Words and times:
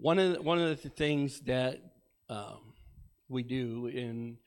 one 0.00 0.18
of 0.18 0.34
the, 0.34 0.42
one 0.42 0.60
of 0.60 0.80
the 0.82 0.88
things 0.88 1.40
that 1.40 1.80
um, 2.28 2.72
we 3.28 3.42
do 3.42 3.86
in 3.86 4.38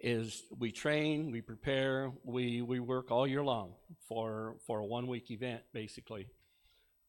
is 0.00 0.42
we 0.58 0.72
train, 0.72 1.30
we 1.30 1.40
prepare, 1.40 2.12
we 2.24 2.60
we 2.62 2.80
work 2.80 3.10
all 3.10 3.26
year 3.26 3.42
long 3.42 3.74
for 4.08 4.56
for 4.66 4.80
a 4.80 4.84
one 4.84 5.06
week 5.06 5.30
event 5.30 5.62
basically. 5.72 6.26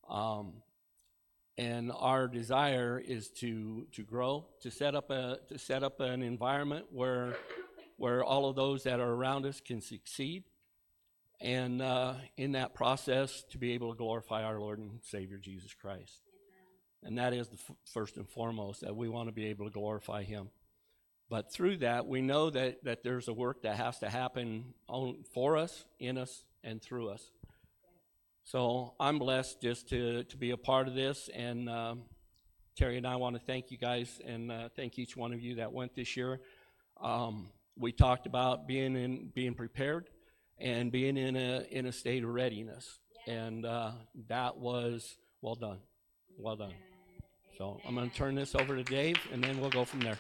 Um, 0.10 0.54
and 1.58 1.92
our 1.92 2.28
desire 2.28 3.02
is 3.04 3.30
to 3.30 3.88
to 3.94 4.04
grow, 4.04 4.48
to 4.62 4.70
set 4.70 4.96
up 4.96 5.10
a 5.10 5.40
to 5.50 5.58
set 5.58 5.84
up 5.84 6.00
an 6.00 6.22
environment 6.22 6.86
where 6.92 7.36
where 7.98 8.24
all 8.24 8.48
of 8.48 8.56
those 8.56 8.84
that 8.84 9.00
are 9.00 9.12
around 9.12 9.46
us 9.46 9.60
can 9.60 9.82
succeed, 9.82 10.44
and 11.42 11.82
uh, 11.82 12.14
in 12.38 12.52
that 12.52 12.76
process 12.76 13.44
to 13.50 13.58
be 13.58 13.72
able 13.74 13.92
to 13.92 13.98
glorify 13.98 14.44
our 14.44 14.60
Lord 14.60 14.78
and 14.78 15.00
Savior 15.02 15.38
Jesus 15.38 15.74
Christ. 15.74 16.27
And 17.04 17.18
that 17.18 17.34
is 17.34 17.48
the 17.48 17.58
f- 17.70 17.76
first 17.94 18.18
and 18.18 18.28
foremost 18.28 18.82
that 18.82 18.96
we 18.96 19.08
want 19.08 19.30
to 19.30 19.34
be 19.34 19.46
able 19.46 19.66
to 19.66 19.72
glorify 19.72 20.24
Him. 20.24 20.50
But 21.30 21.52
through 21.52 21.78
that, 21.78 22.08
we 22.08 22.22
know 22.22 22.50
that, 22.50 22.84
that 22.86 23.04
there's 23.04 23.28
a 23.28 23.34
work 23.34 23.64
that 23.64 23.76
has 23.76 24.00
to 24.00 24.10
happen 24.10 24.74
on, 24.88 25.24
for 25.34 25.58
us, 25.58 25.86
in 26.00 26.18
us, 26.18 26.44
and 26.64 26.82
through 26.82 27.10
us. 27.10 27.32
So 28.46 28.94
I'm 29.00 29.20
blessed 29.20 29.62
just 29.62 29.90
to, 29.90 30.24
to 30.24 30.38
be 30.38 30.52
a 30.52 30.58
part 30.58 30.88
of 30.88 30.96
this. 30.96 31.30
And 31.34 31.70
um, 31.70 32.04
Terry 32.78 32.98
and 32.98 33.06
I 33.06 33.18
want 33.18 33.36
to 33.36 33.42
thank 33.42 33.72
you 33.72 33.78
guys 33.78 34.22
and 34.26 34.52
uh, 34.52 34.70
thank 34.76 34.98
each 34.98 35.18
one 35.18 35.34
of 35.34 35.42
you 35.42 35.56
that 35.56 35.74
went 35.74 35.96
this 35.96 36.16
year. 36.16 36.40
Um, 37.02 37.50
we 37.76 37.92
talked 37.92 38.26
about 38.26 38.68
being 38.68 38.96
in 38.96 39.32
being 39.34 39.54
prepared 39.54 40.10
and 40.58 40.92
being 40.92 41.18
in 41.18 41.36
a 41.36 41.66
in 41.70 41.86
a 41.86 41.92
state 41.92 42.24
of 42.24 42.30
readiness, 42.30 43.00
and 43.28 43.66
uh, 43.66 43.92
that 44.30 44.58
was 44.58 45.18
well 45.42 45.56
done, 45.56 45.80
well 46.38 46.56
done. 46.56 46.74
So 47.58 47.82
I'm 47.88 47.96
going 47.96 48.08
to 48.08 48.16
turn 48.16 48.36
this 48.36 48.54
over 48.54 48.76
to 48.76 48.84
Dave, 48.84 49.18
and 49.34 49.44
then 49.44 49.60
we'll 49.60 49.72
go 49.72 49.84
from 49.84 50.02
there. 50.02 50.20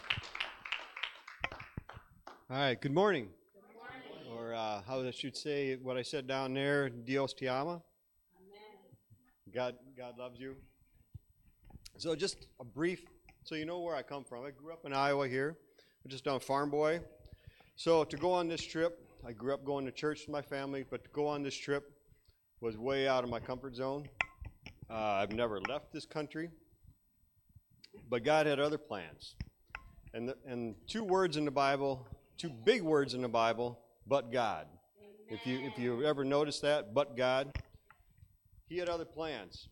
All 2.50 2.58
right, 2.58 2.82
good 2.82 2.96
morning. 2.96 3.30
Or 4.36 4.56
uh, 4.56 4.82
how 4.88 5.02
I 5.02 5.12
should 5.12 5.38
say 5.38 5.76
what 5.76 5.98
I 5.98 6.02
said 6.02 6.26
down 6.26 6.56
there, 6.56 6.90
Dios 6.90 7.36
te 7.36 7.48
ama. 7.48 7.84
God, 9.54 9.76
God 9.96 10.18
loves 10.18 10.40
you. 10.40 10.56
So 11.98 12.16
just 12.16 12.48
a 12.60 12.64
brief, 12.64 13.06
so 13.44 13.54
you 13.54 13.66
know 13.66 13.82
where 13.82 13.96
I 13.96 14.02
come 14.02 14.24
from. 14.24 14.44
I 14.44 14.50
grew 14.50 14.74
up 14.74 14.86
in 14.86 14.92
Iowa 14.92 15.28
here. 15.28 15.58
I'm 16.04 16.10
just 16.10 16.26
a 16.26 16.40
farm 16.40 16.72
boy. 16.72 17.02
So 17.76 18.04
to 18.04 18.18
go 18.18 18.32
on 18.32 18.48
this 18.48 18.64
trip, 18.64 19.00
I 19.24 19.32
grew 19.32 19.54
up 19.54 19.64
going 19.64 19.86
to 19.86 19.92
church 19.92 20.22
with 20.22 20.30
my 20.30 20.42
family, 20.42 20.86
but 20.90 21.04
to 21.04 21.10
go 21.12 21.28
on 21.28 21.44
this 21.44 21.56
trip 21.56 21.92
was 22.62 22.80
way 22.80 23.08
out 23.08 23.24
of 23.24 23.30
my 23.30 23.40
comfort 23.40 23.76
zone. 23.76 24.10
Uh, 24.90 24.94
I've 24.94 25.34
never 25.34 25.62
left 25.70 25.94
this 25.94 26.06
country, 26.06 26.50
but 28.10 28.24
God 28.24 28.46
had 28.46 28.60
other 28.60 28.78
plans. 28.78 29.36
And, 30.14 30.30
the, 30.30 30.38
and 30.46 30.76
two 30.88 31.04
words 31.04 31.38
in 31.38 31.46
the 31.46 31.52
Bible, 31.52 32.08
two 32.38 32.50
big 32.50 32.82
words 32.82 33.14
in 33.14 33.22
the 33.22 33.28
Bible, 33.28 33.80
but 34.08 34.32
God. 34.32 34.68
If 35.30 35.46
you 35.46 35.60
if 35.60 35.78
you 35.78 36.06
ever 36.06 36.24
noticed 36.24 36.62
that, 36.62 36.94
but 36.94 37.18
God, 37.18 37.52
He 38.70 38.78
had 38.78 38.88
other 38.88 39.06
plans. 39.06 39.68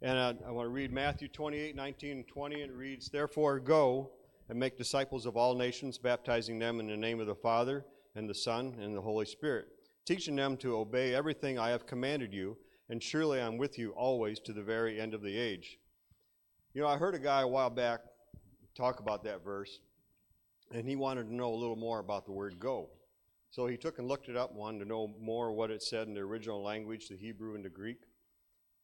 And 0.00 0.18
I, 0.18 0.34
I 0.46 0.50
want 0.50 0.66
to 0.66 0.70
read 0.70 0.92
Matthew 0.92 1.28
28, 1.28 1.76
19, 1.76 2.10
and 2.10 2.28
20. 2.28 2.62
And 2.62 2.70
it 2.70 2.76
reads, 2.76 3.08
Therefore, 3.08 3.60
go 3.60 4.10
and 4.48 4.58
make 4.58 4.76
disciples 4.76 5.26
of 5.26 5.36
all 5.36 5.54
nations, 5.54 5.98
baptizing 5.98 6.58
them 6.58 6.80
in 6.80 6.88
the 6.88 6.96
name 6.96 7.20
of 7.20 7.26
the 7.26 7.34
Father, 7.34 7.84
and 8.14 8.28
the 8.28 8.34
Son, 8.34 8.76
and 8.80 8.96
the 8.96 9.00
Holy 9.00 9.24
Spirit, 9.26 9.68
teaching 10.04 10.36
them 10.36 10.56
to 10.58 10.76
obey 10.76 11.14
everything 11.14 11.58
I 11.58 11.70
have 11.70 11.86
commanded 11.86 12.32
you, 12.32 12.56
and 12.88 13.02
surely 13.02 13.40
I'm 13.40 13.56
with 13.56 13.78
you 13.78 13.90
always 13.92 14.40
to 14.40 14.52
the 14.52 14.62
very 14.62 15.00
end 15.00 15.14
of 15.14 15.22
the 15.22 15.38
age. 15.38 15.78
You 16.74 16.80
know, 16.80 16.88
I 16.88 16.96
heard 16.96 17.14
a 17.14 17.18
guy 17.18 17.42
a 17.42 17.46
while 17.46 17.68
back 17.68 18.00
talk 18.74 19.00
about 19.00 19.24
that 19.24 19.44
verse, 19.44 19.80
and 20.72 20.88
he 20.88 20.96
wanted 20.96 21.24
to 21.24 21.34
know 21.34 21.52
a 21.52 21.54
little 21.54 21.76
more 21.76 21.98
about 21.98 22.24
the 22.24 22.32
word 22.32 22.58
go. 22.58 22.88
So 23.50 23.66
he 23.66 23.76
took 23.76 23.98
and 23.98 24.08
looked 24.08 24.30
it 24.30 24.38
up 24.38 24.54
wanted 24.54 24.78
to 24.78 24.84
know 24.86 25.14
more 25.20 25.52
what 25.52 25.70
it 25.70 25.82
said 25.82 26.08
in 26.08 26.14
the 26.14 26.20
original 26.20 26.62
language, 26.62 27.08
the 27.08 27.16
Hebrew 27.16 27.56
and 27.56 27.62
the 27.62 27.68
Greek. 27.68 27.98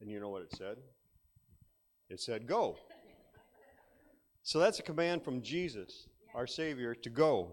And 0.02 0.10
you 0.10 0.20
know 0.20 0.28
what 0.28 0.42
it 0.42 0.54
said? 0.54 0.76
It 2.10 2.20
said, 2.20 2.46
Go. 2.46 2.76
So 4.42 4.58
that's 4.58 4.78
a 4.78 4.82
command 4.82 5.24
from 5.24 5.40
Jesus, 5.40 6.08
our 6.34 6.46
Savior, 6.46 6.94
to 6.94 7.08
go. 7.08 7.52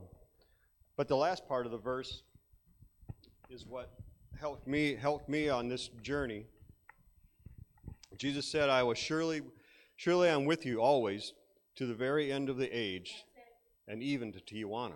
But 0.98 1.08
the 1.08 1.16
last 1.16 1.48
part 1.48 1.66
of 1.66 1.72
the 1.72 1.78
verse 1.78 2.24
is 3.50 3.66
what 3.66 3.94
helped 4.38 4.68
me 4.68 4.96
helped 4.96 5.30
me 5.30 5.48
on 5.48 5.70
this 5.70 5.88
journey. 6.02 6.46
Jesus 8.18 8.46
said, 8.46 8.70
I 8.70 8.84
was 8.84 8.98
surely 8.98 9.42
surely 9.96 10.30
I'm 10.30 10.46
with 10.46 10.66
you 10.66 10.82
always 10.82 11.34
to 11.76 11.86
the 11.86 11.94
very 11.94 12.32
end 12.32 12.50
of 12.50 12.58
the 12.58 12.70
age 12.70 13.26
and 13.88 14.02
even 14.02 14.32
to 14.34 14.40
Tijuana. 14.40 14.96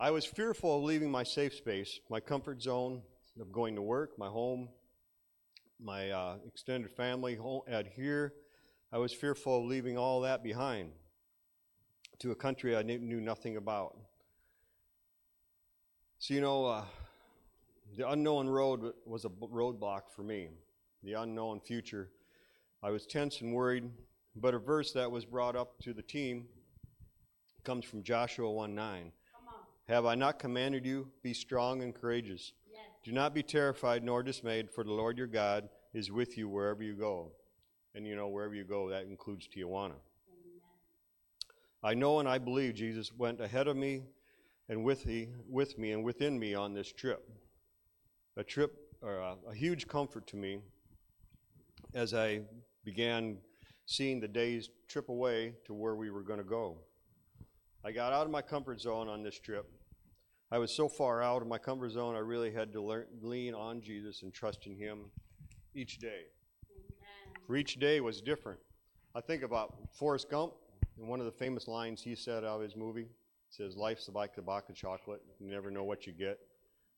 I 0.00 0.10
was 0.10 0.24
fearful 0.24 0.78
of 0.78 0.84
leaving 0.84 1.10
my 1.10 1.22
safe 1.22 1.54
space, 1.54 2.00
my 2.10 2.20
comfort 2.20 2.60
zone 2.62 3.02
of 3.40 3.52
going 3.52 3.74
to 3.76 3.82
work, 3.82 4.18
my 4.18 4.28
home, 4.28 4.68
my 5.80 6.10
uh, 6.10 6.36
extended 6.46 6.90
family 6.90 7.34
home 7.34 7.62
at 7.68 7.86
here. 7.86 8.34
I 8.92 8.98
was 8.98 9.12
fearful 9.12 9.58
of 9.58 9.64
leaving 9.64 9.98
all 9.98 10.20
that 10.20 10.42
behind 10.42 10.90
to 12.20 12.30
a 12.30 12.34
country 12.34 12.76
I 12.76 12.82
knew 12.82 13.20
nothing 13.20 13.56
about. 13.56 13.96
So, 16.18 16.34
you 16.34 16.40
know, 16.40 16.66
uh, 16.66 16.84
the 17.96 18.08
unknown 18.08 18.48
road 18.48 18.92
was 19.04 19.24
a 19.24 19.28
roadblock 19.28 20.02
for 20.14 20.22
me, 20.22 20.48
the 21.02 21.14
unknown 21.14 21.60
future. 21.60 22.08
I 22.84 22.90
was 22.90 23.06
tense 23.06 23.40
and 23.40 23.54
worried, 23.54 23.88
but 24.36 24.52
a 24.52 24.58
verse 24.58 24.92
that 24.92 25.10
was 25.10 25.24
brought 25.24 25.56
up 25.56 25.78
to 25.84 25.94
the 25.94 26.02
team 26.02 26.44
comes 27.64 27.86
from 27.86 28.02
Joshua 28.02 28.52
1 28.52 28.74
9. 28.74 29.10
Have 29.88 30.04
I 30.04 30.14
not 30.14 30.38
commanded 30.38 30.84
you? 30.84 31.08
Be 31.22 31.32
strong 31.32 31.82
and 31.82 31.94
courageous. 31.94 32.52
Yes. 32.70 32.82
Do 33.02 33.12
not 33.12 33.32
be 33.32 33.42
terrified 33.42 34.04
nor 34.04 34.22
dismayed, 34.22 34.70
for 34.70 34.84
the 34.84 34.92
Lord 34.92 35.16
your 35.16 35.26
God 35.26 35.70
is 35.94 36.12
with 36.12 36.36
you 36.36 36.46
wherever 36.46 36.82
you 36.82 36.92
go. 36.92 37.32
And 37.94 38.06
you 38.06 38.16
know, 38.16 38.28
wherever 38.28 38.54
you 38.54 38.64
go, 38.64 38.90
that 38.90 39.04
includes 39.04 39.48
Tijuana. 39.48 39.94
I 41.82 41.94
know 41.94 42.20
and 42.20 42.28
I 42.28 42.36
believe 42.36 42.74
Jesus 42.74 43.14
went 43.14 43.40
ahead 43.40 43.66
of 43.66 43.78
me 43.78 44.02
and 44.68 44.84
with, 44.84 45.04
he, 45.04 45.28
with 45.48 45.78
me 45.78 45.92
and 45.92 46.04
within 46.04 46.38
me 46.38 46.54
on 46.54 46.74
this 46.74 46.92
trip. 46.92 47.30
A 48.36 48.44
trip, 48.44 48.76
or 49.00 49.16
a, 49.16 49.36
a 49.48 49.54
huge 49.54 49.88
comfort 49.88 50.26
to 50.26 50.36
me 50.36 50.58
as 51.94 52.12
I 52.12 52.42
began 52.84 53.38
seeing 53.86 54.20
the 54.20 54.28
days 54.28 54.70
trip 54.88 55.08
away 55.08 55.54
to 55.66 55.74
where 55.74 55.94
we 55.94 56.10
were 56.10 56.22
going 56.22 56.38
to 56.38 56.44
go. 56.44 56.78
I 57.84 57.92
got 57.92 58.12
out 58.12 58.24
of 58.24 58.30
my 58.30 58.42
comfort 58.42 58.80
zone 58.80 59.08
on 59.08 59.22
this 59.22 59.38
trip. 59.38 59.70
I 60.50 60.58
was 60.58 60.74
so 60.74 60.88
far 60.88 61.22
out 61.22 61.42
of 61.42 61.48
my 61.48 61.58
comfort 61.58 61.90
zone, 61.90 62.14
I 62.14 62.20
really 62.20 62.52
had 62.52 62.72
to 62.74 62.80
learn, 62.80 63.06
lean 63.22 63.54
on 63.54 63.80
Jesus 63.80 64.22
and 64.22 64.32
trust 64.32 64.66
in 64.66 64.76
Him 64.76 65.10
each 65.74 65.98
day. 65.98 66.22
For 67.46 67.56
each 67.56 67.78
day 67.78 68.00
was 68.00 68.20
different. 68.20 68.60
I 69.14 69.20
think 69.20 69.42
about 69.42 69.74
Forrest 69.92 70.30
Gump, 70.30 70.54
and 70.98 71.08
one 71.08 71.20
of 71.20 71.26
the 71.26 71.32
famous 71.32 71.68
lines 71.68 72.02
he 72.02 72.14
said 72.14 72.44
out 72.44 72.56
of 72.56 72.62
his 72.62 72.76
movie 72.76 73.08
says, 73.50 73.76
Life's 73.76 74.08
like 74.12 74.32
a 74.38 74.42
box 74.42 74.70
of 74.70 74.76
chocolate. 74.76 75.22
You 75.40 75.50
never 75.50 75.70
know 75.70 75.84
what 75.84 76.06
you 76.06 76.12
get. 76.12 76.38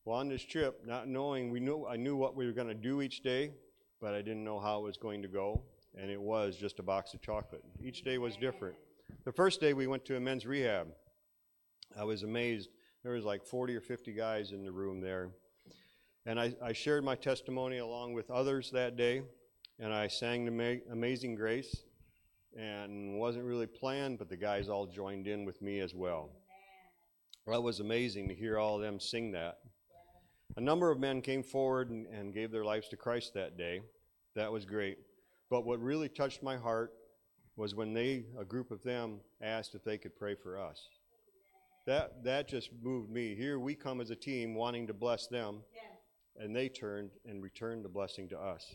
Well, 0.05 0.19
on 0.19 0.29
this 0.29 0.45
trip, 0.45 0.83
not 0.87 1.09
knowing, 1.09 1.51
we 1.51 1.59
knew 1.59 1.87
I 1.87 1.97
knew 1.97 2.17
what 2.17 2.37
we 2.37 2.47
were 2.47 2.53
going 2.53 2.69
to 2.69 2.75
do 2.75 3.03
each 3.03 3.23
day, 3.23 3.53
but 4.01 4.15
I 4.15 4.23
didn't 4.23 4.45
know 4.45 4.61
how 4.61 4.79
it 4.79 4.85
was 4.85 4.97
going 4.97 5.21
to 5.23 5.29
go, 5.29 5.63
and 5.97 6.11
it 6.11 6.21
was 6.21 6.57
just 6.57 6.79
a 6.79 6.83
box 6.83 7.15
of 7.15 7.23
chocolate. 7.23 7.63
Each 7.83 8.03
day 8.03 8.19
was 8.19 8.37
different. 8.37 8.77
The 9.25 9.33
first 9.33 9.61
day 9.61 9.73
we 9.73 9.87
went 9.87 10.05
to 10.07 10.17
a 10.17 10.21
men's 10.21 10.47
rehab. 10.47 10.89
I 11.99 12.05
was 12.05 12.23
amazed. 12.23 12.71
There 13.03 13.13
was 13.13 13.25
like 13.25 13.45
40 13.45 13.75
or 13.75 13.81
50 13.81 14.13
guys 14.13 14.53
in 14.53 14.65
the 14.65 14.73
room 14.73 15.01
there. 15.01 15.31
And 16.27 16.41
I, 16.41 16.55
I 16.63 16.73
shared 16.73 17.05
my 17.05 17.15
testimony 17.15 17.79
along 17.79 18.15
with 18.15 18.31
others 18.31 18.71
that 18.73 18.97
day, 18.97 19.23
and 19.79 19.93
I 19.93 20.09
sang 20.09 20.45
the 20.45 20.51
Ma- 20.51 20.93
Amazing 20.93 21.37
Grace. 21.37 21.83
And 22.59 23.19
wasn't 23.19 23.45
really 23.45 23.67
planned, 23.67 24.19
but 24.19 24.31
the 24.31 24.37
guys 24.37 24.71
all 24.71 24.87
joined 24.87 25.27
in 25.27 25.45
with 25.45 25.61
me 25.61 25.81
as 25.81 25.95
well. 25.95 26.31
Well, 27.45 27.61
it 27.61 27.63
was 27.63 27.81
amazing 27.81 28.29
to 28.29 28.35
hear 28.35 28.59
all 28.59 28.77
of 28.77 28.83
them 28.83 28.99
sing 28.99 29.33
that. 29.33 29.59
A 30.57 30.61
number 30.61 30.91
of 30.91 30.99
men 30.99 31.21
came 31.21 31.43
forward 31.43 31.91
and, 31.91 32.07
and 32.07 32.33
gave 32.33 32.51
their 32.51 32.65
lives 32.65 32.89
to 32.89 32.97
Christ 32.97 33.35
that 33.35 33.59
day. 33.59 33.83
That 34.35 34.51
was 34.51 34.65
great. 34.65 34.99
But 35.51 35.65
what 35.65 35.81
really 35.81 36.09
touched 36.09 36.43
my 36.43 36.57
heart 36.57 36.93
was 37.57 37.75
when 37.75 37.95
they, 37.95 38.25
a 38.39 38.45
group 38.45 38.71
of 38.71 38.83
them, 38.83 39.21
asked 39.41 39.75
if 39.75 39.85
they 39.85 39.97
could 39.99 40.17
pray 40.17 40.35
for 40.35 40.59
us. 40.61 40.89
That, 41.87 42.25
that 42.25 42.49
just 42.49 42.71
moved 42.83 43.11
me. 43.11 43.35
Here 43.37 43.59
we 43.59 43.75
come 43.75 44.01
as 44.01 44.11
a 44.11 44.17
team 44.17 44.55
wanting 44.55 44.89
to 44.89 44.95
bless 44.95 45.29
them, 45.29 45.63
and 46.37 46.55
they 46.55 46.69
turned 46.69 47.11
and 47.25 47.43
returned 47.43 47.85
the 47.85 47.89
blessing 47.89 48.29
to 48.31 48.39
us. 48.39 48.75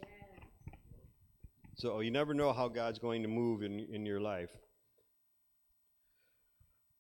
So 1.76 2.00
you 2.00 2.10
never 2.12 2.34
know 2.34 2.54
how 2.54 2.70
God's 2.70 3.00
going 3.00 3.22
to 3.24 3.28
move 3.28 3.64
in, 3.64 3.80
in 3.92 4.06
your 4.06 4.22
life. 4.22 4.50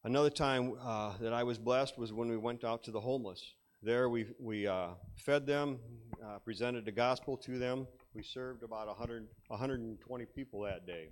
Another 0.03 0.29
time 0.29 0.73
uh, 0.81 1.13
that 1.21 1.31
I 1.31 1.43
was 1.43 1.57
blessed 1.57 1.97
was 1.97 2.11
when 2.11 2.27
we 2.27 2.37
went 2.37 2.63
out 2.63 2.83
to 2.85 2.91
the 2.91 2.99
homeless. 2.99 3.53
There 3.83 4.09
we, 4.09 4.25
we 4.39 4.67
uh, 4.67 4.89
fed 5.15 5.45
them, 5.45 5.79
uh, 6.23 6.39
presented 6.39 6.85
the 6.85 6.91
gospel 6.91 7.37
to 7.37 7.57
them. 7.57 7.87
We 8.13 8.23
served 8.23 8.63
about 8.63 8.87
100, 8.87 9.25
120 9.47 10.25
people 10.25 10.63
that 10.63 10.85
day. 10.85 11.07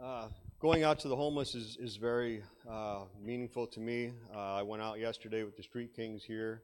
Uh, 0.00 0.28
going 0.60 0.84
out 0.84 1.00
to 1.00 1.08
the 1.08 1.16
homeless 1.16 1.56
is, 1.56 1.76
is 1.80 1.96
very 1.96 2.44
uh, 2.70 3.00
meaningful 3.20 3.66
to 3.66 3.80
me. 3.80 4.12
Uh, 4.32 4.54
I 4.54 4.62
went 4.62 4.80
out 4.80 5.00
yesterday 5.00 5.42
with 5.42 5.56
the 5.56 5.64
Street 5.64 5.92
Kings 5.96 6.22
here, 6.22 6.62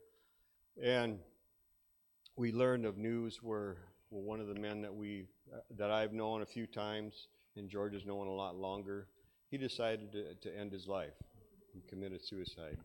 and 0.81 1.19
we 2.37 2.53
learned 2.53 2.87
of 2.87 2.97
news 2.97 3.41
where, 3.43 3.77
where 4.11 4.23
one 4.23 4.39
of 4.39 4.47
the 4.47 4.55
men 4.55 4.81
that 4.83 4.95
we 4.95 5.27
uh, 5.53 5.59
that 5.79 5.91
I've 5.91 6.13
known 6.13 6.43
a 6.43 6.47
few 6.47 6.69
times, 6.69 7.27
and 7.57 7.69
George 7.69 7.95
has 7.95 8.07
known 8.07 8.29
a 8.29 8.33
lot 8.33 8.55
longer, 8.55 9.09
he 9.51 9.59
decided 9.59 10.13
to, 10.13 10.35
to 10.49 10.57
end 10.57 10.71
his 10.71 10.87
life. 10.87 11.15
He 11.75 11.83
committed 11.89 12.25
suicide. 12.25 12.79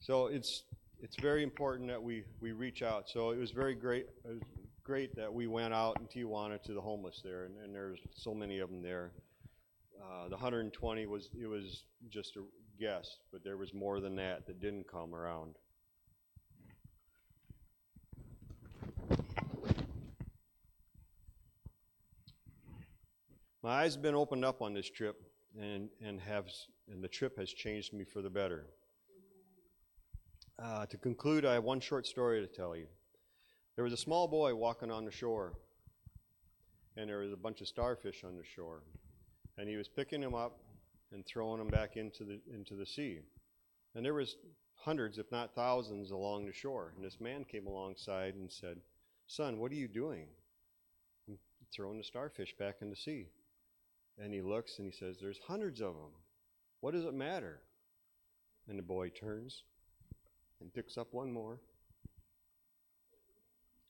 So 0.00 0.26
it's 0.26 0.64
it's 1.02 1.16
very 1.16 1.42
important 1.42 1.88
that 1.88 2.02
we, 2.02 2.24
we 2.40 2.52
reach 2.52 2.82
out. 2.82 3.08
So 3.08 3.30
it 3.30 3.38
was 3.38 3.50
very 3.50 3.74
great. 3.74 4.06
Was 4.24 4.40
great 4.84 5.16
that 5.16 5.32
we 5.32 5.46
went 5.46 5.72
out 5.72 5.98
in 5.98 6.06
Tijuana 6.06 6.62
to 6.62 6.74
the 6.74 6.80
homeless 6.80 7.22
there, 7.24 7.44
and, 7.44 7.56
and 7.64 7.74
there's 7.74 7.98
so 8.14 8.34
many 8.34 8.58
of 8.58 8.68
them 8.70 8.82
there. 8.82 9.12
Uh, 9.98 10.24
the 10.24 10.36
120 10.36 11.06
was 11.06 11.30
it 11.40 11.46
was 11.46 11.84
just 12.10 12.36
a 12.36 12.42
guess, 12.78 13.18
but 13.32 13.42
there 13.42 13.56
was 13.56 13.72
more 13.72 14.00
than 14.00 14.14
that 14.16 14.46
that 14.46 14.60
didn't 14.60 14.86
come 14.86 15.14
around. 15.14 15.54
My 23.62 23.84
eyes 23.84 23.94
have 23.94 24.02
been 24.02 24.14
opened 24.14 24.44
up 24.44 24.60
on 24.60 24.74
this 24.74 24.90
trip, 24.90 25.22
and 25.58 25.88
and 26.04 26.20
have 26.20 26.46
and 26.92 27.02
the 27.02 27.08
trip 27.08 27.38
has 27.38 27.50
changed 27.50 27.94
me 27.94 28.04
for 28.04 28.20
the 28.20 28.28
better. 28.28 28.66
Uh, 30.56 30.86
to 30.86 30.96
conclude, 30.96 31.44
I 31.44 31.54
have 31.54 31.64
one 31.64 31.80
short 31.80 32.06
story 32.06 32.40
to 32.40 32.46
tell 32.46 32.76
you. 32.76 32.86
There 33.74 33.82
was 33.82 33.92
a 33.92 33.96
small 33.96 34.28
boy 34.28 34.54
walking 34.54 34.90
on 34.90 35.04
the 35.04 35.10
shore, 35.10 35.54
and 36.96 37.10
there 37.10 37.18
was 37.18 37.32
a 37.32 37.36
bunch 37.36 37.60
of 37.60 37.66
starfish 37.66 38.22
on 38.22 38.36
the 38.36 38.44
shore, 38.44 38.84
and 39.58 39.68
he 39.68 39.76
was 39.76 39.88
picking 39.88 40.20
them 40.20 40.34
up 40.34 40.60
and 41.10 41.26
throwing 41.26 41.58
them 41.58 41.68
back 41.68 41.96
into 41.96 42.22
the 42.22 42.40
into 42.52 42.76
the 42.76 42.86
sea. 42.86 43.20
And 43.96 44.04
there 44.04 44.14
was 44.14 44.36
hundreds, 44.76 45.18
if 45.18 45.30
not 45.32 45.56
thousands, 45.56 46.12
along 46.12 46.46
the 46.46 46.52
shore. 46.52 46.92
And 46.94 47.04
this 47.04 47.20
man 47.20 47.44
came 47.44 47.66
alongside 47.66 48.34
and 48.36 48.50
said, 48.50 48.80
"Son, 49.26 49.58
what 49.58 49.72
are 49.72 49.76
you 49.76 49.88
doing?" 49.88 50.28
"I'm 51.28 51.38
throwing 51.72 51.98
the 51.98 52.04
starfish 52.04 52.56
back 52.56 52.76
in 52.80 52.90
the 52.90 52.96
sea. 52.96 53.26
And 54.18 54.32
he 54.32 54.40
looks 54.40 54.78
and 54.78 54.86
he 54.86 54.92
says, 54.92 55.18
"There's 55.18 55.38
hundreds 55.48 55.80
of 55.80 55.94
them. 55.94 56.12
What 56.78 56.92
does 56.92 57.06
it 57.06 57.14
matter?" 57.14 57.60
And 58.68 58.78
the 58.78 58.84
boy 58.84 59.08
turns 59.08 59.64
and 60.64 60.72
picks 60.72 60.96
up 60.96 61.12
one 61.12 61.30
more 61.30 61.58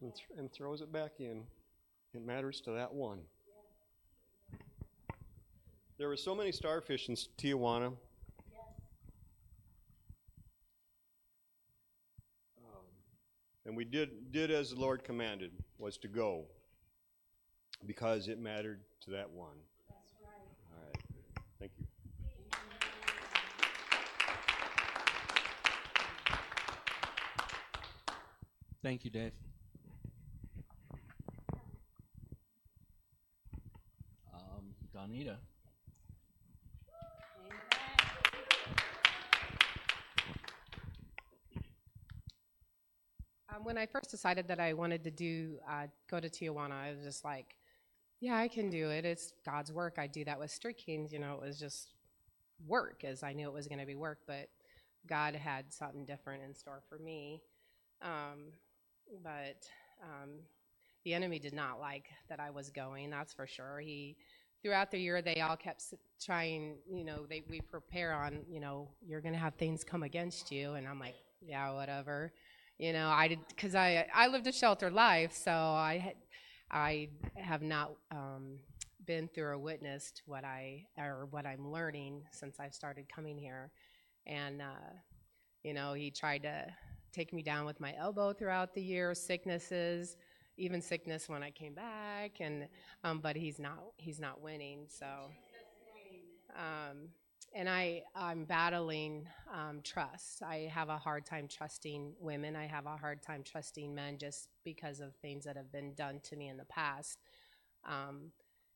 and, 0.02 0.12
th- 0.12 0.26
and 0.36 0.52
throws 0.52 0.80
it 0.80 0.92
back 0.92 1.12
in. 1.20 1.44
It 2.12 2.26
matters 2.26 2.60
to 2.62 2.72
that 2.72 2.92
one. 2.92 3.20
There 5.98 6.08
were 6.08 6.16
so 6.16 6.34
many 6.34 6.50
starfish 6.50 7.08
in 7.08 7.14
Tijuana. 7.14 7.86
Um, 7.86 7.94
and 13.66 13.76
we 13.76 13.84
did, 13.84 14.32
did 14.32 14.50
as 14.50 14.70
the 14.70 14.80
Lord 14.80 15.04
commanded, 15.04 15.52
was 15.78 15.96
to 15.98 16.08
go 16.08 16.46
because 17.86 18.26
it 18.26 18.40
mattered 18.40 18.80
to 19.02 19.10
that 19.12 19.30
one. 19.30 19.58
All 20.72 20.82
right. 20.88 20.96
Thank 21.60 21.70
you. 21.78 21.86
Thank 28.84 29.02
you, 29.02 29.10
Dave. 29.10 29.32
Um, 34.34 34.74
Donnita. 34.94 35.36
Um, 43.48 43.64
when 43.64 43.78
I 43.78 43.86
first 43.86 44.10
decided 44.10 44.46
that 44.48 44.60
I 44.60 44.74
wanted 44.74 45.02
to 45.04 45.10
do 45.10 45.56
uh, 45.66 45.86
go 46.10 46.20
to 46.20 46.28
Tijuana, 46.28 46.72
I 46.72 46.90
was 46.90 47.02
just 47.02 47.24
like, 47.24 47.56
"Yeah, 48.20 48.36
I 48.36 48.48
can 48.48 48.68
do 48.68 48.90
it. 48.90 49.06
It's 49.06 49.32
God's 49.46 49.72
work. 49.72 49.94
I 49.98 50.06
do 50.06 50.26
that 50.26 50.38
with 50.38 50.50
Street 50.50 50.76
Kings. 50.76 51.10
You 51.10 51.20
know, 51.20 51.32
it 51.36 51.40
was 51.40 51.58
just 51.58 51.94
work, 52.66 53.02
as 53.02 53.22
I 53.22 53.32
knew 53.32 53.48
it 53.48 53.54
was 53.54 53.66
going 53.66 53.80
to 53.80 53.86
be 53.86 53.94
work, 53.94 54.18
but 54.26 54.50
God 55.06 55.34
had 55.34 55.72
something 55.72 56.04
different 56.04 56.42
in 56.42 56.54
store 56.54 56.82
for 56.86 56.98
me. 56.98 57.40
Um, 58.02 58.52
but 59.22 59.68
um, 60.02 60.30
the 61.04 61.14
enemy 61.14 61.38
did 61.38 61.54
not 61.54 61.80
like 61.80 62.06
that 62.28 62.40
I 62.40 62.50
was 62.50 62.70
going. 62.70 63.10
That's 63.10 63.32
for 63.32 63.46
sure. 63.46 63.80
He 63.80 64.16
throughout 64.62 64.90
the 64.90 64.98
year 64.98 65.22
they 65.22 65.40
all 65.40 65.56
kept 65.56 65.82
trying. 66.22 66.76
You 66.90 67.04
know, 67.04 67.26
they 67.28 67.42
we 67.48 67.60
prepare 67.60 68.12
on. 68.12 68.40
You 68.48 68.60
know, 68.60 68.88
you're 69.06 69.20
to 69.20 69.34
have 69.34 69.54
things 69.54 69.84
come 69.84 70.02
against 70.02 70.50
you, 70.50 70.74
and 70.74 70.86
I'm 70.86 70.98
like, 70.98 71.16
yeah, 71.40 71.72
whatever 71.72 72.32
you 72.78 72.92
know 72.92 73.08
i 73.08 73.28
did 73.28 73.38
because 73.48 73.74
i 73.74 74.06
i 74.14 74.26
lived 74.26 74.46
a 74.46 74.52
sheltered 74.52 74.92
life 74.92 75.32
so 75.32 75.52
i 75.52 75.98
had 75.98 76.14
i 76.70 77.08
have 77.36 77.62
not 77.62 77.92
um, 78.10 78.58
been 79.06 79.28
through 79.28 79.44
or 79.44 79.58
witnessed 79.58 80.22
what 80.26 80.44
i 80.44 80.84
or 80.98 81.26
what 81.30 81.46
i'm 81.46 81.70
learning 81.70 82.22
since 82.32 82.58
i've 82.58 82.74
started 82.74 83.06
coming 83.08 83.38
here 83.38 83.70
and 84.26 84.60
uh, 84.60 84.92
you 85.62 85.72
know 85.74 85.92
he 85.92 86.10
tried 86.10 86.42
to 86.42 86.64
take 87.14 87.32
me 87.32 87.42
down 87.42 87.64
with 87.64 87.80
my 87.80 87.94
elbow 87.96 88.32
throughout 88.32 88.74
the 88.74 88.82
year 88.82 89.14
sicknesses 89.14 90.16
even 90.56 90.80
sickness 90.80 91.28
when 91.28 91.42
i 91.42 91.50
came 91.50 91.74
back 91.74 92.32
and 92.40 92.68
um, 93.04 93.20
but 93.20 93.36
he's 93.36 93.58
not 93.58 93.78
he's 93.96 94.20
not 94.20 94.40
winning 94.42 94.86
so 94.88 95.06
um, 96.56 97.08
and 97.54 97.68
I, 97.68 98.02
I'm 98.16 98.44
battling 98.44 99.28
um, 99.52 99.80
trust. 99.84 100.42
I 100.42 100.68
have 100.72 100.88
a 100.88 100.98
hard 100.98 101.24
time 101.24 101.46
trusting 101.46 102.14
women. 102.18 102.56
I 102.56 102.66
have 102.66 102.86
a 102.86 102.96
hard 102.96 103.22
time 103.22 103.44
trusting 103.44 103.94
men 103.94 104.18
just 104.18 104.48
because 104.64 104.98
of 105.00 105.14
things 105.16 105.44
that 105.44 105.56
have 105.56 105.70
been 105.70 105.94
done 105.94 106.20
to 106.24 106.36
me 106.36 106.48
in 106.48 106.56
the 106.56 106.64
past. 106.64 107.20
Um, 107.84 108.32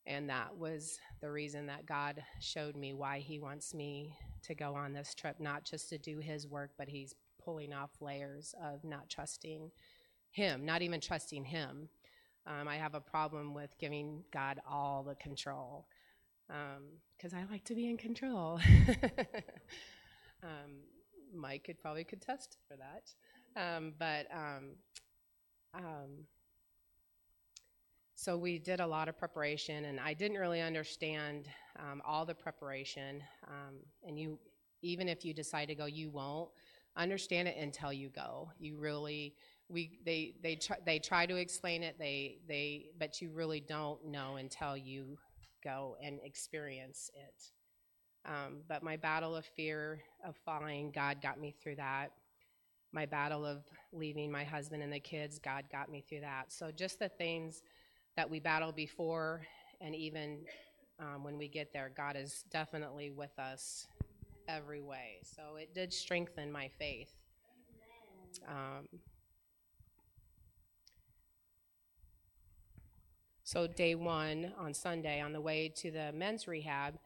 and 0.06 0.30
that 0.30 0.56
was 0.56 0.98
the 1.20 1.30
reason 1.30 1.66
that 1.66 1.86
God 1.86 2.22
showed 2.40 2.76
me 2.76 2.94
why 2.94 3.18
He 3.18 3.40
wants 3.40 3.74
me 3.74 4.16
to 4.44 4.54
go 4.54 4.74
on 4.74 4.92
this 4.92 5.12
trip, 5.12 5.40
not 5.40 5.64
just 5.64 5.88
to 5.88 5.98
do 5.98 6.18
His 6.18 6.46
work, 6.46 6.70
but 6.78 6.88
He's 6.88 7.14
pulling 7.48 7.72
off 7.72 7.90
layers 8.02 8.54
of 8.62 8.84
not 8.84 9.08
trusting 9.08 9.70
Him, 10.32 10.66
not 10.66 10.82
even 10.82 11.00
trusting 11.00 11.44
Him. 11.44 11.88
Um, 12.46 12.68
I 12.68 12.76
have 12.76 12.94
a 12.94 13.00
problem 13.00 13.54
with 13.54 13.74
giving 13.78 14.22
God 14.30 14.60
all 14.70 15.02
the 15.02 15.14
control 15.14 15.86
because 17.16 17.32
I 17.32 17.44
like 17.50 17.64
to 17.64 17.74
be 17.74 17.88
in 17.88 17.96
control. 17.96 18.60
um, 20.42 20.82
Mike 21.34 21.64
could 21.64 21.80
probably 21.80 22.04
contest 22.04 22.58
for 22.68 22.76
that, 22.76 23.12
um, 23.56 23.94
but 23.98 24.26
um, 24.30 24.70
um, 25.72 26.26
so 28.14 28.36
we 28.36 28.58
did 28.58 28.80
a 28.80 28.86
lot 28.86 29.08
of 29.08 29.16
preparation, 29.16 29.86
and 29.86 29.98
I 29.98 30.12
didn't 30.12 30.36
really 30.36 30.60
understand 30.60 31.48
um, 31.78 32.02
all 32.06 32.26
the 32.26 32.34
preparation. 32.34 33.22
Um, 33.46 33.76
and 34.06 34.18
you, 34.18 34.38
even 34.82 35.08
if 35.08 35.24
you 35.24 35.32
decide 35.32 35.68
to 35.68 35.74
go, 35.74 35.86
you 35.86 36.10
won't 36.10 36.50
understand 36.96 37.48
it 37.48 37.56
until 37.56 37.92
you 37.92 38.08
go. 38.08 38.50
You 38.58 38.78
really 38.78 39.34
we 39.68 39.98
they 40.04 40.34
they 40.42 40.56
try, 40.56 40.76
they 40.84 40.98
try 40.98 41.26
to 41.26 41.36
explain 41.36 41.82
it 41.82 41.96
they 41.98 42.38
they 42.48 42.86
but 42.98 43.20
you 43.20 43.30
really 43.30 43.60
don't 43.60 44.04
know 44.06 44.36
until 44.36 44.76
you 44.76 45.18
go 45.62 45.96
and 46.02 46.18
experience 46.22 47.10
it. 47.14 47.50
Um, 48.24 48.58
but 48.68 48.82
my 48.82 48.96
battle 48.96 49.34
of 49.36 49.44
fear 49.44 50.00
of 50.24 50.36
falling, 50.44 50.90
God 50.90 51.22
got 51.22 51.40
me 51.40 51.54
through 51.62 51.76
that. 51.76 52.12
My 52.92 53.06
battle 53.06 53.44
of 53.44 53.64
leaving 53.92 54.30
my 54.30 54.44
husband 54.44 54.82
and 54.82 54.92
the 54.92 55.00
kids, 55.00 55.38
God 55.38 55.64
got 55.70 55.90
me 55.90 56.04
through 56.06 56.20
that. 56.20 56.52
So 56.52 56.70
just 56.70 56.98
the 56.98 57.08
things 57.08 57.62
that 58.16 58.28
we 58.28 58.40
battle 58.40 58.72
before 58.72 59.46
and 59.80 59.94
even 59.94 60.38
um, 60.98 61.22
when 61.22 61.38
we 61.38 61.48
get 61.48 61.72
there, 61.72 61.90
God 61.96 62.16
is 62.16 62.44
definitely 62.50 63.10
with 63.10 63.38
us 63.38 63.86
every 64.48 64.80
way. 64.80 65.20
So 65.22 65.56
it 65.56 65.74
did 65.74 65.92
strengthen 65.92 66.50
my 66.50 66.68
faith. 66.78 67.14
Um, 68.48 68.88
So 73.48 73.66
day 73.66 73.94
one 73.94 74.52
on 74.58 74.74
Sunday, 74.74 75.22
on 75.22 75.32
the 75.32 75.40
way 75.40 75.72
to 75.76 75.90
the 75.90 76.12
men's 76.12 76.46
rehab, 76.46 76.98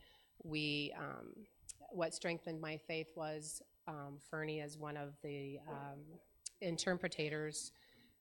we 0.43 0.93
um, 0.99 1.47
what 1.91 2.15
strengthened 2.15 2.61
my 2.61 2.77
faith 2.79 3.13
was 3.15 3.63
um, 3.87 4.19
Fernie 4.29 4.61
as 4.61 4.77
one 4.77 4.97
of 4.97 5.15
the 5.23 5.61
um, 5.69 6.01
interpreters, 6.61 7.71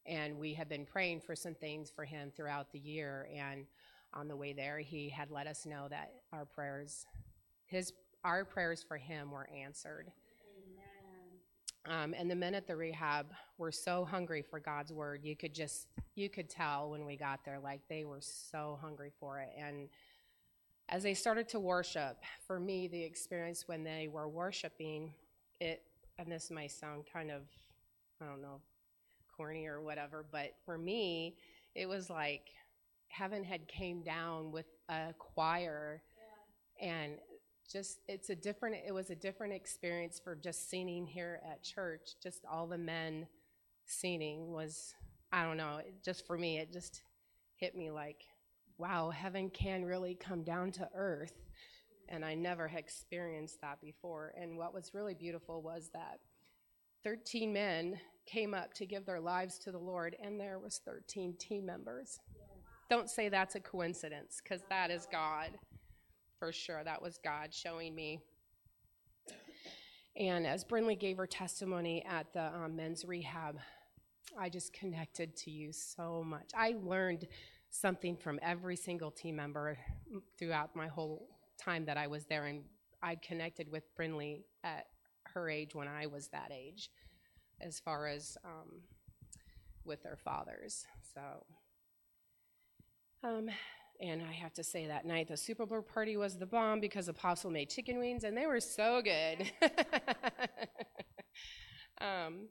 and 0.05 0.37
we 0.37 0.53
had 0.53 0.69
been 0.69 0.85
praying 0.85 1.21
for 1.21 1.35
some 1.35 1.55
things 1.55 1.89
for 1.89 2.05
him 2.05 2.29
throughout 2.29 2.71
the 2.71 2.77
year. 2.77 3.27
And 3.35 3.65
on 4.13 4.27
the 4.27 4.35
way 4.35 4.53
there, 4.53 4.77
he 4.77 5.09
had 5.09 5.31
let 5.31 5.47
us 5.47 5.65
know 5.65 5.87
that 5.89 6.11
our 6.31 6.45
prayers, 6.45 7.07
his 7.65 7.91
our 8.23 8.45
prayers 8.45 8.83
for 8.87 8.97
him 8.97 9.31
were 9.31 9.47
answered. 9.49 10.11
Um, 11.87 12.13
and 12.15 12.29
the 12.29 12.35
men 12.35 12.53
at 12.53 12.67
the 12.67 12.75
rehab 12.75 13.33
were 13.57 13.71
so 13.71 14.05
hungry 14.05 14.43
for 14.43 14.59
God's 14.59 14.93
word. 14.93 15.21
You 15.23 15.35
could 15.35 15.55
just, 15.55 15.87
you 16.13 16.29
could 16.29 16.47
tell 16.47 16.91
when 16.91 17.05
we 17.05 17.15
got 17.15 17.43
there, 17.43 17.59
like 17.59 17.81
they 17.89 18.05
were 18.05 18.21
so 18.21 18.77
hungry 18.81 19.11
for 19.19 19.39
it. 19.39 19.49
And 19.57 19.89
as 20.89 21.01
they 21.01 21.15
started 21.15 21.49
to 21.49 21.59
worship, 21.59 22.17
for 22.45 22.59
me, 22.59 22.87
the 22.87 23.01
experience 23.01 23.67
when 23.67 23.83
they 23.83 24.07
were 24.07 24.27
worshiping, 24.27 25.11
it, 25.59 25.81
and 26.19 26.31
this 26.31 26.51
might 26.51 26.71
sound 26.71 27.05
kind 27.11 27.31
of, 27.31 27.41
I 28.21 28.25
don't 28.25 28.43
know, 28.43 28.59
corny 29.35 29.65
or 29.65 29.81
whatever, 29.81 30.23
but 30.31 30.53
for 30.65 30.77
me, 30.77 31.35
it 31.73 31.87
was 31.87 32.11
like 32.11 32.49
heaven 33.07 33.43
had 33.43 33.67
came 33.67 34.03
down 34.03 34.51
with 34.51 34.67
a 34.89 35.13
choir 35.17 36.03
and 36.79 37.13
just 37.71 37.99
it's 38.07 38.29
a 38.29 38.35
different 38.35 38.75
it 38.85 38.93
was 38.93 39.09
a 39.09 39.15
different 39.15 39.53
experience 39.53 40.19
for 40.21 40.35
just 40.35 40.69
singing 40.69 41.05
here 41.05 41.41
at 41.49 41.63
church. 41.63 42.11
Just 42.21 42.43
all 42.51 42.67
the 42.67 42.77
men 42.77 43.27
singing 43.85 44.51
was 44.51 44.93
i 45.33 45.43
don't 45.43 45.57
know 45.57 45.81
just 46.05 46.25
for 46.25 46.37
me 46.37 46.59
it 46.59 46.71
just 46.71 47.01
hit 47.55 47.75
me 47.75 47.91
like 47.91 48.23
wow 48.77 49.09
heaven 49.09 49.49
can 49.49 49.83
really 49.83 50.15
come 50.15 50.43
down 50.43 50.71
to 50.71 50.89
earth. 50.95 51.33
And 52.09 52.25
i 52.25 52.33
never 52.33 52.67
had 52.67 52.79
experienced 52.79 53.61
that 53.61 53.79
before. 53.81 54.33
And 54.37 54.57
what 54.57 54.73
was 54.73 54.93
really 54.93 55.13
beautiful 55.13 55.61
was 55.61 55.89
that 55.93 56.19
13 57.03 57.53
men 57.53 57.99
came 58.25 58.53
up 58.53 58.73
to 58.75 58.85
give 58.85 59.05
their 59.05 59.19
lives 59.19 59.57
to 59.59 59.71
the 59.71 59.79
lord 59.79 60.15
and 60.21 60.39
there 60.39 60.59
was 60.59 60.81
13 60.85 61.35
team 61.39 61.65
members. 61.65 62.19
Don't 62.89 63.09
say 63.09 63.29
that's 63.29 63.55
a 63.55 63.61
coincidence 63.61 64.41
because 64.43 64.61
that 64.69 64.91
is 64.91 65.07
god 65.11 65.51
for 66.41 66.51
sure 66.51 66.83
that 66.83 66.99
was 66.99 67.19
god 67.23 67.53
showing 67.53 67.93
me 67.93 68.19
and 70.15 70.45
as 70.45 70.63
Brindley 70.63 70.95
gave 70.95 71.17
her 71.17 71.27
testimony 71.27 72.03
at 72.05 72.33
the 72.33 72.53
um, 72.53 72.75
men's 72.75 73.05
rehab, 73.05 73.57
I 74.37 74.49
just 74.49 74.73
connected 74.73 75.35
to 75.37 75.51
you 75.51 75.71
so 75.71 76.23
much. 76.23 76.51
I 76.55 76.75
learned 76.81 77.27
something 77.69 78.17
from 78.17 78.39
every 78.41 78.75
single 78.75 79.11
team 79.11 79.37
member 79.37 79.77
throughout 80.37 80.75
my 80.75 80.87
whole 80.87 81.29
time 81.57 81.85
that 81.85 81.97
I 81.97 82.07
was 82.07 82.25
there, 82.25 82.45
and 82.45 82.63
I 83.01 83.15
connected 83.15 83.71
with 83.71 83.83
Brindley 83.95 84.43
at 84.63 84.87
her 85.33 85.49
age 85.49 85.73
when 85.73 85.87
I 85.87 86.07
was 86.07 86.27
that 86.29 86.51
age, 86.53 86.89
as 87.61 87.79
far 87.79 88.07
as 88.07 88.37
um, 88.43 88.81
with 89.85 90.03
their 90.03 90.17
fathers. 90.17 90.85
So, 91.13 91.21
um, 93.23 93.49
and 94.01 94.21
I 94.21 94.31
have 94.31 94.53
to 94.53 94.63
say 94.63 94.87
that 94.87 95.05
night 95.05 95.27
the 95.27 95.37
Super 95.37 95.65
Bowl 95.65 95.81
party 95.81 96.17
was 96.17 96.37
the 96.37 96.45
bomb 96.45 96.79
because 96.79 97.07
Apostle 97.07 97.51
made 97.51 97.69
chicken 97.69 97.99
wings 97.99 98.23
and 98.23 98.35
they 98.35 98.47
were 98.47 98.59
so 98.59 99.01
good. 99.01 99.51
um, 102.01 102.47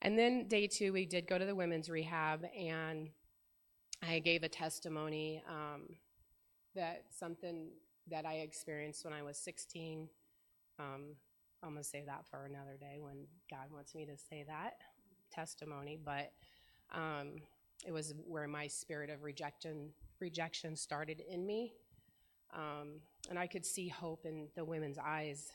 and 0.00 0.18
then 0.18 0.46
day 0.48 0.68
two, 0.68 0.92
we 0.92 1.04
did 1.04 1.26
go 1.26 1.38
to 1.38 1.44
the 1.44 1.54
women's 1.54 1.88
rehab 1.88 2.44
and 2.56 3.10
I 4.02 4.20
gave 4.20 4.42
a 4.42 4.48
testimony 4.48 5.42
um, 5.48 5.82
that 6.74 7.04
something 7.10 7.70
that 8.10 8.24
I 8.24 8.34
experienced 8.34 9.04
when 9.04 9.14
I 9.14 9.22
was 9.22 9.38
16. 9.38 10.08
Um, 10.78 11.14
I'm 11.62 11.70
going 11.70 11.82
to 11.82 11.88
save 11.88 12.06
that 12.06 12.26
for 12.28 12.44
another 12.44 12.76
day 12.78 12.98
when 13.00 13.26
God 13.50 13.70
wants 13.70 13.94
me 13.94 14.04
to 14.06 14.16
say 14.16 14.44
that 14.46 14.74
testimony. 15.32 15.98
But 16.04 16.32
um, 16.92 17.36
it 17.86 17.92
was 17.92 18.14
where 18.26 18.48
my 18.48 18.66
spirit 18.66 19.10
of 19.10 19.22
rejection 19.22 19.90
rejection 20.22 20.74
started 20.74 21.20
in 21.28 21.46
me. 21.46 21.74
Um, 22.54 23.00
and 23.28 23.38
I 23.38 23.46
could 23.46 23.66
see 23.66 23.88
hope 23.88 24.24
in 24.24 24.48
the 24.56 24.64
women's 24.64 24.98
eyes 24.98 25.50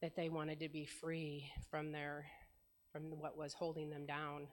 that 0.00 0.14
they 0.14 0.28
wanted 0.28 0.60
to 0.60 0.68
be 0.68 0.84
free 0.84 1.50
from 1.70 1.90
their 1.90 2.26
from 2.92 3.18
what 3.18 3.36
was 3.36 3.52
holding 3.54 3.90
them 3.90 4.06
down. 4.06 4.46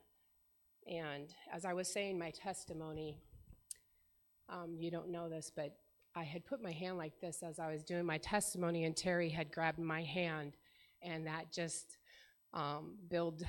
And 0.88 1.32
as 1.52 1.64
I 1.64 1.74
was 1.74 1.86
saying 1.86 2.18
my 2.18 2.30
testimony, 2.30 3.20
um, 4.48 4.74
you 4.76 4.90
don't 4.90 5.10
know 5.10 5.28
this, 5.28 5.52
but 5.54 5.76
I 6.16 6.24
had 6.24 6.44
put 6.44 6.60
my 6.60 6.72
hand 6.72 6.98
like 6.98 7.20
this 7.20 7.42
as 7.42 7.60
I 7.60 7.70
was 7.70 7.84
doing 7.84 8.04
my 8.04 8.18
testimony, 8.18 8.84
and 8.84 8.96
Terry 8.96 9.28
had 9.28 9.52
grabbed 9.52 9.78
my 9.78 10.02
hand, 10.02 10.56
and 11.02 11.26
that 11.26 11.52
just 11.52 11.98
um, 12.52 12.96
build 13.08 13.44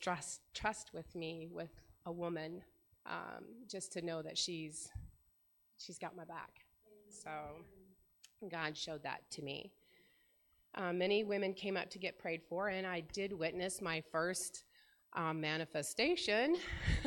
trust 0.00 0.40
trust 0.54 0.90
with 0.92 1.14
me 1.14 1.48
with 1.50 1.70
a 2.04 2.12
woman, 2.12 2.62
um, 3.06 3.44
just 3.68 3.92
to 3.92 4.02
know 4.02 4.22
that 4.22 4.38
she's 4.38 4.88
she's 5.78 5.98
got 5.98 6.16
my 6.16 6.24
back. 6.24 6.50
So 7.08 7.30
God 8.50 8.76
showed 8.76 9.02
that 9.02 9.22
to 9.32 9.42
me. 9.42 9.72
Uh, 10.74 10.92
many 10.92 11.24
women 11.24 11.54
came 11.54 11.76
up 11.76 11.88
to 11.90 11.98
get 11.98 12.18
prayed 12.18 12.42
for, 12.48 12.68
and 12.68 12.86
I 12.86 13.00
did 13.00 13.32
witness 13.32 13.80
my 13.80 14.02
first 14.12 14.64
um, 15.14 15.40
manifestation. 15.40 16.56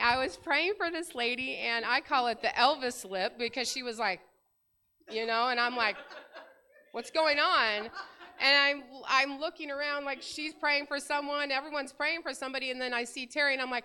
I 0.00 0.18
was 0.18 0.36
praying 0.36 0.74
for 0.76 0.90
this 0.90 1.14
lady, 1.14 1.56
and 1.56 1.84
I 1.84 2.00
call 2.00 2.28
it 2.28 2.40
the 2.42 2.48
Elvis 2.48 3.08
lip 3.08 3.34
because 3.38 3.70
she 3.70 3.82
was 3.82 3.98
like, 3.98 4.20
you 5.10 5.26
know, 5.26 5.48
and 5.48 5.58
I'm 5.58 5.76
like, 5.76 5.96
what's 6.92 7.10
going 7.10 7.38
on? 7.38 7.90
And 8.40 8.56
I'm 8.56 8.82
I'm 9.08 9.40
looking 9.40 9.70
around 9.70 10.04
like 10.04 10.20
she's 10.20 10.54
praying 10.54 10.86
for 10.86 10.98
someone, 10.98 11.50
everyone's 11.50 11.92
praying 11.92 12.22
for 12.22 12.34
somebody, 12.34 12.70
and 12.70 12.80
then 12.80 12.92
I 12.94 13.04
see 13.04 13.26
Terry, 13.26 13.52
and 13.52 13.62
I'm 13.62 13.70
like, 13.70 13.84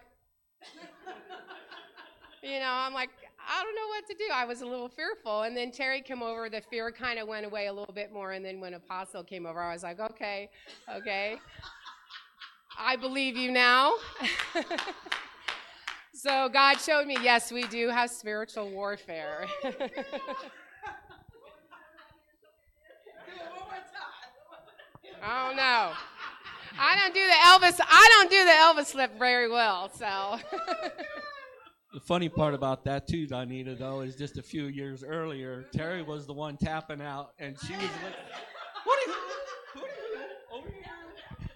you 2.41 2.59
know, 2.59 2.69
I'm 2.69 2.93
like, 2.93 3.09
I 3.47 3.63
don't 3.63 3.75
know 3.75 3.87
what 3.87 4.07
to 4.07 4.13
do. 4.13 4.25
I 4.33 4.45
was 4.45 4.61
a 4.61 4.65
little 4.65 4.89
fearful. 4.89 5.43
And 5.43 5.55
then 5.55 5.71
Terry 5.71 6.01
came 6.01 6.21
over, 6.21 6.49
the 6.49 6.61
fear 6.61 6.91
kind 6.91 7.19
of 7.19 7.27
went 7.27 7.45
away 7.45 7.67
a 7.67 7.73
little 7.73 7.93
bit 7.93 8.13
more. 8.13 8.31
And 8.31 8.45
then 8.45 8.59
when 8.59 8.73
Apostle 8.75 9.23
came 9.23 9.45
over, 9.45 9.59
I 9.59 9.73
was 9.73 9.83
like, 9.83 9.99
okay, 9.99 10.49
okay. 10.89 11.37
I 12.77 12.95
believe 12.95 13.35
you 13.35 13.51
now. 13.51 13.95
so 16.13 16.49
God 16.49 16.77
showed 16.79 17.07
me, 17.07 17.17
yes, 17.21 17.51
we 17.51 17.63
do 17.63 17.89
have 17.89 18.09
spiritual 18.09 18.69
warfare. 18.69 19.47
I 25.21 25.47
don't 25.47 25.57
know. 25.57 25.91
I 26.79 26.95
don't 26.95 27.13
do 27.13 27.25
the 27.25 27.33
Elvis. 27.33 27.77
I 27.85 28.09
don't 28.13 28.31
do 28.31 28.45
the 28.45 28.51
Elvis 28.51 28.95
lip 28.95 29.11
very 29.19 29.49
well. 29.49 29.91
So. 29.93 30.39
The 31.91 31.99
funny 31.99 32.29
part 32.29 32.53
about 32.53 32.83
that 32.85 33.07
too, 33.07 33.25
Donnita, 33.25 33.77
though, 33.77 34.01
is 34.01 34.15
just 34.15 34.37
a 34.37 34.43
few 34.43 34.65
years 34.65 35.03
earlier, 35.03 35.65
Terry 35.73 36.03
was 36.03 36.27
the 36.27 36.33
one 36.33 36.55
tapping 36.55 37.01
out, 37.01 37.33
and 37.39 37.57
she 37.65 37.73
was 37.73 37.81
like, 37.81 38.13
"What 38.83 38.99
are 38.99 39.09
you? 39.09 39.17
What 39.73 39.89
are 39.89 40.09
you? 40.13 40.21
Over 40.53 40.69
here." 40.69 41.49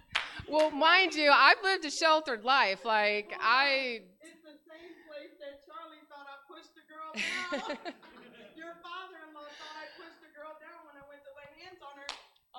Well, 0.50 0.72
mind 0.72 1.13
you, 1.13 1.30
I've 1.32 1.62
lived 1.62 1.86
a 1.86 1.92
sheltered 1.92 2.44
life. 2.44 2.84
Like 2.84 3.32
I. 3.40 4.02
It's 4.25 4.42
the 4.42 4.58
same 4.66 4.94
place 5.06 5.38
that 5.38 5.62
Charlie 5.70 6.02
thought 6.10 6.25
I 6.25 6.42
pushed 6.50 6.74
the 6.74 6.82
girl 6.90 7.13
down. 7.13 7.78
Your 8.58 8.74
father-in-law 8.82 9.50
thought 9.54 9.78
I 9.78 9.86
pushed 10.02 10.18
the 10.18 10.34
girl 10.34 10.58
down 10.58 10.82
when 10.90 10.98
I 10.98 11.06
went 11.06 11.22
to 11.30 11.32
lay 11.38 11.46
hands 11.62 11.78
on 11.86 11.94
her. 11.94 12.10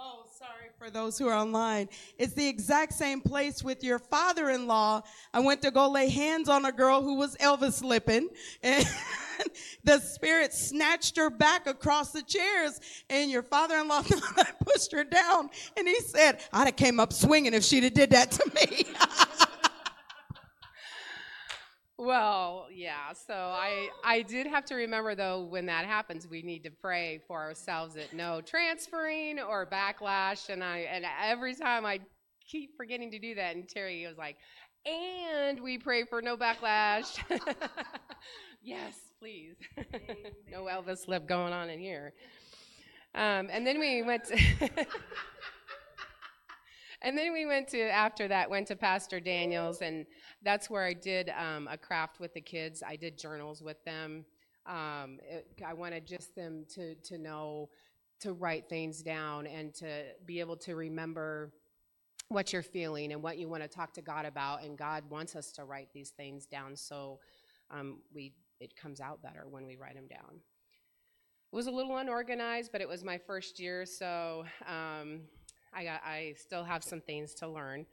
Oh, 0.07 0.27
sorry 0.39 0.69
for 0.79 0.91
those 0.91 1.17
who 1.17 1.29
are 1.29 1.35
online. 1.35 1.89
It's 2.19 2.35
the 2.35 2.47
exact 2.47 2.93
same 2.93 3.23
place 3.23 3.65
with 3.65 3.83
your 3.83 3.99
father-in-law. 3.99 5.01
I 5.33 5.41
went 5.41 5.63
to 5.63 5.71
go 5.71 5.91
lay 5.91 6.11
hands 6.11 6.51
on 6.51 6.67
a 6.67 6.73
girl 6.73 7.01
who 7.01 7.15
was 7.15 7.37
Elvis 7.37 7.83
lipping, 7.83 8.29
and 8.63 8.87
the 9.85 10.01
spirit 10.01 10.53
snatched 10.53 11.17
her 11.17 11.31
back 11.31 11.67
across 11.67 12.13
the 12.13 12.21
chairs. 12.21 12.81
And 13.09 13.31
your 13.31 13.43
father-in-law 13.43 14.03
pushed 14.67 14.93
her 14.93 15.05
down, 15.05 15.49
and 15.75 15.89
he 15.89 15.99
said, 16.01 16.41
"I'd 16.53 16.67
have 16.67 16.77
came 16.77 17.01
up 17.01 17.15
swinging 17.15 17.55
if 17.55 17.65
she'd 17.65 17.85
have 17.85 17.95
did 17.95 18.11
that 18.11 18.31
to 18.33 18.51
me." 18.55 18.85
Well, 22.05 22.67
yeah. 22.71 23.15
So 23.15 23.33
I 23.35 23.89
I 24.05 24.21
did 24.21 24.47
have 24.47 24.67
to 24.67 24.75
remember 24.75 25.15
though 25.15 25.45
when 25.45 25.65
that 25.67 25.87
happens, 25.87 26.29
we 26.29 26.43
need 26.43 26.63
to 26.65 26.71
pray 26.71 27.23
for 27.27 27.41
ourselves 27.41 27.95
that 27.95 28.13
no 28.13 28.43
transferring 28.43 29.41
or 29.41 29.65
backlash. 29.65 30.51
And 30.51 30.63
I 30.63 30.81
and 30.81 31.07
every 31.23 31.55
time 31.55 31.87
I 31.87 32.01
keep 32.47 32.77
forgetting 32.77 33.11
to 33.13 33.19
do 33.19 33.35
that, 33.37 33.57
and 33.57 33.67
Terry 33.67 34.07
was 34.07 34.19
like, 34.19 34.37
"And 34.85 35.59
we 35.61 35.79
pray 35.79 36.05
for 36.05 36.21
no 36.21 36.37
backlash." 36.37 37.19
yes, 38.63 38.99
please. 39.19 39.57
no 40.53 40.65
Elvis 40.65 41.09
lip 41.09 41.27
going 41.27 41.55
on 41.55 41.71
in 41.71 41.79
here. 41.79 42.13
Um, 43.15 43.49
and 43.51 43.67
then 43.67 43.81
we 43.81 44.03
went. 44.03 44.25
To 44.25 44.37
and 47.03 47.17
then 47.17 47.33
we 47.33 47.47
went 47.47 47.69
to 47.69 47.81
after 47.91 48.29
that 48.29 48.49
went 48.49 48.67
to 48.67 48.77
pastor 48.77 49.21
daniels 49.21 49.83
and 49.83 50.07
that's 50.43 50.69
where 50.71 50.85
i 50.85 50.93
did 50.93 51.31
um, 51.39 51.69
a 51.71 51.77
craft 51.77 52.21
with 52.21 52.33
the 52.35 52.41
kids. 52.41 52.83
I 52.87 52.97
did 52.97 53.19
journals 53.19 53.63
with 53.63 53.83
them. 53.85 54.25
Um, 54.67 55.19
it, 55.23 55.47
i 55.65 55.75
wanted 55.75 56.07
just 56.07 56.35
them 56.35 56.65
to, 56.75 56.95
to 56.95 57.19
know 57.19 57.69
to 58.21 58.33
write 58.33 58.69
things 58.69 59.03
down 59.03 59.47
and 59.47 59.75
to 59.75 60.05
be 60.25 60.41
able 60.41 60.57
to 60.57 60.75
remember 60.75 61.53
what 62.29 62.53
you're 62.53 62.63
feeling 62.63 63.13
and 63.13 63.23
what 63.23 63.37
you 63.37 63.49
want 63.49 63.63
to 63.63 63.69
talk 63.69 63.93
to 63.93 64.03
god 64.03 64.25
about 64.25 64.65
and 64.65 64.79
god 64.79 65.05
wants 65.11 65.37
us 65.37 65.53
to 65.53 65.65
write 65.65 65.89
these 65.93 66.11
things 66.11 66.47
down. 66.47 66.77
So 66.77 67.21
um, 67.71 67.99
we 68.15 68.33
it 68.61 68.75
comes 68.77 69.01
out 69.01 69.23
better 69.23 69.45
when 69.51 69.67
we 69.67 69.77
write 69.77 69.97
them 69.97 70.07
down. 70.07 70.41
It 71.53 71.57
was 71.57 71.67
a 71.67 71.71
little 71.71 71.97
unorganized 71.99 72.73
but 72.73 72.81
it 72.81 72.89
was 72.89 73.05
my 73.05 73.19
first 73.19 73.61
year 73.61 73.85
so 73.85 74.45
um, 74.67 75.21
I 75.75 75.85
got 75.85 76.03
I 76.05 76.35
still 76.39 76.65
have 76.65 76.83
some 76.83 77.01
things 77.01 77.35
to 77.35 77.49
learn. 77.49 77.87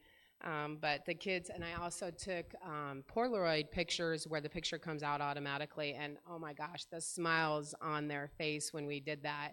Um, 0.43 0.79
but 0.81 1.05
the 1.05 1.13
kids, 1.13 1.51
and 1.53 1.63
I 1.63 1.81
also 1.81 2.09
took 2.09 2.45
um, 2.65 3.03
Polaroid 3.13 3.69
pictures 3.69 4.27
where 4.27 4.41
the 4.41 4.49
picture 4.49 4.79
comes 4.79 5.03
out 5.03 5.21
automatically. 5.21 5.93
And 5.93 6.17
oh 6.29 6.39
my 6.39 6.53
gosh, 6.53 6.85
the 6.91 6.99
smiles 6.99 7.75
on 7.81 8.07
their 8.07 8.31
face 8.37 8.73
when 8.73 8.87
we 8.87 8.99
did 8.99 9.21
that. 9.23 9.51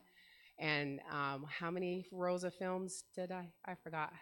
And 0.58 1.00
um, 1.12 1.44
how 1.48 1.70
many 1.70 2.06
rolls 2.10 2.42
of 2.42 2.54
films 2.54 3.04
did 3.14 3.30
I? 3.30 3.50
I 3.66 3.74
forgot. 3.74 4.12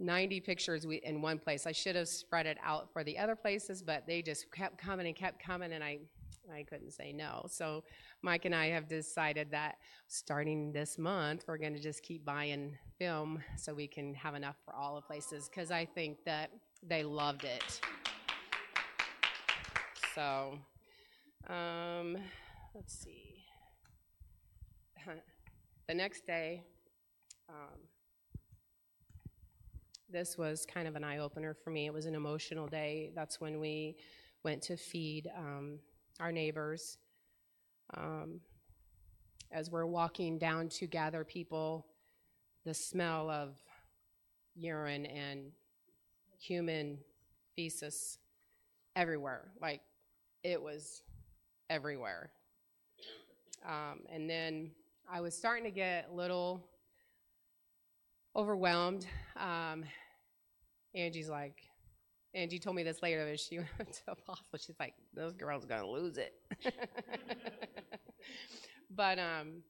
90 0.00 0.40
pictures 0.40 0.86
we, 0.86 0.96
in 0.96 1.22
one 1.22 1.38
place. 1.38 1.66
I 1.66 1.72
should 1.72 1.96
have 1.96 2.08
spread 2.08 2.46
it 2.46 2.58
out 2.62 2.92
for 2.92 3.04
the 3.04 3.18
other 3.18 3.36
places, 3.36 3.82
but 3.82 4.06
they 4.06 4.22
just 4.22 4.50
kept 4.52 4.78
coming 4.78 5.06
and 5.06 5.16
kept 5.16 5.42
coming, 5.42 5.72
and 5.72 5.82
I, 5.82 6.00
I 6.52 6.62
couldn't 6.62 6.92
say 6.92 7.12
no. 7.12 7.46
So 7.48 7.84
Mike 8.22 8.44
and 8.44 8.54
I 8.54 8.66
have 8.66 8.88
decided 8.88 9.50
that 9.50 9.76
starting 10.08 10.72
this 10.72 10.98
month, 10.98 11.44
we're 11.46 11.58
going 11.58 11.74
to 11.74 11.80
just 11.80 12.02
keep 12.02 12.24
buying 12.24 12.76
film 12.98 13.42
so 13.56 13.74
we 13.74 13.86
can 13.86 14.14
have 14.14 14.34
enough 14.34 14.56
for 14.64 14.74
all 14.74 14.94
the 14.96 15.02
places 15.02 15.48
because 15.48 15.70
I 15.70 15.84
think 15.84 16.24
that 16.24 16.50
they 16.86 17.02
loved 17.02 17.44
it. 17.44 17.80
So, 20.14 20.58
um, 21.48 22.16
let's 22.74 22.96
see. 22.96 23.44
The 25.88 25.94
next 25.94 26.26
day, 26.26 26.62
um, 27.48 27.80
this 30.10 30.38
was 30.38 30.64
kind 30.64 30.86
of 30.86 30.96
an 30.96 31.04
eye 31.04 31.18
opener 31.18 31.52
for 31.52 31.70
me. 31.70 31.86
It 31.86 31.92
was 31.92 32.06
an 32.06 32.14
emotional 32.14 32.66
day. 32.66 33.10
That's 33.14 33.40
when 33.40 33.60
we 33.60 33.96
went 34.44 34.62
to 34.62 34.76
feed 34.76 35.28
um, 35.36 35.78
our 36.20 36.32
neighbors. 36.32 36.98
Um, 37.96 38.40
as 39.52 39.70
we're 39.70 39.86
walking 39.86 40.38
down 40.38 40.68
to 40.68 40.86
gather 40.86 41.24
people, 41.24 41.86
the 42.64 42.74
smell 42.74 43.30
of 43.30 43.56
urine 44.56 45.06
and 45.06 45.52
human 46.40 46.98
feces 47.54 48.18
everywhere. 48.96 49.52
Like 49.60 49.80
it 50.42 50.60
was 50.60 51.02
everywhere. 51.70 52.30
Um, 53.66 54.00
and 54.10 54.28
then 54.28 54.70
I 55.10 55.20
was 55.20 55.36
starting 55.36 55.64
to 55.64 55.70
get 55.70 56.08
a 56.10 56.14
little 56.14 56.64
overwhelmed. 58.36 59.06
Um, 59.36 59.84
Angie's 60.94 61.28
like, 61.28 61.62
Angie 62.34 62.58
told 62.58 62.76
me 62.76 62.82
this 62.82 63.02
later 63.02 63.26
as 63.28 63.40
she 63.40 63.58
went 63.78 63.92
to 64.06 64.12
Apostle. 64.12 64.44
She's 64.58 64.76
like, 64.80 64.94
those 65.14 65.34
girls 65.34 65.64
gonna 65.64 65.86
lose 65.86 66.18
it. 66.18 66.34
but 68.90 69.18
um, 69.18 69.62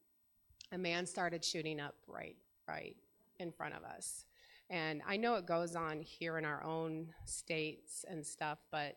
a 0.72 0.78
man 0.78 1.06
started 1.06 1.44
shooting 1.44 1.80
up 1.80 1.94
right, 2.06 2.36
right 2.66 2.96
in 3.38 3.52
front 3.52 3.74
of 3.74 3.84
us. 3.84 4.24
And 4.70 5.02
I 5.06 5.16
know 5.16 5.34
it 5.34 5.46
goes 5.46 5.76
on 5.76 6.00
here 6.00 6.38
in 6.38 6.44
our 6.44 6.64
own 6.64 7.08
states 7.26 8.04
and 8.08 8.24
stuff, 8.24 8.58
but 8.70 8.96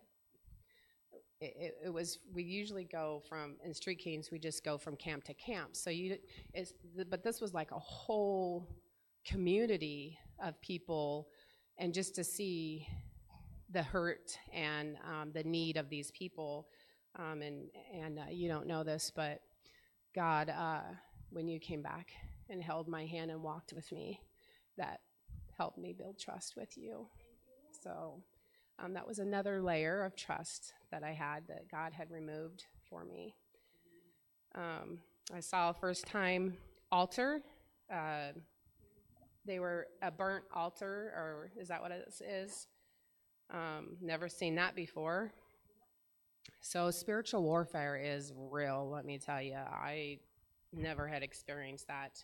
it, 1.40 1.78
it 1.86 1.94
was 1.94 2.20
we 2.34 2.42
usually 2.42 2.84
go 2.84 3.22
from 3.30 3.58
in 3.64 3.72
street 3.72 4.00
kings 4.00 4.32
we 4.32 4.40
just 4.40 4.64
go 4.64 4.76
from 4.76 4.96
camp 4.96 5.24
to 5.24 5.36
camp 5.36 5.76
so 5.76 5.92
you 5.92 6.18
it's 6.56 6.74
but 7.12 7.24
this 7.24 7.40
was 7.40 7.54
like 7.54 7.70
a 7.70 7.78
whole 7.78 8.68
community 9.24 10.18
of 10.44 10.60
people 10.62 11.28
and 11.78 11.94
just 11.94 12.16
to 12.16 12.24
see 12.24 12.88
the 13.72 13.84
hurt 13.84 14.38
and 14.54 14.98
um, 15.06 15.32
the 15.34 15.44
need 15.44 15.78
of 15.78 15.90
these 15.90 16.12
people 16.12 16.68
um, 17.18 17.42
and 17.42 17.70
and 17.94 18.20
uh, 18.20 18.30
you 18.30 18.48
don't 18.48 18.68
know 18.68 18.84
this 18.84 19.12
but 19.16 19.42
god 20.16 20.50
uh, 20.50 20.82
when 21.32 21.48
you 21.48 21.60
came 21.60 21.82
back 21.82 22.12
and 22.50 22.64
held 22.64 22.88
my 22.88 23.06
hand 23.06 23.32
and 23.32 23.44
walked 23.44 23.74
with 23.74 23.92
me 23.92 24.22
that 24.78 25.02
helped 25.58 25.78
me 25.78 25.94
build 25.94 26.18
trust 26.20 26.56
with 26.56 26.78
you 26.78 27.08
so 27.84 28.22
um, 28.80 28.94
that 28.94 29.08
was 29.08 29.20
another 29.20 29.62
layer 29.62 30.04
of 30.04 30.16
trust 30.16 30.74
that 30.92 31.04
I 31.04 31.12
had 31.12 31.48
that 31.48 31.70
God 31.70 31.94
had 31.94 32.12
removed 32.12 32.66
for 32.90 33.04
me. 33.04 33.36
Um, 34.56 35.00
I 35.34 35.40
saw 35.40 35.72
a 35.72 35.74
first 35.74 36.06
time 36.06 36.58
altar. 36.92 37.42
Uh, 37.92 38.34
they 39.46 39.60
were 39.60 39.88
a 40.02 40.12
burnt 40.12 40.44
altar, 40.54 41.12
or 41.16 41.52
is 41.60 41.70
that 41.70 41.82
what 41.82 41.92
it 41.92 42.08
is? 42.22 42.68
Um, 43.52 43.98
never 44.02 44.28
seen 44.28 44.56
that 44.56 44.76
before. 44.76 45.32
So 46.62 46.92
spiritual 46.92 47.44
warfare 47.44 47.96
is 47.96 48.34
real. 48.36 48.90
Let 48.92 49.06
me 49.06 49.18
tell 49.18 49.42
you, 49.42 49.56
I 49.56 50.20
never 50.74 51.08
had 51.08 51.24
experienced 51.24 51.88
that. 51.88 52.24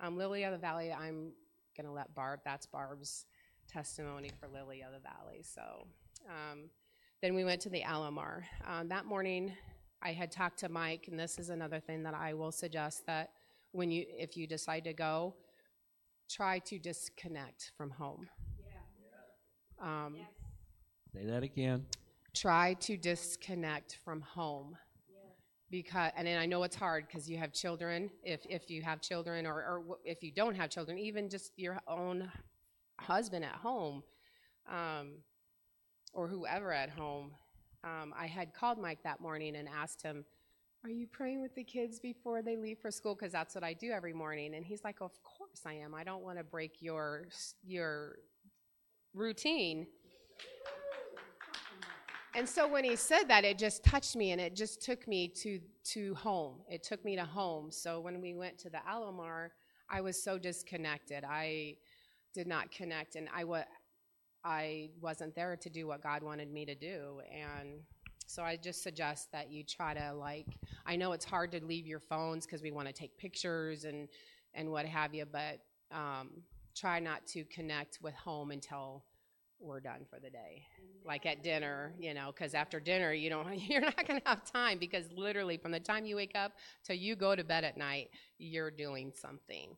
Um, 0.00 0.16
Lily 0.16 0.44
of 0.44 0.52
the 0.52 0.58
Valley, 0.58 0.92
I'm 0.92 1.32
gonna 1.76 1.92
let 1.92 2.14
Barb. 2.14 2.40
That's 2.44 2.66
Barb's 2.66 3.26
testimony 3.68 4.30
for 4.38 4.48
Lily 4.48 4.82
of 4.82 4.92
the 4.92 5.00
Valley. 5.00 5.42
So 5.42 5.86
um, 6.28 6.70
then 7.22 7.34
we 7.34 7.44
went 7.44 7.60
to 7.62 7.68
the 7.68 7.82
Alomar. 7.82 8.42
Um, 8.66 8.88
that 8.88 9.06
morning, 9.06 9.52
I 10.02 10.12
had 10.12 10.30
talked 10.30 10.58
to 10.60 10.68
Mike, 10.68 11.08
and 11.08 11.18
this 11.18 11.38
is 11.38 11.50
another 11.50 11.80
thing 11.80 12.02
that 12.04 12.14
I 12.14 12.34
will 12.34 12.52
suggest 12.52 13.06
that 13.06 13.30
when 13.72 13.90
you, 13.90 14.04
if 14.08 14.36
you 14.36 14.46
decide 14.46 14.84
to 14.84 14.92
go, 14.92 15.34
try 16.30 16.58
to 16.60 16.78
disconnect 16.78 17.72
from 17.76 17.90
home. 17.90 18.28
Yeah. 19.80 20.06
Um, 20.06 20.16
Say 21.18 21.26
that 21.26 21.42
again. 21.42 21.84
try 22.32 22.74
to 22.74 22.96
disconnect 22.96 23.98
from 24.04 24.20
home. 24.20 24.76
Because 25.70 26.12
and 26.16 26.26
then 26.26 26.38
i 26.38 26.46
know 26.46 26.62
it's 26.62 26.76
hard 26.76 27.06
because 27.08 27.28
you 27.28 27.36
have 27.38 27.52
children. 27.52 28.08
If 28.22 28.40
if 28.48 28.70
you 28.70 28.82
have 28.82 29.00
children 29.00 29.44
or, 29.44 29.54
or 29.54 29.98
if 30.04 30.22
you 30.22 30.30
don't 30.30 30.54
have 30.54 30.70
children 30.70 30.96
even 30.96 31.28
just 31.28 31.52
your 31.56 31.80
own 31.88 32.30
husband 33.00 33.44
at 33.44 33.56
home 33.56 34.02
um, 34.70 35.14
or 36.14 36.28
whoever 36.28 36.72
at 36.72 36.90
home 36.90 37.32
um, 37.84 38.14
i 38.18 38.26
had 38.26 38.54
called 38.54 38.78
mike 38.78 39.02
that 39.04 39.20
morning 39.20 39.56
and 39.56 39.68
asked 39.68 40.02
him 40.02 40.24
are 40.84 40.90
you 40.90 41.06
praying 41.06 41.42
with 41.42 41.54
the 41.54 41.64
kids 41.64 41.98
before 42.00 42.40
they 42.40 42.56
leave 42.56 42.78
for 42.78 42.90
school? 42.90 43.14
Because 43.14 43.32
that's 43.32 43.54
what 43.54 43.64
i 43.64 43.72
do 43.72 43.90
every 43.90 44.12
morning. 44.12 44.54
And 44.54 44.64
he's 44.64 44.84
like 44.84 45.00
of 45.00 45.12
course 45.22 45.62
i 45.66 45.74
am. 45.74 45.94
I 45.94 46.04
don't 46.04 46.22
want 46.22 46.38
to 46.38 46.44
break 46.44 46.80
your 46.80 47.26
your 47.64 48.18
routine 49.12 49.86
and 52.38 52.48
so 52.48 52.68
when 52.68 52.84
he 52.84 52.94
said 52.94 53.24
that, 53.24 53.44
it 53.44 53.58
just 53.58 53.82
touched 53.82 54.14
me, 54.14 54.30
and 54.30 54.40
it 54.40 54.54
just 54.54 54.80
took 54.80 55.08
me 55.08 55.26
to 55.42 55.58
to 55.94 56.14
home. 56.14 56.60
It 56.70 56.84
took 56.84 57.04
me 57.04 57.16
to 57.16 57.24
home. 57.24 57.72
So 57.72 57.98
when 57.98 58.20
we 58.20 58.34
went 58.34 58.58
to 58.58 58.70
the 58.70 58.78
Alomar, 58.88 59.48
I 59.90 60.00
was 60.00 60.22
so 60.22 60.38
disconnected. 60.38 61.24
I 61.28 61.78
did 62.32 62.46
not 62.46 62.70
connect, 62.70 63.16
and 63.16 63.28
I 63.34 63.42
wa- 63.42 63.64
I 64.44 64.90
wasn't 65.00 65.34
there 65.34 65.56
to 65.56 65.68
do 65.68 65.88
what 65.88 66.00
God 66.00 66.22
wanted 66.22 66.52
me 66.52 66.64
to 66.64 66.76
do. 66.76 67.20
And 67.28 67.80
so 68.26 68.44
I 68.44 68.56
just 68.56 68.84
suggest 68.84 69.32
that 69.32 69.50
you 69.50 69.64
try 69.64 69.92
to 69.94 70.12
like. 70.12 70.46
I 70.86 70.94
know 70.94 71.10
it's 71.10 71.24
hard 71.24 71.50
to 71.52 71.64
leave 71.64 71.88
your 71.88 71.98
phones 71.98 72.46
because 72.46 72.62
we 72.62 72.70
want 72.70 72.86
to 72.86 72.94
take 72.94 73.18
pictures 73.18 73.82
and 73.82 74.08
and 74.54 74.70
what 74.70 74.86
have 74.86 75.12
you, 75.12 75.24
but 75.26 75.58
um, 75.90 76.30
try 76.76 77.00
not 77.00 77.26
to 77.26 77.42
connect 77.46 77.98
with 78.00 78.14
home 78.14 78.52
until 78.52 79.02
we're 79.60 79.80
done 79.80 80.00
for 80.08 80.18
the 80.20 80.30
day. 80.30 80.62
Like 81.04 81.26
at 81.26 81.42
dinner 81.42 81.92
you 81.98 82.14
know 82.14 82.32
because 82.34 82.54
after 82.54 82.80
dinner 82.80 83.12
you 83.12 83.30
don't 83.30 83.60
you're 83.68 83.80
not 83.80 84.06
going 84.06 84.20
to 84.20 84.28
have 84.28 84.50
time 84.50 84.78
because 84.78 85.06
literally 85.12 85.56
from 85.56 85.72
the 85.72 85.80
time 85.80 86.04
you 86.04 86.16
wake 86.16 86.34
up 86.34 86.52
till 86.84 86.96
you 86.96 87.16
go 87.16 87.34
to 87.34 87.44
bed 87.44 87.64
at 87.64 87.76
night 87.76 88.10
you're 88.38 88.70
doing 88.70 89.12
something. 89.14 89.76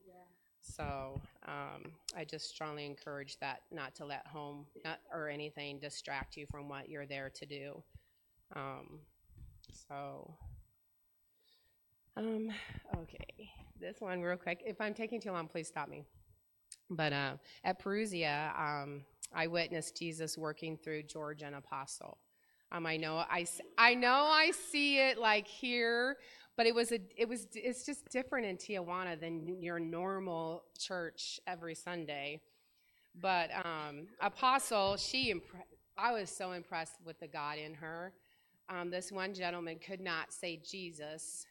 So 0.63 1.19
um, 1.47 1.91
i 2.15 2.23
just 2.23 2.49
strongly 2.49 2.85
encourage 2.85 3.39
that 3.39 3.61
not 3.71 3.95
to 3.95 4.05
let 4.05 4.27
home 4.27 4.65
not, 4.85 4.99
or 5.11 5.27
anything 5.27 5.79
distract 5.79 6.37
you 6.37 6.45
from 6.51 6.69
what 6.69 6.89
you're 6.89 7.07
there 7.07 7.31
to 7.33 7.45
do. 7.45 7.83
Um, 8.55 8.99
so 9.89 10.35
um, 12.17 12.51
okay. 12.97 13.49
This 13.79 13.99
one 13.99 14.21
real 14.21 14.37
quick. 14.37 14.61
If 14.65 14.79
i'm 14.81 14.93
taking 14.93 15.19
too 15.19 15.31
long 15.31 15.47
please 15.47 15.67
stop 15.67 15.89
me 15.89 16.05
but 16.91 17.13
uh, 17.13 17.33
at 17.63 17.81
perusia 17.81 18.57
um, 18.59 19.01
I 19.33 19.47
witnessed 19.47 19.97
Jesus 19.97 20.37
working 20.37 20.77
through 20.77 21.03
George 21.03 21.41
and 21.41 21.55
Apostle. 21.55 22.17
Um, 22.71 22.85
I 22.85 22.97
know 22.97 23.17
I, 23.17 23.45
I 23.77 23.95
know 23.95 24.27
I 24.29 24.51
see 24.51 24.99
it 24.99 25.17
like 25.17 25.47
here, 25.47 26.17
but 26.55 26.65
it 26.65 26.75
was 26.75 26.91
a 26.91 26.99
it 27.17 27.27
was 27.27 27.47
it's 27.53 27.85
just 27.85 28.09
different 28.09 28.45
in 28.45 28.57
Tijuana 28.57 29.19
than 29.19 29.61
your 29.61 29.79
normal 29.79 30.63
church 30.77 31.39
every 31.47 31.75
Sunday. 31.75 32.41
But 33.19 33.49
um, 33.65 34.07
Apostle, 34.21 34.95
she 34.95 35.33
impre- 35.33 35.63
I 35.97 36.13
was 36.13 36.29
so 36.29 36.53
impressed 36.53 36.95
with 37.05 37.19
the 37.19 37.27
God 37.27 37.57
in 37.57 37.73
her. 37.73 38.13
Um, 38.69 38.89
this 38.89 39.11
one 39.11 39.33
gentleman 39.33 39.79
could 39.85 39.99
not 39.99 40.31
say 40.31 40.61
Jesus, 40.63 41.45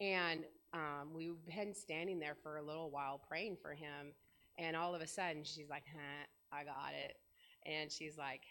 and 0.00 0.44
um, 0.74 1.14
we've 1.14 1.42
been 1.46 1.74
standing 1.74 2.18
there 2.18 2.36
for 2.42 2.58
a 2.58 2.62
little 2.62 2.90
while 2.90 3.20
praying 3.26 3.56
for 3.62 3.72
him, 3.72 4.12
and 4.58 4.76
all 4.76 4.94
of 4.94 5.00
a 5.00 5.06
sudden 5.06 5.44
she's 5.44 5.68
like, 5.68 5.84
"Huh." 5.92 6.26
I 6.52 6.64
got 6.64 6.92
it. 6.92 7.16
And 7.64 7.90
she's 7.90 8.18
like, 8.18 8.42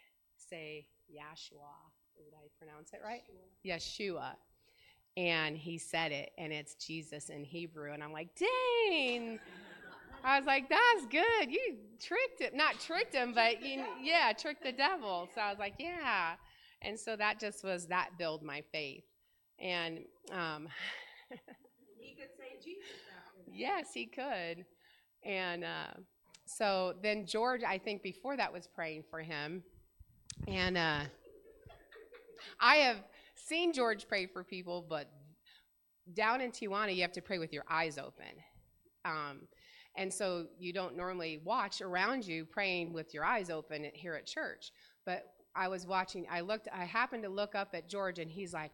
say 0.49 0.87
Yahshua. 1.11 1.69
Did 2.17 2.33
I 2.33 2.47
pronounce 2.57 2.91
it 2.93 3.01
right? 3.05 3.21
Yeshua. 3.65 4.31
And 5.17 5.57
he 5.57 5.77
said 5.77 6.11
it, 6.11 6.31
and 6.37 6.53
it's 6.53 6.75
Jesus 6.75 7.29
in 7.29 7.43
Hebrew. 7.43 7.93
And 7.93 8.03
I'm 8.03 8.13
like, 8.13 8.29
dang. 8.35 9.39
I 10.23 10.37
was 10.39 10.47
like, 10.47 10.69
that's 10.69 11.05
good. 11.11 11.51
You 11.51 11.75
tricked 11.99 12.41
him. 12.41 12.55
Not 12.57 12.79
tricked 12.79 13.13
him, 13.13 13.33
but 13.33 13.61
you, 13.63 13.83
yeah, 14.01 14.31
tricked 14.33 14.63
the 14.63 14.71
devil. 14.71 15.27
So 15.35 15.41
I 15.41 15.49
was 15.49 15.59
like, 15.59 15.73
yeah. 15.79 16.33
And 16.81 16.99
so 16.99 17.15
that 17.15 17.39
just 17.39 17.63
was 17.63 17.87
that 17.87 18.11
build 18.17 18.41
my 18.41 18.63
faith. 18.71 19.03
And 19.59 19.99
um, 20.31 20.67
He 21.97 22.15
could 22.15 22.29
say 22.37 22.57
Jesus 22.63 22.83
after 23.15 23.51
that. 23.51 23.55
yes, 23.55 23.87
he 23.93 24.05
could. 24.05 24.65
And 25.23 25.63
uh, 25.63 25.93
so 26.45 26.95
then 27.01 27.25
George, 27.25 27.61
I 27.63 27.77
think 27.77 28.03
before 28.03 28.37
that 28.37 28.51
was 28.51 28.67
praying 28.67 29.03
for 29.09 29.19
him. 29.19 29.63
And 30.47 30.77
uh, 30.77 31.01
I 32.59 32.75
have 32.77 32.97
seen 33.35 33.73
George 33.73 34.07
pray 34.07 34.25
for 34.25 34.43
people, 34.43 34.85
but 34.87 35.09
down 36.13 36.41
in 36.41 36.51
Tijuana, 36.51 36.95
you 36.95 37.01
have 37.01 37.11
to 37.13 37.21
pray 37.21 37.37
with 37.37 37.53
your 37.53 37.63
eyes 37.69 37.97
open. 37.97 38.25
Um, 39.05 39.41
and 39.95 40.13
so 40.13 40.47
you 40.57 40.73
don't 40.73 40.95
normally 40.95 41.41
watch 41.43 41.81
around 41.81 42.25
you 42.25 42.45
praying 42.45 42.93
with 42.93 43.13
your 43.13 43.25
eyes 43.25 43.49
open 43.49 43.85
here 43.93 44.15
at 44.15 44.25
church. 44.25 44.71
But 45.05 45.25
I 45.55 45.67
was 45.67 45.85
watching, 45.85 46.25
I 46.31 46.41
looked, 46.41 46.67
I 46.73 46.85
happened 46.85 47.23
to 47.23 47.29
look 47.29 47.55
up 47.55 47.69
at 47.73 47.89
George, 47.89 48.19
and 48.19 48.31
he's 48.31 48.53
like, 48.53 48.71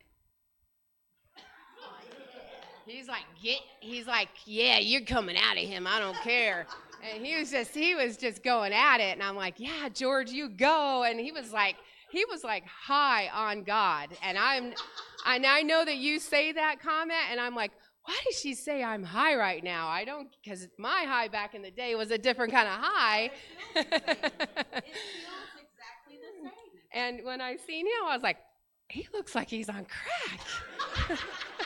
He's 2.87 3.07
like, 3.07 3.25
get. 3.41 3.59
He's 3.81 4.07
like, 4.07 4.29
yeah, 4.45 4.79
you're 4.79 5.01
coming 5.01 5.35
out 5.35 5.57
of 5.57 5.63
him. 5.63 5.85
I 5.85 5.99
don't 5.99 6.15
care. 6.17 6.65
And 7.13 7.25
he 7.25 7.37
was 7.37 7.51
just, 7.51 7.73
he 7.73 7.95
was 7.95 8.17
just 8.17 8.43
going 8.43 8.73
at 8.73 8.99
it, 8.99 9.13
and 9.13 9.21
I'm 9.21 9.35
like, 9.35 9.55
yeah, 9.57 9.89
George, 9.89 10.31
you 10.31 10.49
go. 10.49 11.03
And 11.03 11.19
he 11.19 11.31
was 11.31 11.51
like, 11.51 11.75
he 12.09 12.23
was 12.25 12.43
like 12.43 12.65
high 12.65 13.29
on 13.33 13.63
God, 13.63 14.09
and 14.23 14.37
I'm, 14.37 14.73
and 15.25 15.45
I 15.45 15.61
know 15.61 15.83
that 15.85 15.97
you 15.97 16.19
say 16.19 16.53
that 16.53 16.81
comment, 16.81 17.19
and 17.29 17.39
I'm 17.39 17.53
like, 17.53 17.71
why 18.05 18.17
does 18.25 18.39
she 18.39 18.55
say 18.55 18.83
I'm 18.83 19.03
high 19.03 19.35
right 19.35 19.61
now? 19.61 19.89
I 19.89 20.05
don't, 20.05 20.29
because 20.41 20.67
my 20.79 21.03
high 21.05 21.27
back 21.27 21.53
in 21.53 21.61
the 21.61 21.71
day 21.71 21.93
was 21.95 22.09
a 22.09 22.17
different 22.17 22.53
kind 22.53 22.67
of 22.67 22.75
high. 22.75 23.31
It 23.75 23.83
feels 23.83 24.31
exactly 25.59 26.17
the 26.21 26.41
same. 26.41 26.51
and 26.93 27.25
when 27.25 27.41
I 27.41 27.57
seen 27.57 27.85
him, 27.85 28.05
I 28.07 28.13
was 28.13 28.23
like, 28.23 28.37
he 28.87 29.07
looks 29.13 29.35
like 29.35 29.49
he's 29.49 29.67
on 29.67 29.85
crack. 29.85 31.19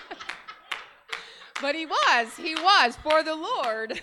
but 1.61 1.75
he 1.75 1.85
was, 1.85 2.35
he 2.35 2.55
was 2.55 2.97
for 3.03 3.23
the 3.23 3.35
Lord. 3.35 3.91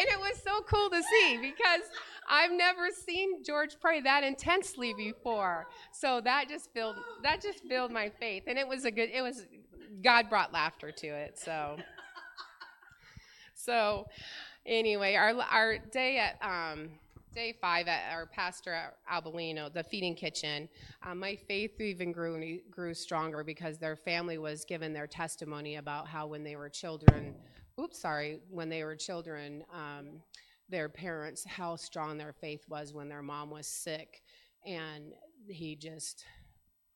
and 0.00 0.08
it 0.08 0.18
was 0.18 0.40
so 0.44 0.62
cool 0.62 0.90
to 0.90 1.02
see 1.02 1.38
because 1.38 1.82
I've 2.28 2.52
never 2.52 2.88
seen 2.90 3.42
George 3.42 3.76
pray 3.80 4.00
that 4.02 4.24
intensely 4.24 4.94
before. 4.94 5.66
So 5.92 6.20
that 6.22 6.48
just 6.48 6.72
filled 6.72 6.96
that 7.22 7.42
just 7.42 7.64
filled 7.64 7.90
my 7.90 8.08
faith. 8.08 8.44
And 8.46 8.58
it 8.58 8.66
was 8.66 8.84
a 8.84 8.90
good 8.90 9.10
it 9.12 9.22
was 9.22 9.46
God 10.02 10.30
brought 10.30 10.52
laughter 10.52 10.92
to 10.92 11.06
it. 11.06 11.38
So 11.38 11.76
so 13.54 14.06
anyway, 14.64 15.16
our 15.16 15.34
our 15.50 15.78
day 15.78 16.18
at 16.18 16.38
um 16.40 16.90
day 17.32 17.54
five 17.60 17.88
at 17.88 18.12
our 18.12 18.26
pastor 18.26 18.72
at 18.72 18.96
Albolino, 19.10 19.72
the 19.72 19.82
feeding 19.82 20.14
kitchen, 20.14 20.68
um, 21.02 21.18
my 21.18 21.36
faith 21.36 21.80
even 21.80 22.12
grew 22.12 22.60
grew 22.70 22.94
stronger 22.94 23.44
because 23.44 23.78
their 23.78 23.96
family 23.96 24.38
was 24.38 24.64
given 24.64 24.92
their 24.92 25.06
testimony 25.06 25.76
about 25.76 26.08
how 26.08 26.26
when 26.26 26.42
they 26.42 26.56
were 26.56 26.68
children, 26.68 27.34
oops, 27.80 28.00
sorry, 28.00 28.40
when 28.50 28.68
they 28.68 28.84
were 28.84 28.96
children, 28.96 29.64
um, 29.72 30.20
their 30.68 30.88
parents, 30.88 31.44
how 31.44 31.76
strong 31.76 32.18
their 32.18 32.32
faith 32.32 32.64
was 32.68 32.92
when 32.92 33.08
their 33.08 33.22
mom 33.22 33.50
was 33.50 33.66
sick, 33.66 34.22
and 34.66 35.12
he 35.48 35.76
just 35.76 36.24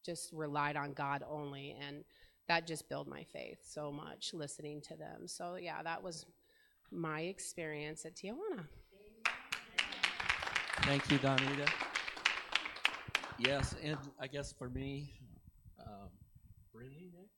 just 0.05 0.33
relied 0.33 0.77
on 0.77 0.93
God 0.93 1.23
only, 1.29 1.77
and 1.87 2.05
that 2.49 2.67
just 2.67 2.89
built 2.89 3.09
my 3.09 3.25
faith 3.25 3.59
so 3.67 3.91
much 3.91 4.35
listening 4.35 4.81
to 4.83 4.97
them. 4.97 5.27
So 5.27 5.57
yeah, 5.57 5.83
that 5.83 6.03
was 6.03 6.27
my 6.91 7.23
experience 7.23 8.05
at 8.05 8.15
Tijuana. 8.17 8.67
Thank 10.83 11.11
you, 11.11 11.19
Donnita. 11.19 11.69
Yes, 13.39 13.75
and 13.83 13.97
I 14.21 14.27
guess 14.27 14.53
for 14.53 14.69
me, 14.69 15.13
um, 15.81 16.09
Brittany 16.73 17.11
next? 17.13 17.35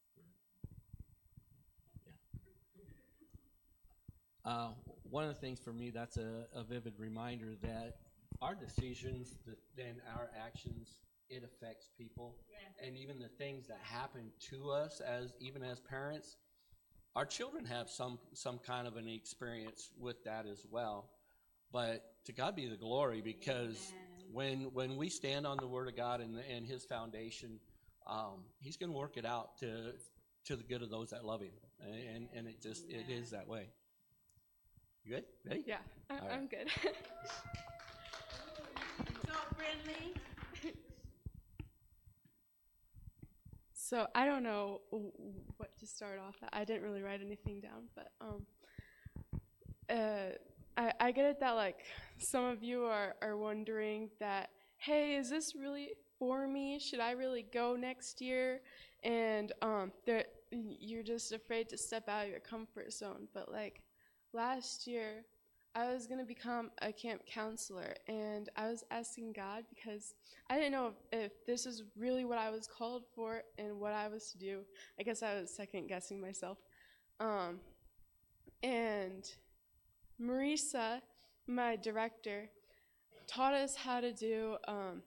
Yeah. 4.44 4.51
Uh, 4.51 4.68
one 5.11 5.25
of 5.25 5.35
the 5.35 5.40
things 5.40 5.59
for 5.61 5.72
me, 5.72 5.90
that's 5.90 6.16
a, 6.16 6.46
a 6.55 6.64
vivid 6.64 6.94
reminder 6.99 7.55
that 7.62 7.96
our 8.42 8.55
decisions, 8.55 9.35
then 9.77 10.01
our 10.14 10.31
actions, 10.44 10.99
it 11.31 11.42
affects 11.44 11.88
people. 11.96 12.37
And 12.85 12.96
even 12.96 13.18
the 13.18 13.29
things 13.29 13.66
that 13.68 13.79
happen 13.83 14.31
to 14.51 14.70
us 14.70 15.01
as, 15.01 15.33
even 15.40 15.62
as 15.62 15.81
parents, 15.81 16.37
our 17.14 17.25
children 17.25 17.64
have 17.64 17.88
some, 17.88 18.18
some 18.35 18.59
kind 18.59 18.87
of 18.87 18.96
an 18.96 19.09
experience 19.09 19.90
with 19.99 20.22
that 20.25 20.46
as 20.46 20.66
well. 20.70 21.11
But 21.72 22.05
to 22.26 22.33
God 22.33 22.57
be 22.57 22.68
the 22.68 22.76
glory 22.76 23.20
because 23.20 23.92
when 24.33 24.72
when 24.72 24.96
we 24.96 25.09
stand 25.09 25.46
on 25.46 25.57
the 25.59 25.66
Word 25.66 25.88
of 25.88 25.96
God 25.96 26.20
and, 26.20 26.38
and 26.50 26.66
His 26.66 26.85
foundation, 26.85 27.59
um, 28.07 28.44
He's 28.61 28.76
going 28.76 28.90
to 28.92 28.96
work 28.98 29.16
it 29.16 29.24
out 29.26 29.59
to 29.59 29.92
to 30.46 30.57
the 30.57 30.62
good 30.62 30.83
of 30.83 30.90
those 30.90 31.11
that 31.11 31.24
love 31.24 31.40
Him, 31.40 31.50
and 31.81 32.29
and 32.35 32.46
it 32.46 32.61
just 32.62 32.88
it 32.88 33.11
is 33.11 33.31
that 33.31 33.46
way. 33.48 33.68
You 35.05 35.14
good? 35.16 35.24
Ready? 35.48 35.64
Yeah, 35.66 35.76
I, 36.11 36.14
All 36.14 36.20
right. 36.20 36.33
I'm 36.33 36.46
good. 36.46 36.68
So 39.26 39.33
friendly. 39.57 40.14
so 43.72 44.07
I 44.14 44.24
don't 44.26 44.42
know 44.42 44.81
w- 44.90 45.11
w- 45.12 45.33
what 45.57 45.76
to 45.79 45.87
start 45.87 46.18
off. 46.18 46.37
At. 46.42 46.50
I 46.52 46.64
didn't 46.64 46.83
really 46.83 47.02
write 47.02 47.20
anything 47.24 47.61
down, 47.61 47.85
but 47.94 48.11
um, 48.20 48.46
uh, 49.90 50.37
I 50.76 50.92
I 51.00 51.10
get 51.12 51.24
it 51.26 51.40
that 51.40 51.52
like 51.52 51.84
some 52.18 52.44
of 52.44 52.62
you 52.62 52.84
are 52.84 53.14
are 53.22 53.36
wondering 53.36 54.10
that 54.20 54.50
hey, 54.78 55.16
is 55.16 55.30
this 55.30 55.54
really 55.54 55.90
for 56.18 56.46
me? 56.46 56.78
Should 56.78 57.00
I 57.00 57.12
really 57.12 57.46
go 57.52 57.76
next 57.76 58.20
year? 58.20 58.60
And 59.02 59.52
um, 59.62 59.92
you're 60.50 61.02
just 61.02 61.32
afraid 61.32 61.68
to 61.70 61.78
step 61.78 62.08
out 62.08 62.24
of 62.24 62.30
your 62.30 62.40
comfort 62.40 62.92
zone. 62.92 63.28
But 63.34 63.50
like 63.50 63.82
last 64.32 64.86
year, 64.86 65.24
I 65.74 65.92
was 65.92 66.06
gonna 66.06 66.24
become 66.24 66.70
a 66.80 66.92
camp 66.92 67.22
counselor, 67.26 67.94
and 68.08 68.48
I 68.56 68.68
was 68.68 68.82
asking 68.90 69.34
God 69.34 69.64
because 69.68 70.14
I 70.48 70.56
didn't 70.56 70.72
know 70.72 70.92
if, 71.12 71.24
if 71.24 71.46
this 71.46 71.66
is 71.66 71.82
really 71.98 72.24
what 72.24 72.38
I 72.38 72.50
was 72.50 72.66
called 72.66 73.02
for 73.14 73.42
and 73.58 73.78
what 73.78 73.92
I 73.92 74.08
was 74.08 74.30
to 74.32 74.38
do. 74.38 74.60
I 74.98 75.02
guess 75.02 75.22
I 75.22 75.38
was 75.40 75.54
second 75.54 75.88
guessing 75.88 76.20
myself. 76.20 76.58
Um, 77.20 77.60
and 78.62 79.30
Marisa, 80.20 81.00
my 81.46 81.76
director, 81.76 82.48
taught 83.26 83.55
us 83.55 83.76
how 83.76 84.00
to 84.00 84.12
do 84.12 84.57
um, 84.66 85.02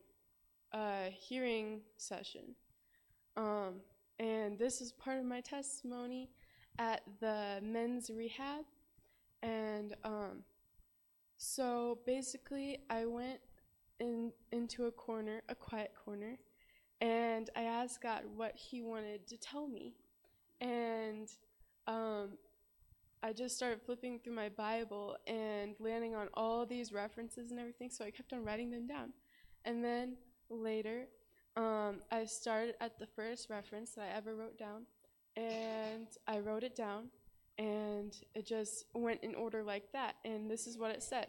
a 0.73 1.09
hearing 1.09 1.81
session. 1.97 2.55
Um, 3.35 3.81
and 4.19 4.57
this 4.57 4.81
is 4.81 4.91
part 4.91 5.19
of 5.19 5.25
my 5.25 5.41
testimony 5.41 6.29
at 6.77 7.01
the 7.19 7.59
men's 7.61 8.09
rehab. 8.09 8.65
And 9.41 9.95
um, 10.03 10.43
so 11.37 11.99
basically, 12.05 12.79
I 12.89 13.05
went 13.05 13.39
in 13.99 14.31
into 14.51 14.85
a 14.85 14.91
corner, 14.91 15.41
a 15.49 15.55
quiet 15.55 15.93
corner, 16.05 16.37
and 17.01 17.49
I 17.55 17.63
asked 17.63 18.01
God 18.01 18.23
what 18.35 18.55
He 18.55 18.81
wanted 18.81 19.25
to 19.27 19.37
tell 19.37 19.67
me, 19.67 19.93
and 20.59 21.29
um, 21.87 22.31
I 23.21 23.33
just 23.33 23.57
started 23.57 23.81
flipping 23.81 24.19
through 24.19 24.33
my 24.33 24.49
Bible 24.49 25.17
and 25.27 25.75
landing 25.79 26.15
on 26.15 26.29
all 26.35 26.65
these 26.65 26.93
references 26.93 27.51
and 27.51 27.59
everything. 27.59 27.89
So 27.89 28.05
I 28.05 28.11
kept 28.11 28.31
on 28.31 28.45
writing 28.45 28.71
them 28.71 28.87
down, 28.87 29.11
and 29.65 29.83
then 29.83 30.15
later, 30.49 31.07
um, 31.57 31.97
I 32.11 32.25
started 32.25 32.75
at 32.79 32.97
the 32.97 33.07
first 33.07 33.49
reference 33.49 33.91
that 33.91 34.03
I 34.03 34.17
ever 34.17 34.35
wrote 34.35 34.57
down, 34.57 34.83
and 35.35 36.07
I 36.27 36.39
wrote 36.39 36.63
it 36.63 36.75
down, 36.75 37.09
and 37.57 38.15
it 38.35 38.45
just 38.45 38.85
went 38.93 39.21
in 39.21 39.35
order 39.35 39.63
like 39.63 39.91
that. 39.91 40.15
And 40.23 40.49
this 40.49 40.65
is 40.65 40.77
what 40.77 40.91
it 40.91 41.03
said. 41.03 41.27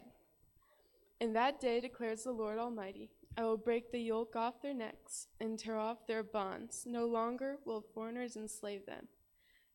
In 1.19 1.33
that 1.33 1.59
day 1.59 1.79
declares 1.81 2.23
the 2.23 2.31
Lord 2.31 2.57
Almighty, 2.57 3.09
I 3.37 3.43
will 3.43 3.57
break 3.57 3.91
the 3.91 3.99
yoke 3.99 4.35
off 4.35 4.61
their 4.61 4.73
necks 4.73 5.27
and 5.39 5.59
tear 5.59 5.77
off 5.77 6.07
their 6.07 6.23
bonds. 6.23 6.83
No 6.87 7.05
longer 7.05 7.57
will 7.65 7.83
foreigners 7.93 8.35
enslave 8.35 8.85
them. 8.85 9.07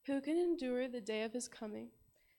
Who 0.07 0.20
can 0.20 0.37
endure 0.38 0.88
the 0.88 1.00
day 1.00 1.22
of 1.22 1.33
his 1.33 1.48
coming? 1.48 1.88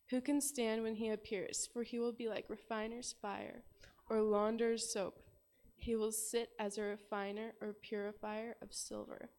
Who 0.10 0.22
can 0.22 0.40
stand 0.40 0.84
when 0.84 0.96
he 0.96 1.10
appears? 1.10 1.68
For 1.72 1.84
he 1.84 2.00
will 2.00 2.14
be 2.14 2.30
like 2.30 2.46
refiner's 2.50 3.14
fire 3.22 3.64
or 4.10 4.22
launderer's 4.22 4.92
soap. 4.92 5.16
He 5.76 5.96
will 5.96 6.12
sit 6.12 6.50
as 6.60 6.78
a 6.78 6.84
refiner 6.84 7.54
or 7.62 7.74
purifier 7.74 8.56
of 8.62 8.74
silver. 8.74 9.30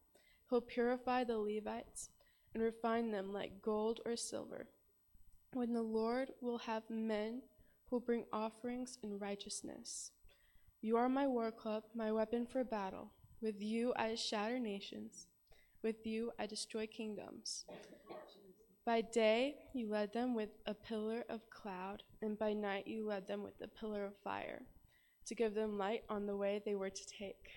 He'll 0.49 0.61
purify 0.61 1.23
the 1.23 1.37
Levites 1.37 2.09
and 2.53 2.63
refine 2.63 3.11
them 3.11 3.33
like 3.33 3.61
gold 3.61 3.99
or 4.05 4.15
silver. 4.15 4.67
When 5.53 5.73
the 5.73 5.81
Lord 5.81 6.31
will 6.41 6.59
have 6.59 6.89
men 6.89 7.41
who 7.89 7.99
bring 7.99 8.25
offerings 8.31 8.99
in 9.01 9.17
righteousness. 9.17 10.11
You 10.81 10.97
are 10.97 11.09
my 11.09 11.27
war 11.27 11.51
club, 11.51 11.83
my 11.95 12.11
weapon 12.11 12.45
for 12.45 12.63
battle. 12.63 13.11
With 13.41 13.61
you 13.61 13.93
I 13.95 14.13
shatter 14.15 14.59
nations. 14.59 15.27
With 15.81 16.05
you 16.05 16.31
I 16.39 16.45
destroy 16.45 16.85
kingdoms. 16.87 17.65
By 18.85 19.01
day 19.01 19.55
you 19.73 19.89
led 19.89 20.13
them 20.13 20.33
with 20.33 20.49
a 20.65 20.73
pillar 20.73 21.23
of 21.29 21.49
cloud, 21.49 22.03
and 22.21 22.37
by 22.37 22.53
night 22.53 22.87
you 22.87 23.05
led 23.05 23.27
them 23.27 23.43
with 23.43 23.61
a 23.61 23.67
pillar 23.67 24.05
of 24.05 24.13
fire, 24.23 24.61
to 25.25 25.35
give 25.35 25.53
them 25.53 25.77
light 25.77 26.03
on 26.09 26.25
the 26.25 26.35
way 26.35 26.61
they 26.65 26.75
were 26.75 26.89
to 26.89 27.07
take. 27.07 27.49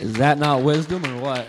Is 0.00 0.14
that 0.14 0.38
not 0.38 0.62
wisdom 0.62 1.04
or 1.04 1.20
what? 1.20 1.46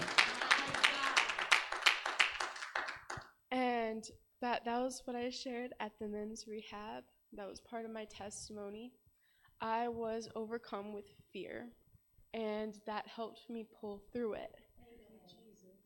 And 3.52 4.10
that 4.42 4.64
that 4.66 4.80
was 4.82 5.02
what 5.06 5.16
I 5.16 5.30
shared 5.30 5.74
at 5.80 5.92
the 6.00 6.08
men's 6.08 6.48
rehab. 6.48 7.04
That 7.34 7.48
was 7.48 7.60
part 7.60 7.86
of 7.86 7.92
my 7.92 8.06
testimony. 8.06 8.94
I 9.62 9.88
was 9.90 10.30
overcome 10.36 10.94
with 10.94 11.06
fear, 11.34 11.68
and 12.34 12.80
that 12.86 13.08
helped 13.08 13.50
me 13.50 13.68
pull 13.80 14.02
through 14.14 14.34
it. 14.34 14.56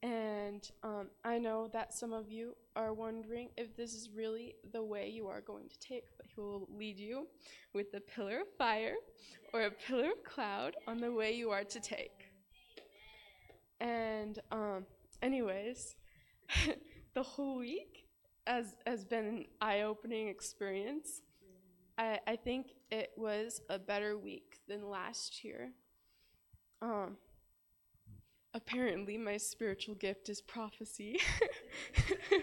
And 0.03 0.69
um, 0.83 1.07
I 1.23 1.37
know 1.37 1.69
that 1.71 1.93
some 1.93 2.11
of 2.11 2.29
you 2.29 2.57
are 2.75 2.93
wondering 2.93 3.47
if 3.55 3.73
this 3.77 3.93
is 3.93 4.09
really 4.13 4.55
the 4.73 4.83
way 4.83 5.07
you 5.07 5.27
are 5.27 5.39
going 5.39 5.69
to 5.69 5.79
take, 5.79 6.03
but 6.17 6.25
He 6.25 6.41
will 6.41 6.67
lead 6.77 6.99
you 6.99 7.25
with 7.73 7.93
a 7.93 8.01
pillar 8.01 8.41
of 8.41 8.47
fire 8.57 8.95
or 9.53 9.61
a 9.61 9.71
pillar 9.71 10.11
of 10.11 10.23
cloud 10.25 10.75
on 10.89 10.97
the 10.97 11.11
way 11.11 11.33
you 11.33 11.51
are 11.51 11.63
to 11.63 11.79
take. 11.79 12.25
And, 13.79 14.39
um, 14.51 14.85
anyways, 15.21 15.95
the 17.13 17.23
whole 17.23 17.57
week 17.57 18.05
has, 18.45 18.75
has 18.85 19.05
been 19.05 19.25
an 19.25 19.45
eye 19.61 19.81
opening 19.83 20.27
experience. 20.27 21.21
I, 21.97 22.19
I 22.27 22.35
think 22.35 22.71
it 22.91 23.11
was 23.15 23.61
a 23.69 23.79
better 23.79 24.17
week 24.17 24.59
than 24.67 24.89
last 24.89 25.45
year. 25.45 25.71
Um, 26.81 27.15
apparently, 28.53 29.17
my 29.17 29.37
spiritual 29.37 29.95
gift 29.95 30.29
is 30.29 30.41
prophecy. 30.41 31.19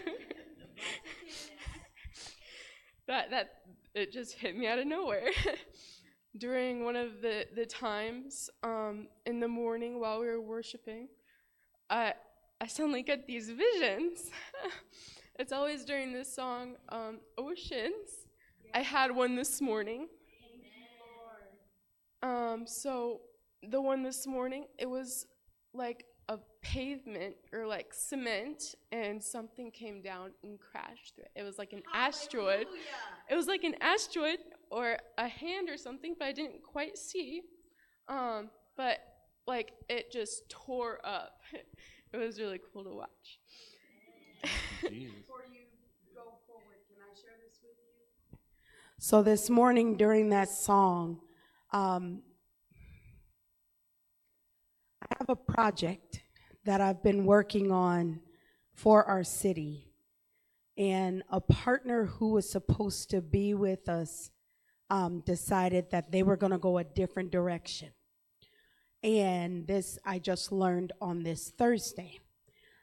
that, 3.07 3.29
that, 3.31 3.49
it 3.93 4.11
just 4.11 4.33
hit 4.33 4.57
me 4.57 4.67
out 4.67 4.79
of 4.79 4.87
nowhere. 4.87 5.29
During 6.37 6.85
one 6.85 6.95
of 6.95 7.21
the, 7.21 7.45
the 7.55 7.65
times 7.65 8.49
um, 8.63 9.07
in 9.25 9.39
the 9.39 9.47
morning 9.47 9.99
while 9.99 10.21
we 10.21 10.27
were 10.27 10.39
worshiping, 10.39 11.09
I, 11.89 12.13
I 12.61 12.67
suddenly 12.67 13.03
get 13.03 13.27
these 13.27 13.49
visions. 13.49 14.29
it's 15.39 15.51
always 15.51 15.83
during 15.83 16.13
this 16.13 16.33
song, 16.33 16.75
um, 16.87 17.19
Oceans. 17.37 18.27
I 18.73 18.79
had 18.79 19.13
one 19.13 19.35
this 19.35 19.59
morning. 19.59 20.07
Um, 22.23 22.65
so 22.65 23.19
the 23.69 23.81
one 23.81 24.03
this 24.03 24.25
morning, 24.25 24.67
it 24.77 24.89
was 24.89 25.25
like 25.73 26.05
a 26.29 26.37
pavement 26.61 27.35
or 27.51 27.67
like 27.67 27.93
cement, 27.93 28.75
and 28.91 29.21
something 29.21 29.71
came 29.71 30.01
down 30.01 30.31
and 30.43 30.59
crashed 30.59 31.15
through 31.15 31.25
it. 31.25 31.31
It 31.35 31.43
was 31.43 31.57
like 31.57 31.73
an 31.73 31.83
asteroid. 31.93 32.67
It 33.29 33.35
was 33.35 33.47
like 33.47 33.63
an 33.63 33.75
asteroid 33.81 34.39
or 34.69 34.97
a 35.17 35.27
hand 35.27 35.69
or 35.69 35.77
something, 35.77 36.15
but 36.17 36.27
I 36.27 36.31
didn't 36.31 36.63
quite 36.63 36.97
see. 36.97 37.41
Um, 38.07 38.49
but 38.77 38.99
like 39.47 39.73
it 39.89 40.11
just 40.11 40.49
tore 40.49 40.99
up. 41.03 41.41
it 42.13 42.17
was 42.17 42.39
really 42.39 42.59
cool 42.73 42.83
to 42.83 42.91
watch. 42.91 43.39
So 49.03 49.23
this 49.23 49.49
morning 49.49 49.97
during 49.97 50.29
that 50.29 50.47
song, 50.47 51.21
um, 51.73 52.21
I 52.23 52.30
have 55.19 55.29
a 55.29 55.35
project 55.35 56.23
that 56.65 56.81
I've 56.81 57.03
been 57.03 57.25
working 57.25 57.71
on 57.71 58.19
for 58.73 59.03
our 59.05 59.23
city. 59.23 59.87
And 60.77 61.23
a 61.29 61.41
partner 61.41 62.05
who 62.05 62.29
was 62.29 62.49
supposed 62.49 63.09
to 63.11 63.21
be 63.21 63.53
with 63.53 63.89
us 63.89 64.31
um, 64.89 65.21
decided 65.25 65.91
that 65.91 66.11
they 66.11 66.23
were 66.23 66.37
going 66.37 66.51
to 66.51 66.57
go 66.57 66.77
a 66.77 66.83
different 66.83 67.31
direction. 67.31 67.89
And 69.03 69.65
this 69.67 69.97
I 70.05 70.19
just 70.19 70.51
learned 70.51 70.93
on 71.01 71.23
this 71.23 71.49
Thursday. 71.49 72.19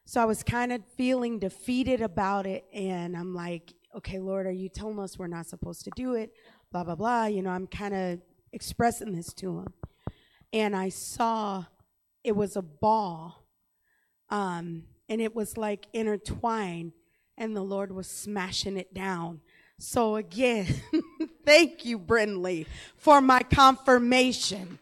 So 0.05 0.23
I 0.23 0.25
was 0.25 0.43
kind 0.43 0.73
of 0.73 0.83
feeling 0.97 1.39
defeated 1.39 2.01
about 2.01 2.47
it. 2.47 2.65
And 2.73 3.17
I'm 3.17 3.35
like, 3.35 3.75
okay, 3.95 4.19
Lord, 4.19 4.47
are 4.47 4.53
you 4.53 4.69
telling 4.69 4.99
us 4.99 5.19
we're 5.19 5.27
not 5.27 5.47
supposed 5.47 5.85
to 5.85 5.91
do 5.95 6.15
it? 6.15 6.33
Blah, 6.73 6.85
blah, 6.85 6.95
blah. 6.95 7.27
You 7.27 7.43
know, 7.43 7.51
I'm 7.51 7.67
kind 7.67 7.95
of 7.95 8.21
expressing 8.53 9.15
this 9.15 9.33
to 9.35 9.59
him. 9.59 9.75
And 10.53 10.75
I 10.75 10.89
saw 10.89 11.67
it 12.29 12.37
was 12.37 12.57
a 12.57 12.63
ball, 12.63 13.47
um, 14.29 14.83
and 15.09 15.23
it 15.23 15.35
was 15.35 15.57
like 15.57 15.87
intertwined, 15.95 16.93
and 17.39 17.57
the 17.57 17.63
Lord 17.63 17.91
was 17.91 18.07
smashing 18.07 18.77
it 18.77 18.93
down. 18.93 19.41
So 19.79 20.17
again, 20.17 20.67
thank 21.47 21.87
you, 21.87 21.99
Brindley, 21.99 22.67
for 22.99 23.23
my 23.23 23.41
confirmation. 23.41 24.79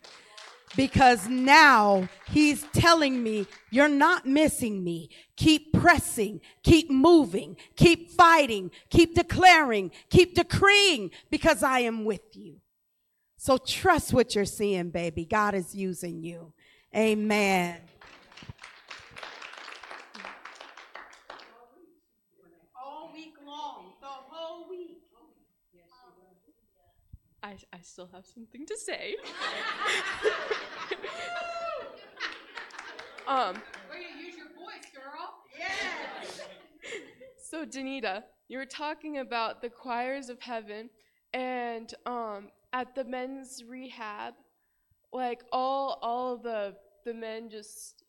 Because 0.75 1.29
now 1.29 2.09
he's 2.29 2.65
telling 2.73 3.23
me, 3.23 3.47
you're 3.71 3.89
not 3.89 4.27
missing 4.27 4.83
me. 4.83 5.09
Keep 5.37 5.73
pressing, 5.73 6.41
keep 6.65 6.91
moving, 6.91 7.57
keep 7.77 8.11
fighting, 8.11 8.73
keep 8.91 9.15
declaring, 9.15 9.93
keep 10.11 10.35
decreeing, 10.35 11.13
because 11.31 11.63
I 11.63 11.79
am 11.81 12.05
with 12.05 12.35
you. 12.35 12.57
So 13.39 13.57
trust 13.57 14.13
what 14.13 14.35
you're 14.35 14.45
seeing, 14.45 14.91
baby. 14.91 15.25
God 15.25 15.55
is 15.55 15.75
using 15.75 16.25
you. 16.25 16.53
Amen. 16.97 17.77
All 22.75 23.11
week 23.13 23.35
long, 23.47 23.93
the 24.01 24.07
whole 24.07 24.67
week. 24.71 25.03
I, 27.43 27.57
I 27.71 27.81
still 27.83 28.09
have 28.15 28.25
something 28.25 28.65
to 28.65 28.77
say. 28.79 29.15
um, 33.29 33.57
Way 33.91 34.03
to 34.03 34.19
use 34.19 34.37
your 34.37 34.47
voice, 34.47 34.91
girl. 34.95 35.35
Yes. 35.57 36.41
so, 37.51 37.67
Donnita, 37.67 38.23
you 38.49 38.57
were 38.57 38.65
talking 38.65 39.19
about 39.19 39.61
the 39.61 39.69
choirs 39.69 40.31
of 40.31 40.41
heaven, 40.41 40.89
and 41.35 41.93
um, 42.07 42.49
at 42.73 42.95
the 42.95 43.05
men's 43.05 43.63
rehab, 43.69 44.33
like 45.13 45.43
all 45.53 45.99
all 46.03 46.39
the 46.39 46.75
the 47.07 47.15
men 47.15 47.49
just 47.49 48.05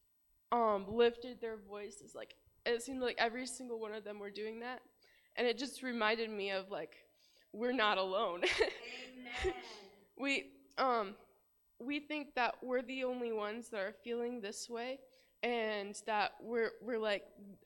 um, 0.51 0.85
lifted 0.89 1.39
their 1.39 1.55
voices. 1.69 2.13
Like 2.13 2.35
it 2.65 2.81
seemed 2.81 3.01
like 3.01 3.15
every 3.17 3.47
single 3.47 3.79
one 3.79 3.93
of 3.93 4.03
them 4.03 4.19
were 4.19 4.29
doing 4.29 4.59
that, 4.59 4.81
and 5.37 5.47
it 5.47 5.57
just 5.57 5.81
reminded 5.81 6.29
me 6.29 6.51
of 6.51 6.69
like 6.69 6.97
we're 7.53 7.71
not 7.71 7.97
alone. 7.97 8.41
we 10.19 10.47
um 10.77 11.15
we 11.79 11.99
think 11.99 12.33
that 12.35 12.55
we're 12.61 12.81
the 12.81 13.03
only 13.03 13.31
ones 13.31 13.69
that 13.69 13.79
are 13.79 13.93
feeling 14.03 14.41
this 14.41 14.67
way 14.69 14.99
and 15.43 16.01
that 16.07 16.31
we're 16.41 16.71
we're 16.81 16.99
like 16.99 17.23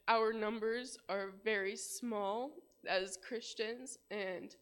our 0.08 0.34
numbers 0.34 0.98
are 1.10 1.30
very 1.44 1.76
small 1.76 2.52
as 2.88 3.18
Christians 3.26 3.98
and 4.10 4.56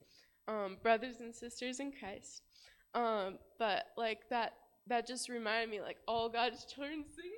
um, 0.47 0.77
brothers 0.81 1.19
and 1.19 1.33
sisters 1.33 1.79
in 1.79 1.91
Christ. 1.91 2.43
Um, 2.93 3.37
but 3.57 3.85
like 3.97 4.29
that 4.29 4.53
that 4.89 5.07
just 5.07 5.29
reminded 5.29 5.69
me 5.69 5.81
like 5.81 5.97
all 6.07 6.29
God's 6.29 6.65
children 6.65 7.05
singing. 7.15 7.31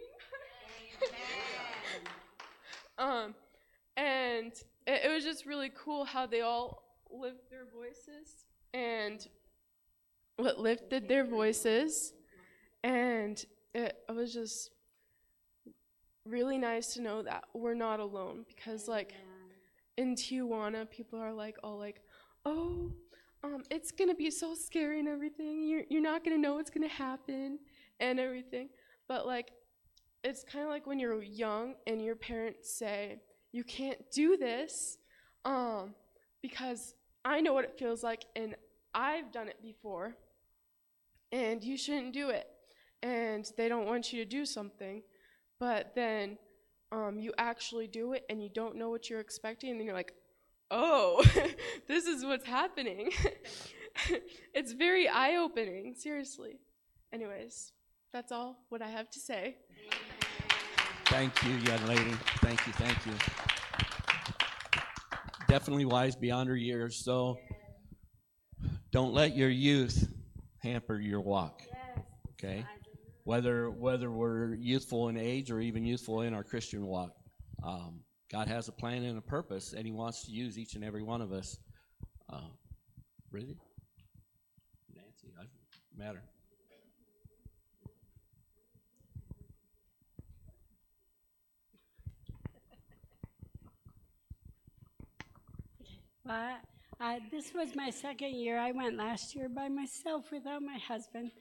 um, 2.97 3.35
and 3.97 4.51
it, 4.87 5.01
it 5.05 5.13
was 5.13 5.23
just 5.23 5.45
really 5.45 5.71
cool 5.75 6.05
how 6.05 6.25
they 6.25 6.41
all 6.41 6.83
lift 7.11 7.49
their 7.49 7.65
voices 7.73 8.45
and 8.73 9.27
what 10.37 10.59
lifted 10.59 11.07
their 11.07 11.25
voices. 11.25 12.13
And 12.83 13.43
it, 13.73 13.95
it 14.09 14.11
was 14.11 14.33
just 14.33 14.71
really 16.25 16.57
nice 16.57 16.93
to 16.93 17.01
know 17.01 17.21
that 17.23 17.43
we're 17.53 17.73
not 17.73 17.99
alone 17.99 18.45
because 18.47 18.87
like 18.87 19.13
in 19.97 20.15
Tijuana 20.15 20.89
people 20.89 21.19
are 21.19 21.33
like 21.33 21.57
all 21.63 21.77
like 21.79 22.01
oh 22.45 22.91
um 23.43 23.63
it's 23.69 23.91
gonna 23.91 24.15
be 24.15 24.31
so 24.31 24.53
scary 24.53 24.99
and 24.99 25.07
everything. 25.07 25.67
You're, 25.67 25.83
you're 25.89 26.01
not 26.01 26.23
gonna 26.23 26.37
know 26.37 26.55
what's 26.55 26.69
gonna 26.69 26.87
happen 26.87 27.59
and 27.99 28.19
everything. 28.19 28.69
But 29.07 29.25
like 29.25 29.51
it's 30.23 30.43
kind 30.43 30.63
of 30.63 30.69
like 30.69 30.85
when 30.85 30.99
you're 30.99 31.21
young 31.21 31.75
and 31.87 32.03
your 32.03 32.15
parents 32.15 32.71
say 32.71 33.21
you 33.51 33.63
can't 33.63 33.99
do 34.11 34.37
this 34.37 34.97
um 35.45 35.95
because 36.41 36.93
I 37.25 37.41
know 37.41 37.53
what 37.53 37.65
it 37.65 37.77
feels 37.77 38.03
like 38.03 38.25
and 38.35 38.55
I've 38.93 39.31
done 39.31 39.47
it 39.47 39.61
before 39.61 40.15
and 41.31 41.63
you 41.63 41.77
shouldn't 41.77 42.13
do 42.13 42.29
it 42.29 42.47
and 43.03 43.49
they 43.57 43.69
don't 43.69 43.85
want 43.85 44.11
you 44.13 44.23
to 44.23 44.29
do 44.29 44.45
something. 44.45 45.01
But 45.59 45.93
then 45.95 46.37
um, 46.91 47.19
you 47.19 47.33
actually 47.37 47.87
do 47.87 48.13
it 48.13 48.25
and 48.29 48.41
you 48.41 48.49
don't 48.49 48.75
know 48.75 48.89
what 48.89 49.09
you're 49.09 49.19
expecting 49.19 49.71
and 49.71 49.79
then 49.79 49.85
you're 49.85 49.95
like 49.95 50.13
oh 50.71 51.23
this 51.87 52.05
is 52.05 52.25
what's 52.25 52.45
happening 52.45 53.11
it's 54.53 54.71
very 54.73 55.07
eye-opening 55.07 55.93
seriously 55.95 56.59
anyways 57.13 57.73
that's 58.13 58.31
all 58.31 58.65
what 58.69 58.81
i 58.81 58.87
have 58.87 59.09
to 59.09 59.19
say 59.19 59.55
Thank 61.11 61.43
you, 61.43 61.51
young 61.55 61.85
lady. 61.87 62.13
Thank 62.37 62.65
you, 62.65 62.71
thank 62.71 63.05
you. 63.05 63.11
Definitely 65.49 65.83
wise 65.83 66.15
beyond 66.15 66.47
her 66.47 66.55
years, 66.55 67.03
so 67.03 67.37
don't 68.93 69.13
let 69.13 69.35
your 69.35 69.49
youth 69.49 70.07
hamper 70.59 70.97
your 71.01 71.19
walk. 71.19 71.63
Okay? 72.31 72.65
Whether 73.25 73.69
whether 73.69 74.09
we're 74.09 74.55
youthful 74.55 75.09
in 75.09 75.17
age 75.17 75.51
or 75.51 75.59
even 75.59 75.83
youthful 75.83 76.21
in 76.21 76.33
our 76.33 76.45
Christian 76.45 76.85
walk. 76.85 77.11
Um, 77.61 77.99
God 78.31 78.47
has 78.47 78.69
a 78.69 78.71
plan 78.71 79.03
and 79.03 79.17
a 79.17 79.21
purpose, 79.21 79.73
and 79.73 79.85
He 79.85 79.91
wants 79.91 80.23
to 80.23 80.31
use 80.31 80.57
each 80.57 80.75
and 80.75 80.85
every 80.85 81.03
one 81.03 81.21
of 81.21 81.33
us. 81.33 81.57
Uh, 82.31 82.39
really? 83.29 83.57
Nancy, 84.95 85.27
doesn't 85.35 85.51
matter. 85.97 86.23
Well, 96.23 96.57
I, 97.01 97.19
this 97.31 97.53
was 97.53 97.75
my 97.75 97.89
second 97.89 98.35
year. 98.35 98.57
I 98.57 98.71
went 98.71 98.95
last 98.95 99.35
year 99.35 99.49
by 99.49 99.67
myself 99.67 100.31
without 100.31 100.61
my 100.61 100.77
husband. 100.77 101.31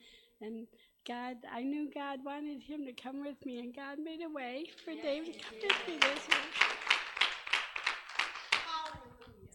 And 0.41 0.67
God, 1.07 1.37
I 1.49 1.61
knew 1.61 1.89
God 1.93 2.19
wanted 2.25 2.61
him 2.61 2.85
to 2.85 2.91
come 2.91 3.23
with 3.23 3.37
me, 3.45 3.59
and 3.59 3.73
God 3.73 3.99
made 4.03 4.19
a 4.25 4.29
way 4.29 4.65
for 4.83 4.91
Dave 4.91 5.25
to 5.25 5.31
come 5.31 5.57
with 5.61 5.87
me 5.87 5.97
this 6.01 6.27
year. 6.27 6.80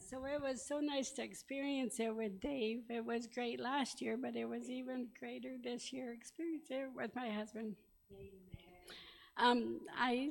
So 0.08 0.24
it 0.24 0.40
was 0.40 0.64
so 0.64 0.78
nice 0.78 1.10
to 1.12 1.22
experience 1.24 1.98
it 1.98 2.14
with 2.14 2.40
Dave. 2.40 2.82
It 2.88 3.04
was 3.04 3.26
great 3.26 3.58
last 3.58 4.00
year, 4.00 4.16
but 4.16 4.36
it 4.36 4.44
was 4.44 4.70
even 4.70 5.08
greater 5.18 5.56
this 5.60 5.92
year, 5.92 6.12
experience 6.12 6.66
it 6.70 6.90
with 6.94 7.10
my 7.16 7.28
husband. 7.28 7.74
Um, 9.36 9.80
I 9.98 10.30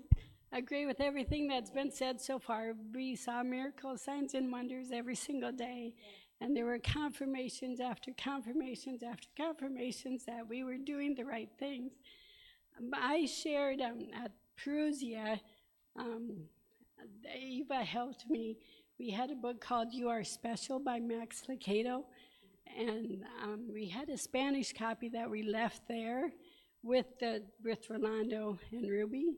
agree 0.53 0.85
with 0.85 1.01
everything 1.01 1.49
that's 1.49 1.71
been 1.71 1.91
said 1.91 2.21
so 2.21 2.39
far. 2.39 2.71
We 2.93 3.17
saw 3.17 3.43
miracles, 3.43 4.01
signs, 4.01 4.33
and 4.33 4.49
wonders 4.49 4.91
every 4.93 5.15
single 5.15 5.51
day. 5.51 5.93
And 6.39 6.55
there 6.55 6.65
were 6.65 6.79
confirmations 6.79 7.81
after 7.81 8.11
confirmations 8.17 9.03
after 9.03 9.27
confirmations 9.35 10.23
that 10.23 10.47
we 10.47 10.63
were 10.63 10.77
doing 10.77 11.15
the 11.15 11.25
right 11.25 11.49
things. 11.59 11.91
Um, 12.77 12.91
I 12.93 13.25
shared 13.25 13.81
um, 13.81 14.07
at 14.23 14.31
Perusia, 14.57 15.41
um, 15.97 16.45
Eva 17.37 17.83
helped 17.83 18.25
me. 18.29 18.57
We 18.97 19.09
had 19.09 19.29
a 19.29 19.35
book 19.35 19.59
called 19.59 19.89
You 19.91 20.07
Are 20.07 20.23
Special 20.23 20.79
by 20.79 21.01
Max 21.01 21.43
Lucado. 21.49 22.03
And 22.77 23.25
um, 23.43 23.67
we 23.73 23.89
had 23.89 24.07
a 24.07 24.17
Spanish 24.17 24.71
copy 24.71 25.09
that 25.09 25.29
we 25.29 25.43
left 25.43 25.81
there 25.89 26.31
with, 26.81 27.05
the, 27.19 27.43
with 27.61 27.89
Rolando 27.89 28.57
and 28.71 28.89
Ruby. 28.89 29.33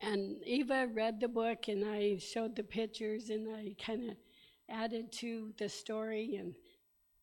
And 0.00 0.36
Eva 0.44 0.86
read 0.94 1.18
the 1.18 1.26
book, 1.26 1.66
and 1.66 1.84
I 1.84 2.18
showed 2.18 2.54
the 2.54 2.62
pictures, 2.62 3.30
and 3.30 3.48
I 3.54 3.74
kind 3.84 4.10
of 4.10 4.16
added 4.68 5.10
to 5.14 5.52
the 5.58 5.68
story. 5.68 6.36
And 6.36 6.54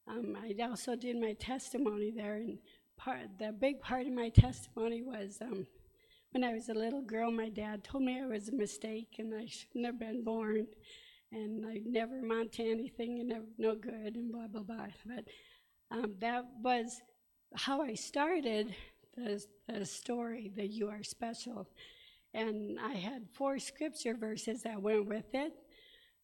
um, 0.09 0.37
I 0.37 0.61
also 0.61 0.97
did 0.97 1.15
my 1.15 1.33
testimony 1.39 2.11
there. 2.11 2.35
And 2.35 2.59
part, 2.97 3.19
the 3.39 3.53
big 3.53 3.79
part 3.79 4.07
of 4.07 4.13
my 4.13 4.27
testimony 4.27 5.03
was 5.03 5.37
um, 5.41 5.67
when 6.31 6.43
I 6.43 6.53
was 6.53 6.69
a 6.69 6.73
little 6.73 7.01
girl, 7.01 7.31
my 7.31 7.49
dad 7.49 7.83
told 7.83 8.03
me 8.03 8.21
I 8.21 8.25
was 8.25 8.49
a 8.49 8.55
mistake 8.55 9.15
and 9.17 9.33
I 9.33 9.45
shouldn't 9.45 9.85
have 9.85 9.99
been 9.99 10.23
born, 10.23 10.67
and 11.31 11.65
I'd 11.65 11.85
never 11.85 12.19
amount 12.19 12.53
to 12.53 12.69
anything 12.69 13.19
and 13.19 13.29
never, 13.29 13.45
no 13.57 13.75
good, 13.75 14.15
and 14.15 14.31
blah 14.31 14.47
blah 14.47 14.63
blah. 14.63 14.87
But 15.05 15.25
um, 15.91 16.15
that 16.19 16.45
was 16.61 17.01
how 17.55 17.81
I 17.81 17.93
started 17.93 18.75
the, 19.15 19.43
the 19.67 19.85
story 19.85 20.51
that 20.55 20.69
you 20.69 20.89
are 20.89 21.03
special. 21.03 21.67
And 22.33 22.77
I 22.79 22.93
had 22.93 23.27
four 23.33 23.57
scripture 23.57 24.13
verses 24.13 24.63
that 24.63 24.81
went 24.81 25.07
with 25.07 25.33
it. 25.33 25.53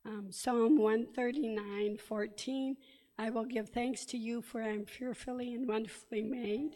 Um, 0.06 0.28
Psalm 0.32 0.78
139, 0.78 1.98
14. 1.98 2.76
I 3.18 3.30
will 3.30 3.46
give 3.46 3.70
thanks 3.70 4.06
to 4.06 4.18
you, 4.18 4.42
for 4.42 4.62
I 4.62 4.70
am 4.70 4.86
fearfully 4.86 5.54
and 5.54 5.68
wonderfully 5.68 6.24
made. 6.24 6.76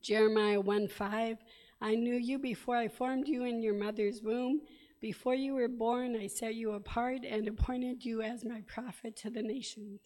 Jeremiah 0.00 0.60
1 0.60 0.88
5. 0.88 1.38
I 1.84 1.96
knew 1.96 2.14
you 2.14 2.38
before 2.38 2.76
I 2.76 2.88
formed 2.88 3.28
you 3.28 3.44
in 3.44 3.60
your 3.60 3.74
mother's 3.74 4.22
womb. 4.22 4.62
Before 5.02 5.34
you 5.34 5.52
were 5.52 5.68
born, 5.68 6.16
I 6.16 6.28
set 6.28 6.54
you 6.54 6.72
apart 6.72 7.26
and 7.28 7.46
appointed 7.46 8.06
you 8.06 8.22
as 8.22 8.42
my 8.42 8.62
prophet 8.66 9.16
to 9.16 9.28
the 9.28 9.42
nations. 9.42 10.00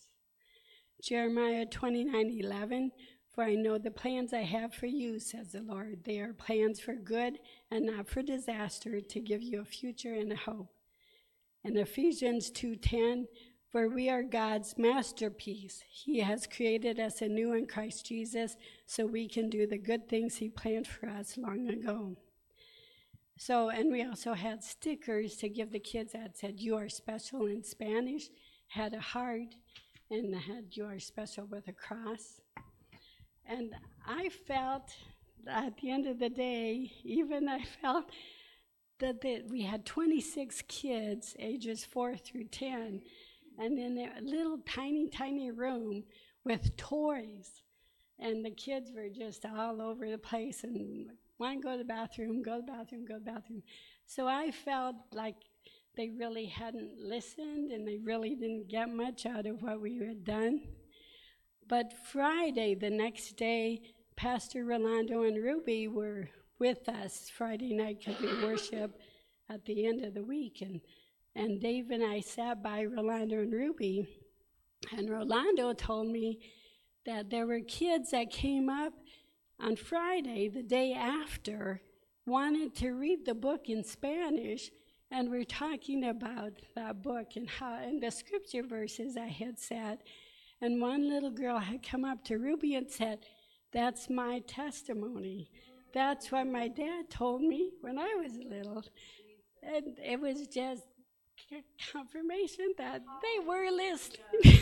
Jeremiah 1.00 1.66
29 1.66 2.36
11. 2.40 2.90
For 3.32 3.44
I 3.44 3.54
know 3.54 3.78
the 3.78 3.92
plans 3.92 4.32
I 4.32 4.42
have 4.42 4.74
for 4.74 4.86
you, 4.86 5.20
says 5.20 5.52
the 5.52 5.60
Lord. 5.60 6.02
They 6.02 6.18
are 6.18 6.32
plans 6.32 6.80
for 6.80 6.96
good 6.96 7.38
and 7.70 7.86
not 7.86 8.08
for 8.08 8.22
disaster, 8.22 9.00
to 9.00 9.20
give 9.20 9.40
you 9.40 9.60
a 9.60 9.64
future 9.64 10.14
and 10.14 10.32
a 10.32 10.36
hope. 10.36 10.72
And 11.62 11.78
Ephesians 11.78 12.50
2:10, 12.50 13.28
for 13.70 13.88
we 13.88 14.08
are 14.08 14.22
God's 14.22 14.76
masterpiece. 14.78 15.84
He 15.88 16.20
has 16.20 16.46
created 16.46 16.98
us 16.98 17.20
anew 17.20 17.52
in 17.52 17.66
Christ 17.66 18.06
Jesus 18.06 18.56
so 18.86 19.04
we 19.04 19.28
can 19.28 19.50
do 19.50 19.66
the 19.66 19.78
good 19.78 20.08
things 20.08 20.36
he 20.36 20.48
planned 20.48 20.86
for 20.86 21.08
us 21.08 21.36
long 21.36 21.68
ago. 21.68 22.16
So, 23.36 23.68
and 23.68 23.92
we 23.92 24.02
also 24.02 24.34
had 24.34 24.64
stickers 24.64 25.36
to 25.36 25.48
give 25.48 25.70
the 25.70 25.78
kids 25.78 26.12
that 26.12 26.36
said 26.36 26.60
you 26.60 26.76
are 26.76 26.88
special 26.88 27.46
in 27.46 27.62
Spanish, 27.62 28.30
had 28.68 28.94
a 28.94 29.00
heart, 29.00 29.54
and 30.10 30.34
had 30.34 30.76
you 30.76 30.86
are 30.86 30.98
special 30.98 31.46
with 31.46 31.68
a 31.68 31.72
cross. 31.72 32.40
And 33.46 33.74
I 34.06 34.30
felt 34.30 34.94
at 35.46 35.76
the 35.78 35.90
end 35.90 36.06
of 36.06 36.18
the 36.18 36.30
day, 36.30 36.90
even 37.04 37.48
I 37.48 37.62
felt 37.80 38.10
that, 38.98 39.20
that 39.20 39.44
we 39.48 39.62
had 39.62 39.86
26 39.86 40.62
kids, 40.66 41.36
ages 41.38 41.84
4 41.84 42.16
through 42.16 42.44
10, 42.44 43.02
and 43.58 43.78
in 43.78 43.98
a 43.98 44.20
little 44.22 44.58
tiny, 44.68 45.08
tiny 45.08 45.50
room 45.50 46.04
with 46.44 46.76
toys. 46.76 47.62
And 48.20 48.44
the 48.44 48.50
kids 48.50 48.90
were 48.94 49.08
just 49.08 49.44
all 49.44 49.80
over 49.80 50.10
the 50.10 50.18
place 50.18 50.64
and 50.64 51.10
one 51.36 51.60
go 51.60 51.72
to 51.72 51.78
the 51.78 51.84
bathroom, 51.84 52.42
go 52.42 52.56
to 52.56 52.66
the 52.66 52.72
bathroom, 52.72 53.04
go 53.04 53.14
to 53.14 53.24
the 53.24 53.30
bathroom. 53.32 53.62
So 54.06 54.26
I 54.26 54.50
felt 54.50 54.96
like 55.12 55.36
they 55.96 56.10
really 56.10 56.46
hadn't 56.46 56.98
listened 56.98 57.70
and 57.70 57.86
they 57.86 57.98
really 57.98 58.34
didn't 58.34 58.68
get 58.68 58.88
much 58.88 59.26
out 59.26 59.46
of 59.46 59.62
what 59.62 59.80
we 59.80 59.98
had 59.98 60.24
done. 60.24 60.62
But 61.68 61.92
Friday, 62.10 62.74
the 62.74 62.90
next 62.90 63.36
day, 63.36 63.82
Pastor 64.16 64.64
Rolando 64.64 65.22
and 65.22 65.42
Ruby 65.42 65.86
were 65.86 66.28
with 66.58 66.88
us 66.88 67.30
Friday 67.36 67.72
night 67.72 67.98
because 67.98 68.20
we 68.20 68.44
worship 68.44 68.98
at 69.48 69.64
the 69.64 69.86
end 69.86 70.04
of 70.04 70.14
the 70.14 70.24
week. 70.24 70.60
And, 70.60 70.80
and 71.34 71.60
Dave 71.60 71.90
and 71.90 72.04
I 72.04 72.20
sat 72.20 72.62
by 72.62 72.84
Rolando 72.84 73.40
and 73.40 73.52
Ruby. 73.52 74.06
And 74.96 75.10
Rolando 75.10 75.72
told 75.72 76.08
me 76.08 76.40
that 77.06 77.30
there 77.30 77.46
were 77.46 77.60
kids 77.60 78.10
that 78.10 78.30
came 78.30 78.68
up 78.68 78.92
on 79.60 79.76
Friday, 79.76 80.48
the 80.48 80.62
day 80.62 80.92
after, 80.92 81.80
wanted 82.26 82.74
to 82.76 82.92
read 82.92 83.24
the 83.24 83.34
book 83.34 83.68
in 83.68 83.82
Spanish. 83.82 84.70
And 85.10 85.30
we're 85.30 85.44
talking 85.44 86.04
about 86.04 86.52
that 86.74 87.02
book 87.02 87.36
and 87.36 87.48
how, 87.48 87.76
and 87.76 88.02
the 88.02 88.10
scripture 88.10 88.62
verses 88.62 89.16
I 89.16 89.26
had 89.26 89.58
said. 89.58 89.98
And 90.60 90.80
one 90.80 91.08
little 91.08 91.30
girl 91.30 91.58
had 91.58 91.82
come 91.82 92.04
up 92.04 92.24
to 92.24 92.36
Ruby 92.36 92.74
and 92.74 92.90
said, 92.90 93.20
That's 93.72 94.10
my 94.10 94.40
testimony. 94.40 95.50
That's 95.94 96.30
what 96.30 96.46
my 96.46 96.68
dad 96.68 97.08
told 97.10 97.42
me 97.42 97.72
when 97.80 97.98
I 97.98 98.14
was 98.22 98.32
little. 98.36 98.84
And 99.62 99.98
it 99.98 100.20
was 100.20 100.46
just 100.48 100.84
confirmation 101.92 102.72
that 102.78 103.02
they 103.22 103.46
were 103.46 103.70
listening. 103.70 104.60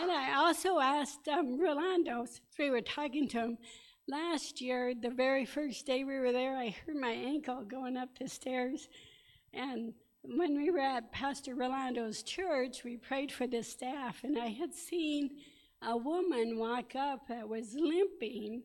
and 0.00 0.10
I 0.10 0.34
also 0.36 0.78
asked 0.78 1.28
um, 1.28 1.60
Rolando, 1.60 2.24
since 2.24 2.40
we 2.58 2.70
were 2.70 2.80
talking 2.80 3.28
to 3.28 3.38
him, 3.38 3.58
last 4.08 4.60
year, 4.60 4.94
the 4.94 5.10
very 5.10 5.44
first 5.44 5.86
day 5.86 6.04
we 6.04 6.18
were 6.18 6.32
there, 6.32 6.56
I 6.56 6.74
hurt 6.86 6.96
my 6.96 7.10
ankle 7.10 7.62
going 7.64 7.96
up 7.96 8.18
the 8.18 8.28
stairs. 8.28 8.88
And 9.52 9.94
when 10.22 10.56
we 10.56 10.70
were 10.70 10.80
at 10.80 11.12
Pastor 11.12 11.54
Rolando's 11.54 12.22
church, 12.22 12.84
we 12.84 12.96
prayed 12.96 13.32
for 13.32 13.46
the 13.46 13.62
staff, 13.62 14.24
and 14.24 14.38
I 14.38 14.48
had 14.48 14.74
seen 14.74 15.30
a 15.82 15.96
woman 15.96 16.58
walk 16.58 16.96
up 16.96 17.28
that 17.28 17.48
was 17.48 17.74
limping, 17.74 18.62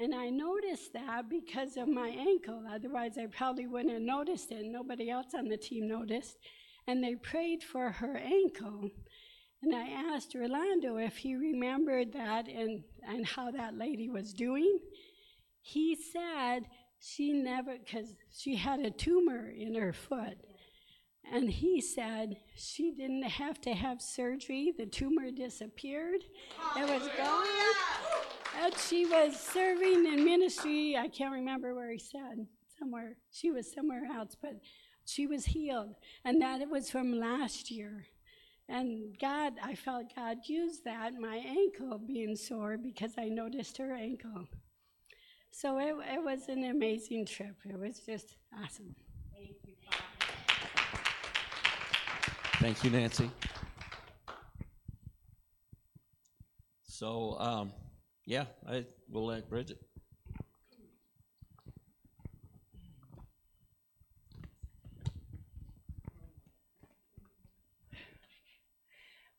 and 0.00 0.14
I 0.14 0.30
noticed 0.30 0.94
that 0.94 1.28
because 1.28 1.76
of 1.76 1.86
my 1.86 2.08
ankle. 2.08 2.64
Otherwise, 2.72 3.18
I 3.18 3.26
probably 3.26 3.66
wouldn't 3.66 3.92
have 3.92 4.02
noticed 4.02 4.50
it. 4.50 4.64
Nobody 4.64 5.10
else 5.10 5.34
on 5.34 5.48
the 5.48 5.58
team 5.58 5.88
noticed. 5.88 6.38
And 6.86 7.04
they 7.04 7.16
prayed 7.16 7.62
for 7.62 7.90
her 7.90 8.16
ankle. 8.16 8.90
And 9.62 9.74
I 9.74 10.14
asked 10.14 10.34
Rolando 10.34 10.96
if 10.96 11.18
he 11.18 11.36
remembered 11.36 12.14
that 12.14 12.48
and, 12.48 12.82
and 13.06 13.26
how 13.26 13.50
that 13.50 13.76
lady 13.76 14.08
was 14.08 14.32
doing. 14.32 14.78
He 15.60 15.94
said 15.94 16.60
she 16.98 17.34
never, 17.34 17.76
because 17.78 18.14
she 18.34 18.56
had 18.56 18.80
a 18.80 18.90
tumor 18.90 19.50
in 19.50 19.74
her 19.74 19.92
foot. 19.92 20.38
And 21.32 21.50
he 21.50 21.80
said 21.80 22.38
she 22.56 22.92
didn't 22.92 23.22
have 23.22 23.60
to 23.62 23.72
have 23.72 24.02
surgery. 24.02 24.72
The 24.76 24.86
tumor 24.86 25.30
disappeared. 25.30 26.24
It 26.76 26.88
was 26.88 27.08
gone. 27.16 27.46
And 28.62 28.76
she 28.76 29.06
was 29.06 29.38
serving 29.38 30.06
in 30.06 30.24
ministry. 30.24 30.96
I 30.96 31.08
can't 31.08 31.32
remember 31.32 31.74
where 31.74 31.92
he 31.92 31.98
said, 31.98 32.46
somewhere. 32.78 33.16
She 33.30 33.50
was 33.50 33.72
somewhere 33.72 34.06
else, 34.12 34.36
but 34.40 34.60
she 35.04 35.26
was 35.26 35.44
healed. 35.44 35.94
And 36.24 36.42
that 36.42 36.60
it 36.60 36.68
was 36.68 36.90
from 36.90 37.18
last 37.18 37.70
year. 37.70 38.06
And 38.68 39.16
God, 39.20 39.54
I 39.62 39.74
felt 39.74 40.14
God 40.14 40.38
used 40.46 40.84
that, 40.84 41.14
my 41.14 41.36
ankle 41.36 41.98
being 41.98 42.36
sore, 42.36 42.76
because 42.76 43.12
I 43.18 43.28
noticed 43.28 43.78
her 43.78 43.94
ankle. 43.94 44.46
So 45.50 45.78
it, 45.78 45.94
it 46.12 46.22
was 46.22 46.48
an 46.48 46.64
amazing 46.64 47.26
trip. 47.26 47.56
It 47.64 47.78
was 47.78 47.98
just 48.00 48.36
awesome. 48.62 48.94
Thank 52.60 52.84
you, 52.84 52.90
Nancy. 52.90 53.30
So, 56.82 57.38
um, 57.38 57.72
yeah, 58.26 58.44
I 58.68 58.84
will 59.08 59.24
let 59.24 59.48
Bridget. 59.48 59.78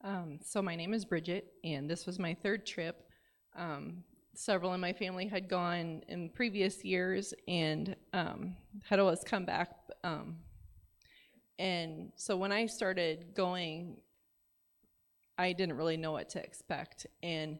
Um, 0.03 0.39
so 0.43 0.63
my 0.63 0.75
name 0.75 0.91
is 0.95 1.05
Bridget, 1.05 1.53
and 1.63 1.87
this 1.87 2.07
was 2.07 2.17
my 2.17 2.33
third 2.33 2.65
trip. 2.65 3.03
Um, 3.55 4.03
several 4.33 4.73
in 4.73 4.79
my 4.79 4.93
family 4.93 5.27
had 5.27 5.47
gone 5.47 6.01
in 6.07 6.29
previous 6.29 6.83
years 6.83 7.35
and 7.47 7.95
um, 8.13 8.55
had 8.89 8.97
always 8.97 9.23
come 9.23 9.45
back. 9.45 9.69
Um, 10.03 10.37
and 11.59 12.11
so 12.15 12.37
when 12.37 12.51
I 12.51 12.65
started 12.65 13.33
going, 13.35 13.97
I 15.37 15.53
didn't 15.53 15.77
really 15.77 15.97
know 15.97 16.11
what 16.11 16.29
to 16.29 16.43
expect. 16.43 17.07
And 17.23 17.59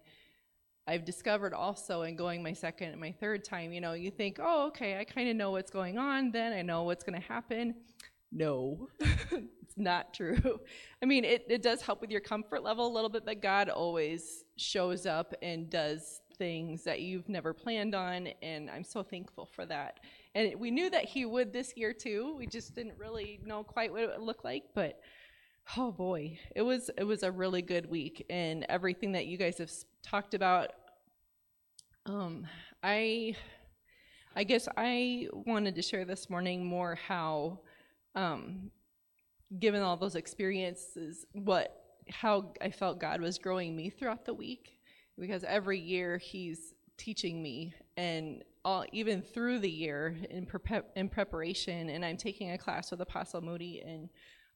I've 0.88 1.06
discovered 1.06 1.54
also 1.54 2.02
in 2.04 2.16
going 2.16 2.44
my 2.44 2.54
second 2.54 2.90
and 2.90 3.00
my 3.00 3.12
third 3.12 3.44
time, 3.44 3.72
you 3.72 3.82
know, 3.82 3.94
you 3.94 4.12
think, 4.12 4.40
oh, 4.42 4.68
okay, 4.68 5.00
I 5.00 5.04
kind 5.04 5.30
of 5.30 5.36
know 5.36 5.52
what's 5.52 5.72
going 5.72 5.98
on, 5.98 6.32
then 6.32 6.54
I 6.54 6.62
know 6.62 6.84
what's 6.84 7.04
going 7.04 7.20
to 7.20 7.28
happen. 7.28 7.76
No, 8.32 8.88
it's 9.00 9.78
not 9.78 10.14
true. 10.14 10.60
I 11.02 11.06
mean, 11.06 11.24
it, 11.24 11.46
it 11.50 11.62
does 11.62 11.82
help 11.82 12.02
with 12.02 12.12
your 12.12 12.22
comfort 12.22 12.64
level 12.64 12.88
a 12.88 12.94
little 12.94 13.10
bit, 13.10 13.26
but 13.26 13.42
God 13.42 13.70
always 13.70 14.46
shows 14.58 15.06
up 15.06 15.34
and 15.42 15.70
does 15.70 16.22
things 16.38 16.84
that 16.86 17.02
you've 17.02 17.30
never 17.30 17.54
planned 17.54 17.94
on, 17.94 18.30
and 18.42 18.70
I'm 18.70 18.84
so 18.84 19.04
thankful 19.04 19.46
for 19.46 19.66
that. 19.68 20.00
And 20.34 20.60
we 20.60 20.72
knew 20.72 20.90
that 20.90 21.06
He 21.06 21.26
would 21.26 21.52
this 21.52 21.74
year 21.76 21.94
too. 21.94 22.36
We 22.38 22.48
just 22.48 22.74
didn't 22.76 22.98
really 22.98 23.40
know 23.46 23.64
quite 23.64 23.92
what 23.92 24.04
it 24.04 24.10
would 24.10 24.26
look 24.26 24.44
like, 24.44 24.64
but 24.74 25.00
oh 25.78 25.92
boy, 25.92 26.40
it 26.56 26.62
was 26.62 26.90
it 26.98 27.04
was 27.04 27.24
a 27.24 27.32
really 27.32 27.62
good 27.62 27.90
week, 27.90 28.26
and 28.30 28.66
everything 28.70 29.12
that 29.14 29.26
you 29.26 29.38
guys 29.38 29.58
have 29.58 29.72
talked 30.04 30.34
about. 30.34 30.72
Um, 32.06 32.48
I, 32.82 33.36
I 34.36 34.44
guess 34.44 34.68
I 34.76 35.28
wanted 35.32 35.76
to 35.76 35.82
share 35.82 36.06
this 36.06 36.30
morning 36.30 36.66
more 36.66 36.96
how 36.96 37.60
um, 38.16 38.72
given 39.60 39.82
all 39.82 39.98
those 39.98 40.16
experiences, 40.16 41.26
what 41.34 41.78
how 42.10 42.54
I 42.62 42.72
felt 42.72 43.00
God 43.00 43.22
was 43.22 43.38
growing 43.38 43.76
me 43.76 43.90
throughout 43.90 44.26
the 44.26 44.34
week, 44.34 44.80
because 45.20 45.44
every 45.44 45.80
year 45.80 46.18
He's 46.18 46.74
teaching 47.02 47.42
me, 47.42 47.74
and 47.98 48.44
all, 48.64 48.86
even 48.92 49.24
through 49.24 49.58
the 49.60 49.70
year 49.70 50.16
in 50.30 50.46
prep 50.46 50.92
in 50.96 51.10
preparation, 51.10 51.90
and 51.90 52.06
I'm 52.06 52.18
taking 52.18 52.52
a 52.52 52.58
class 52.58 52.92
with 52.92 53.02
Apostle 53.02 53.42
Moody, 53.42 53.82
and 53.82 54.08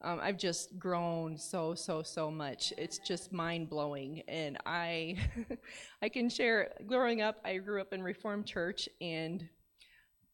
um, 0.03 0.19
I've 0.21 0.37
just 0.37 0.77
grown 0.77 1.37
so 1.37 1.73
so 1.73 2.03
so 2.03 2.29
much. 2.29 2.71
It's 2.77 2.99
just 2.99 3.33
mind 3.33 3.69
blowing, 3.69 4.21
and 4.27 4.57
I 4.65 5.17
I 6.03 6.09
can 6.09 6.29
share. 6.29 6.71
Growing 6.85 7.21
up, 7.21 7.37
I 7.43 7.57
grew 7.57 7.81
up 7.81 7.93
in 7.93 8.03
Reformed 8.03 8.45
Church, 8.45 8.87
and 9.01 9.49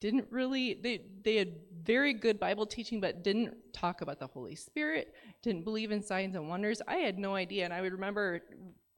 didn't 0.01 0.25
really 0.31 0.73
they 0.73 1.01
they 1.23 1.35
had 1.35 1.53
very 1.83 2.11
good 2.11 2.39
bible 2.39 2.65
teaching 2.65 2.99
but 2.99 3.23
didn't 3.23 3.53
talk 3.71 4.01
about 4.01 4.19
the 4.19 4.25
holy 4.25 4.55
spirit 4.55 5.13
didn't 5.43 5.63
believe 5.63 5.91
in 5.91 6.01
signs 6.01 6.33
and 6.33 6.49
wonders 6.49 6.81
i 6.87 6.95
had 6.95 7.19
no 7.19 7.35
idea 7.35 7.63
and 7.63 7.71
i 7.71 7.81
would 7.81 7.91
remember 7.91 8.41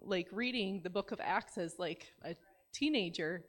like 0.01 0.29
reading 0.31 0.79
the 0.81 0.89
book 0.89 1.11
of 1.11 1.19
acts 1.21 1.57
as 1.57 1.77
like 1.77 2.07
a 2.23 2.33
teenager 2.73 3.43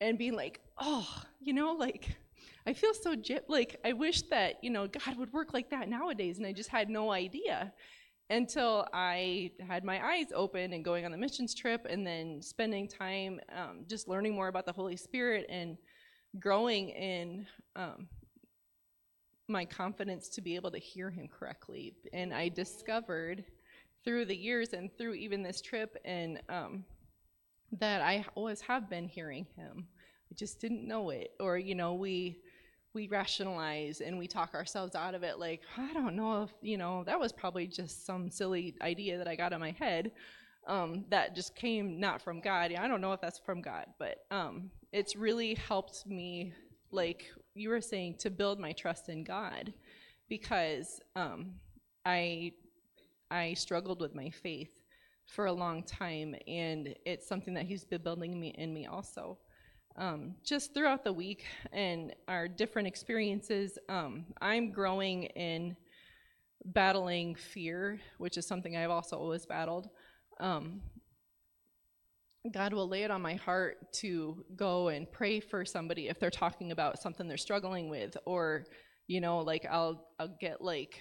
and 0.00 0.18
being 0.18 0.34
like 0.34 0.60
oh 0.78 1.08
you 1.40 1.52
know 1.52 1.72
like 1.72 2.16
i 2.66 2.72
feel 2.72 2.92
so 2.94 3.14
j- 3.14 3.40
like 3.48 3.76
i 3.84 3.92
wish 3.92 4.22
that 4.22 4.62
you 4.62 4.70
know 4.70 4.86
god 4.86 5.16
would 5.16 5.32
work 5.32 5.54
like 5.54 5.70
that 5.70 5.88
nowadays 5.88 6.38
and 6.38 6.46
i 6.46 6.52
just 6.52 6.68
had 6.68 6.90
no 6.90 7.12
idea 7.12 7.72
until 8.30 8.86
i 8.92 9.50
had 9.66 9.84
my 9.84 10.04
eyes 10.04 10.26
open 10.34 10.72
and 10.72 10.84
going 10.84 11.04
on 11.04 11.12
the 11.12 11.16
missions 11.18 11.54
trip 11.54 11.86
and 11.88 12.06
then 12.06 12.42
spending 12.42 12.88
time 12.88 13.40
um, 13.56 13.84
just 13.88 14.08
learning 14.08 14.34
more 14.34 14.48
about 14.48 14.66
the 14.66 14.72
holy 14.72 14.96
spirit 14.96 15.46
and 15.48 15.78
growing 16.40 16.90
in 16.90 17.46
um, 17.76 18.08
my 19.48 19.64
confidence 19.64 20.28
to 20.28 20.40
be 20.40 20.54
able 20.54 20.70
to 20.70 20.78
hear 20.78 21.10
him 21.10 21.28
correctly. 21.28 21.94
And 22.12 22.34
I 22.34 22.48
discovered 22.48 23.44
through 24.04 24.26
the 24.26 24.36
years 24.36 24.72
and 24.72 24.90
through 24.96 25.14
even 25.14 25.42
this 25.42 25.60
trip 25.60 25.96
and 26.04 26.40
um, 26.48 26.84
that 27.72 28.00
I 28.02 28.24
always 28.34 28.60
have 28.62 28.88
been 28.88 29.08
hearing 29.08 29.46
him. 29.56 29.86
I 30.30 30.34
just 30.34 30.60
didn't 30.60 30.86
know 30.86 31.10
it. 31.10 31.32
Or, 31.40 31.58
you 31.58 31.74
know, 31.74 31.94
we 31.94 32.38
we 32.94 33.08
rationalize 33.08 34.00
and 34.00 34.18
we 34.18 34.26
talk 34.26 34.54
ourselves 34.54 34.94
out 34.94 35.14
of 35.14 35.22
it 35.22 35.38
like, 35.38 35.60
I 35.76 35.92
don't 35.92 36.16
know 36.16 36.44
if, 36.44 36.50
you 36.62 36.78
know, 36.78 37.04
that 37.04 37.20
was 37.20 37.30
probably 37.30 37.66
just 37.66 38.06
some 38.06 38.30
silly 38.30 38.74
idea 38.80 39.18
that 39.18 39.28
I 39.28 39.36
got 39.36 39.52
in 39.52 39.60
my 39.60 39.72
head. 39.72 40.12
Um, 40.66 41.04
that 41.10 41.36
just 41.36 41.54
came 41.54 42.00
not 42.00 42.22
from 42.22 42.40
God. 42.40 42.72
I 42.72 42.88
don't 42.88 43.02
know 43.02 43.12
if 43.12 43.20
that's 43.20 43.38
from 43.38 43.60
God, 43.60 43.86
but 43.98 44.24
um, 44.30 44.70
it's 44.92 45.14
really 45.14 45.54
helped 45.54 46.06
me, 46.06 46.54
like 46.90 47.26
you 47.54 47.68
were 47.68 47.80
saying, 47.82 48.16
to 48.20 48.30
build 48.30 48.58
my 48.58 48.72
trust 48.72 49.08
in 49.08 49.22
God, 49.22 49.72
because 50.28 51.00
um, 51.14 51.52
I 52.04 52.52
I 53.30 53.54
struggled 53.54 54.00
with 54.00 54.14
my 54.14 54.30
faith 54.30 54.70
for 55.26 55.46
a 55.46 55.52
long 55.52 55.82
time, 55.82 56.34
and 56.46 56.94
it's 57.04 57.28
something 57.28 57.54
that 57.54 57.66
He's 57.66 57.84
been 57.84 58.02
building 58.02 58.38
me 58.38 58.54
in 58.56 58.72
me 58.72 58.86
also. 58.86 59.38
Um, 59.96 60.34
just 60.44 60.74
throughout 60.74 61.04
the 61.04 61.12
week 61.12 61.44
and 61.72 62.14
our 62.28 62.48
different 62.48 62.86
experiences, 62.86 63.78
um, 63.88 64.26
I'm 64.40 64.70
growing 64.70 65.24
in 65.24 65.76
battling 66.66 67.34
fear, 67.34 68.00
which 68.18 68.36
is 68.36 68.46
something 68.46 68.76
I've 68.76 68.90
also 68.90 69.16
always 69.16 69.46
battled. 69.46 69.88
Um, 70.38 70.82
God 72.52 72.72
will 72.72 72.88
lay 72.88 73.02
it 73.02 73.10
on 73.10 73.22
my 73.22 73.34
heart 73.34 73.92
to 73.94 74.44
go 74.54 74.88
and 74.88 75.10
pray 75.10 75.40
for 75.40 75.64
somebody 75.64 76.08
if 76.08 76.20
they're 76.20 76.30
talking 76.30 76.72
about 76.72 77.00
something 77.00 77.26
they're 77.26 77.36
struggling 77.36 77.88
with, 77.88 78.16
or 78.26 78.66
you 79.06 79.20
know, 79.20 79.38
like 79.38 79.66
I'll 79.70 80.08
I'll 80.18 80.36
get 80.40 80.60
like 80.60 81.00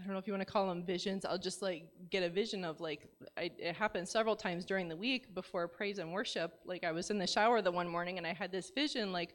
I 0.00 0.04
don't 0.04 0.14
know 0.14 0.18
if 0.18 0.26
you 0.26 0.32
want 0.32 0.46
to 0.46 0.50
call 0.50 0.66
them 0.66 0.82
visions. 0.82 1.24
I'll 1.24 1.38
just 1.38 1.60
like 1.60 1.84
get 2.10 2.22
a 2.22 2.30
vision 2.30 2.64
of 2.64 2.80
like 2.80 3.08
I, 3.36 3.50
it 3.58 3.76
happened 3.76 4.08
several 4.08 4.34
times 4.34 4.64
during 4.64 4.88
the 4.88 4.96
week 4.96 5.34
before 5.34 5.68
praise 5.68 5.98
and 5.98 6.12
worship. 6.12 6.54
Like 6.64 6.84
I 6.84 6.92
was 6.92 7.10
in 7.10 7.18
the 7.18 7.26
shower 7.26 7.60
the 7.60 7.70
one 7.70 7.88
morning 7.88 8.16
and 8.16 8.26
I 8.26 8.32
had 8.32 8.50
this 8.50 8.70
vision 8.70 9.12
like, 9.12 9.34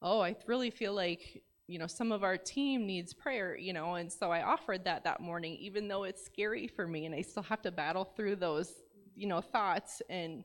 oh, 0.00 0.20
I 0.20 0.34
really 0.46 0.70
feel 0.70 0.94
like 0.94 1.42
you 1.66 1.78
know 1.78 1.86
some 1.86 2.12
of 2.12 2.24
our 2.24 2.38
team 2.38 2.86
needs 2.86 3.12
prayer, 3.12 3.56
you 3.56 3.72
know, 3.72 3.96
and 3.96 4.10
so 4.10 4.30
I 4.30 4.42
offered 4.42 4.84
that 4.84 5.04
that 5.04 5.20
morning, 5.20 5.56
even 5.56 5.86
though 5.86 6.04
it's 6.04 6.24
scary 6.24 6.66
for 6.66 6.86
me 6.86 7.04
and 7.04 7.14
I 7.14 7.20
still 7.20 7.42
have 7.42 7.60
to 7.62 7.70
battle 7.70 8.04
through 8.04 8.36
those 8.36 8.72
you 9.14 9.26
know 9.26 9.40
thoughts 9.42 10.00
and 10.08 10.44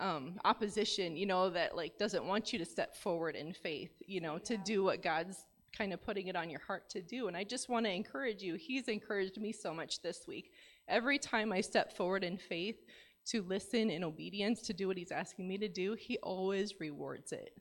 um, 0.00 0.38
opposition, 0.44 1.16
you 1.16 1.26
know, 1.26 1.50
that 1.50 1.76
like 1.76 1.98
doesn't 1.98 2.24
want 2.24 2.52
you 2.52 2.58
to 2.58 2.64
step 2.64 2.94
forward 2.94 3.36
in 3.36 3.52
faith, 3.52 3.92
you 4.06 4.20
know, 4.20 4.38
to 4.38 4.56
do 4.58 4.84
what 4.84 5.02
God's 5.02 5.46
kind 5.78 5.92
of 5.92 6.04
putting 6.04 6.26
it 6.26 6.36
on 6.36 6.50
your 6.50 6.60
heart 6.60 6.90
to 6.90 7.00
do. 7.00 7.28
And 7.28 7.36
I 7.36 7.44
just 7.44 7.68
want 7.68 7.86
to 7.86 7.92
encourage 7.92 8.42
you. 8.42 8.56
He's 8.56 8.88
encouraged 8.88 9.40
me 9.40 9.52
so 9.52 9.72
much 9.72 10.02
this 10.02 10.26
week. 10.26 10.50
Every 10.88 11.18
time 11.18 11.52
I 11.52 11.60
step 11.60 11.96
forward 11.96 12.24
in 12.24 12.36
faith 12.36 12.84
to 13.26 13.42
listen 13.42 13.90
in 13.90 14.02
obedience 14.02 14.62
to 14.62 14.72
do 14.72 14.88
what 14.88 14.96
he's 14.96 15.12
asking 15.12 15.46
me 15.46 15.56
to 15.58 15.68
do, 15.68 15.94
he 15.94 16.18
always 16.18 16.80
rewards 16.80 17.32
it. 17.32 17.52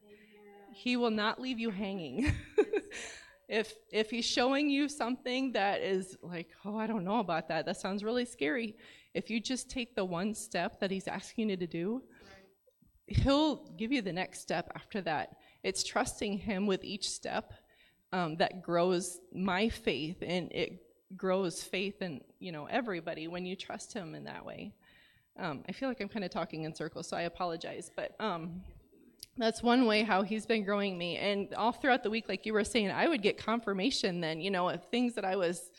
He 0.74 0.97
will 0.97 1.11
not 1.11 1.39
leave 1.39 1.59
you 1.59 1.70
hanging. 1.70 2.34
if 3.49 3.74
if 3.91 4.09
he's 4.09 4.26
showing 4.26 4.70
you 4.70 4.89
something 4.89 5.53
that 5.53 5.82
is 5.82 6.18
like, 6.22 6.49
"Oh, 6.65 6.78
I 6.78 6.88
don't 6.88 7.05
know 7.05 7.20
about 7.20 7.47
that. 7.49 7.65
That 7.65 7.78
sounds 7.78 8.03
really 8.03 8.26
scary." 8.26 8.76
If 9.13 9.30
you 9.30 9.39
just 9.39 9.70
take 9.70 9.95
the 9.95 10.05
one 10.05 10.36
step 10.36 10.80
that 10.80 10.91
he's 10.91 11.07
asking 11.07 11.49
you 11.49 11.57
to 11.57 11.68
do, 11.68 12.03
he'll 13.07 13.65
give 13.78 13.91
you 13.91 14.01
the 14.01 14.13
next 14.13 14.41
step 14.41 14.70
after 14.76 15.01
that. 15.01 15.38
It's 15.63 15.84
trusting 15.84 16.38
him 16.38 16.68
with 16.68 16.84
each 16.84 17.09
step 17.09 17.53
um, 18.13 18.35
that 18.37 18.61
grows 18.61 19.19
my 19.33 19.69
faith 19.69 20.17
and 20.21 20.51
it 20.51 20.81
grows 21.15 21.63
faith 21.63 22.01
in 22.01 22.21
you 22.39 22.51
know 22.51 22.65
everybody 22.65 23.27
when 23.27 23.45
you 23.45 23.55
trust 23.55 23.93
him 23.93 24.13
in 24.13 24.25
that 24.25 24.45
way 24.45 24.73
um, 25.39 25.63
i 25.69 25.71
feel 25.71 25.87
like 25.87 26.01
i'm 26.01 26.09
kind 26.09 26.25
of 26.25 26.31
talking 26.31 26.63
in 26.63 26.75
circles 26.75 27.07
so 27.07 27.15
i 27.15 27.21
apologize 27.21 27.89
but 27.95 28.15
um, 28.19 28.61
that's 29.37 29.63
one 29.63 29.85
way 29.85 30.03
how 30.03 30.21
he's 30.21 30.45
been 30.45 30.65
growing 30.65 30.97
me 30.97 31.15
and 31.17 31.53
all 31.53 31.71
throughout 31.71 32.03
the 32.03 32.09
week 32.09 32.27
like 32.27 32.45
you 32.45 32.53
were 32.53 32.63
saying 32.63 32.91
i 32.91 33.07
would 33.07 33.21
get 33.21 33.37
confirmation 33.37 34.19
then 34.19 34.41
you 34.41 34.51
know 34.51 34.67
of 34.69 34.83
things 34.85 35.13
that 35.13 35.23
i 35.23 35.35
was 35.35 35.71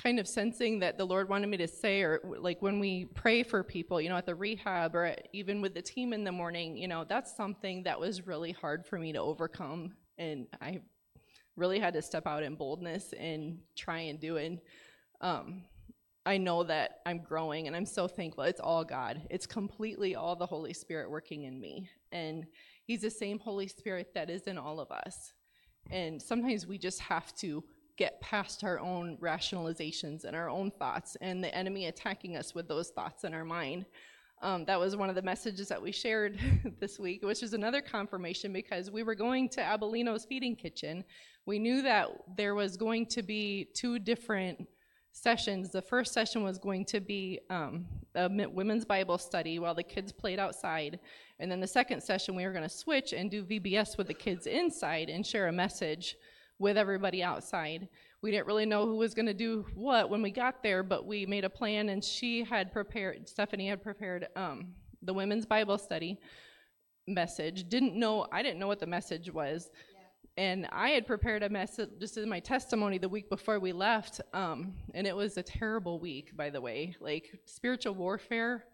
kind 0.00 0.18
of 0.18 0.26
sensing 0.26 0.78
that 0.78 0.96
the 0.96 1.04
Lord 1.04 1.28
wanted 1.28 1.48
me 1.48 1.56
to 1.58 1.68
say, 1.68 2.02
or 2.02 2.20
like 2.24 2.62
when 2.62 2.78
we 2.78 3.06
pray 3.06 3.42
for 3.42 3.62
people, 3.62 4.00
you 4.00 4.08
know, 4.08 4.16
at 4.16 4.26
the 4.26 4.34
rehab 4.34 4.94
or 4.94 5.04
at- 5.04 5.28
even 5.32 5.60
with 5.60 5.74
the 5.74 5.82
team 5.82 6.12
in 6.12 6.24
the 6.24 6.32
morning, 6.32 6.76
you 6.76 6.88
know, 6.88 7.04
that's 7.04 7.36
something 7.36 7.82
that 7.82 7.98
was 7.98 8.26
really 8.26 8.52
hard 8.52 8.86
for 8.86 8.98
me 8.98 9.12
to 9.12 9.18
overcome. 9.18 9.92
And 10.18 10.46
I 10.60 10.80
really 11.56 11.78
had 11.78 11.94
to 11.94 12.02
step 12.02 12.26
out 12.26 12.42
in 12.42 12.54
boldness 12.54 13.12
and 13.18 13.58
try 13.76 14.00
and 14.00 14.20
do 14.20 14.36
it. 14.36 14.64
Um, 15.20 15.62
I 16.24 16.38
know 16.38 16.62
that 16.64 17.00
I'm 17.04 17.18
growing 17.18 17.66
and 17.66 17.74
I'm 17.74 17.86
so 17.86 18.06
thankful. 18.06 18.44
It's 18.44 18.60
all 18.60 18.84
God. 18.84 19.22
It's 19.30 19.46
completely 19.46 20.14
all 20.14 20.36
the 20.36 20.46
Holy 20.46 20.72
Spirit 20.72 21.10
working 21.10 21.44
in 21.44 21.60
me. 21.60 21.88
And 22.12 22.46
He's 22.84 23.02
the 23.02 23.10
same 23.10 23.38
Holy 23.38 23.68
Spirit 23.68 24.12
that 24.14 24.30
is 24.30 24.42
in 24.42 24.58
all 24.58 24.80
of 24.80 24.90
us. 24.90 25.32
And 25.90 26.20
sometimes 26.20 26.66
we 26.66 26.78
just 26.78 27.00
have 27.00 27.34
to 27.36 27.62
get 27.96 28.20
past 28.20 28.64
our 28.64 28.78
own 28.80 29.18
rationalizations 29.20 30.24
and 30.24 30.34
our 30.34 30.48
own 30.48 30.70
thoughts 30.70 31.16
and 31.20 31.42
the 31.42 31.54
enemy 31.54 31.86
attacking 31.86 32.36
us 32.36 32.54
with 32.54 32.68
those 32.68 32.90
thoughts 32.90 33.24
in 33.24 33.34
our 33.34 33.44
mind. 33.44 33.84
Um, 34.40 34.64
that 34.64 34.80
was 34.80 34.96
one 34.96 35.08
of 35.08 35.14
the 35.14 35.22
messages 35.22 35.68
that 35.68 35.80
we 35.80 35.92
shared 35.92 36.38
this 36.80 36.98
week, 36.98 37.24
which 37.24 37.42
is 37.42 37.52
another 37.52 37.80
confirmation 37.80 38.52
because 38.52 38.90
we 38.90 39.04
were 39.04 39.14
going 39.14 39.48
to 39.50 39.60
Abolino's 39.60 40.24
feeding 40.24 40.56
kitchen. 40.56 41.04
We 41.44 41.58
knew 41.58 41.82
that 41.82 42.08
there 42.36 42.54
was 42.54 42.76
going 42.76 43.06
to 43.06 43.22
be 43.22 43.68
two 43.74 43.98
different 43.98 44.66
sessions. 45.12 45.70
The 45.70 45.82
first 45.82 46.12
session 46.12 46.42
was 46.42 46.58
going 46.58 46.84
to 46.86 47.00
be 47.00 47.40
um, 47.50 47.86
a 48.14 48.28
women's 48.48 48.84
Bible 48.84 49.18
study 49.18 49.58
while 49.58 49.74
the 49.74 49.82
kids 49.82 50.12
played 50.12 50.38
outside. 50.38 51.00
And 51.38 51.50
then 51.50 51.60
the 51.60 51.66
second 51.66 52.02
session, 52.02 52.34
we 52.34 52.44
were 52.44 52.52
going 52.52 52.68
to 52.68 52.68
switch 52.68 53.12
and 53.12 53.30
do 53.30 53.44
VBS 53.44 53.98
with 53.98 54.06
the 54.06 54.14
kids 54.14 54.46
inside 54.46 55.10
and 55.10 55.26
share 55.26 55.48
a 55.48 55.52
message 55.52 56.16
with 56.58 56.78
everybody 56.78 57.22
outside. 57.22 57.88
We 58.22 58.30
didn't 58.30 58.46
really 58.46 58.66
know 58.66 58.86
who 58.86 58.96
was 58.96 59.14
going 59.14 59.26
to 59.26 59.34
do 59.34 59.66
what 59.74 60.08
when 60.08 60.22
we 60.22 60.30
got 60.30 60.62
there, 60.62 60.84
but 60.84 61.06
we 61.06 61.26
made 61.26 61.44
a 61.44 61.50
plan, 61.50 61.88
and 61.88 62.04
she 62.04 62.44
had 62.44 62.72
prepared, 62.72 63.28
Stephanie 63.28 63.68
had 63.68 63.82
prepared 63.82 64.28
um, 64.36 64.74
the 65.02 65.12
women's 65.12 65.44
Bible 65.44 65.76
study 65.76 66.20
message. 67.08 67.68
Didn't 67.68 67.96
know, 67.96 68.28
I 68.30 68.44
didn't 68.44 68.60
know 68.60 68.68
what 68.68 68.78
the 68.78 68.86
message 68.86 69.32
was. 69.32 69.70
And 70.36 70.66
I 70.72 70.90
had 70.90 71.06
prepared 71.06 71.42
a 71.42 71.50
message 71.50 71.90
just 72.00 72.16
in 72.16 72.28
my 72.28 72.40
testimony 72.40 72.96
the 72.96 73.08
week 73.08 73.28
before 73.28 73.58
we 73.58 73.72
left, 73.72 74.22
um, 74.32 74.72
and 74.94 75.06
it 75.06 75.14
was 75.14 75.36
a 75.36 75.42
terrible 75.42 75.98
week, 75.98 76.34
by 76.34 76.48
the 76.48 76.60
way. 76.60 76.96
Like 77.00 77.38
spiritual 77.44 77.94
warfare 77.94 78.64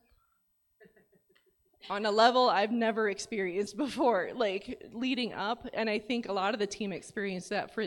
on 1.91 2.07
a 2.07 2.11
level 2.11 2.49
I've 2.49 2.71
never 2.71 3.09
experienced 3.09 3.77
before, 3.77 4.31
like 4.35 4.83
leading 4.93 5.33
up. 5.33 5.67
And 5.75 5.91
I 5.91 5.99
think 5.99 6.29
a 6.29 6.33
lot 6.33 6.55
of 6.55 6.61
the 6.61 6.67
team 6.67 6.93
experienced 6.93 7.51
that. 7.51 7.75
For 7.75 7.87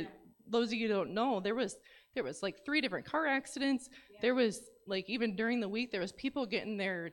those 0.50 0.68
of 0.68 0.74
you 0.74 0.88
who 0.88 0.94
don't 0.94 1.14
know, 1.14 1.40
there 1.40 1.56
was 1.56 1.78
there 2.14 2.26
was 2.26 2.44
like 2.44 2.66
three 2.66 2.82
different 2.82 3.06
car 3.06 3.26
accidents. 3.26 3.90
There 4.22 4.36
was 4.36 4.70
like 4.86 5.10
even 5.10 5.36
during 5.36 5.62
the 5.62 5.70
week 5.70 5.92
there 5.92 6.02
was 6.02 6.12
people 6.12 6.46
getting 6.46 6.76
their 6.76 7.12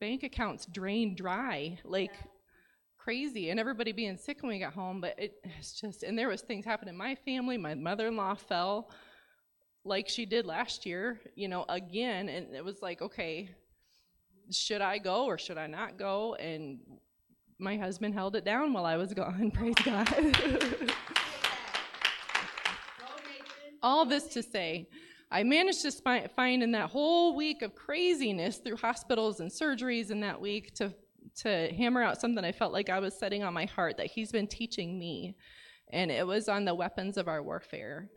bank 0.00 0.22
accounts 0.22 0.64
drained 0.64 1.18
dry, 1.18 1.78
like 1.84 2.12
crazy, 3.02 3.50
and 3.50 3.58
everybody 3.58 3.92
being 3.92 4.16
sick 4.16 4.42
when 4.42 4.50
we 4.50 4.58
got 4.58 4.74
home. 4.74 5.00
But 5.00 5.18
it, 5.18 5.34
it's 5.58 5.80
just 5.80 6.02
and 6.02 6.18
there 6.18 6.28
was 6.28 6.42
things 6.42 6.64
happening 6.64 6.94
in 6.94 6.98
my 6.98 7.14
family. 7.14 7.56
My 7.56 7.74
mother-in-law 7.74 8.34
fell 8.34 8.90
like 9.84 10.08
she 10.08 10.26
did 10.26 10.46
last 10.46 10.84
year, 10.84 11.20
you 11.34 11.48
know, 11.48 11.64
again, 11.68 12.28
and 12.28 12.54
it 12.54 12.64
was 12.64 12.82
like, 12.82 13.00
okay, 13.00 13.48
should 14.50 14.82
I 14.82 14.98
go 14.98 15.24
or 15.24 15.38
should 15.38 15.58
I 15.58 15.66
not 15.66 15.98
go? 15.98 16.34
And 16.34 16.80
my 17.58 17.76
husband 17.76 18.14
held 18.14 18.36
it 18.36 18.44
down 18.44 18.72
while 18.72 18.86
I 18.86 18.96
was 18.96 19.14
gone. 19.14 19.50
Praise 19.54 19.74
God. 19.84 20.08
All 23.82 24.04
this 24.04 24.26
to 24.28 24.42
say, 24.42 24.88
I 25.30 25.42
managed 25.42 25.82
to 25.82 26.28
find 26.36 26.62
in 26.62 26.72
that 26.72 26.90
whole 26.90 27.34
week 27.34 27.62
of 27.62 27.74
craziness 27.74 28.58
through 28.58 28.76
hospitals 28.76 29.40
and 29.40 29.50
surgeries 29.50 30.10
in 30.10 30.20
that 30.20 30.38
week 30.40 30.74
to 30.74 30.92
to 31.42 31.72
hammer 31.74 32.02
out 32.02 32.20
something 32.20 32.44
I 32.44 32.52
felt 32.52 32.72
like 32.72 32.88
I 32.88 33.00
was 33.00 33.18
setting 33.18 33.42
on 33.42 33.54
my 33.54 33.66
heart 33.66 33.96
that 33.98 34.06
he's 34.06 34.32
been 34.32 34.46
teaching 34.46 34.98
me, 34.98 35.36
and 35.92 36.10
it 36.10 36.26
was 36.26 36.48
on 36.48 36.64
the 36.64 36.74
weapons 36.74 37.16
of 37.16 37.28
our 37.28 37.42
warfare. 37.42 38.10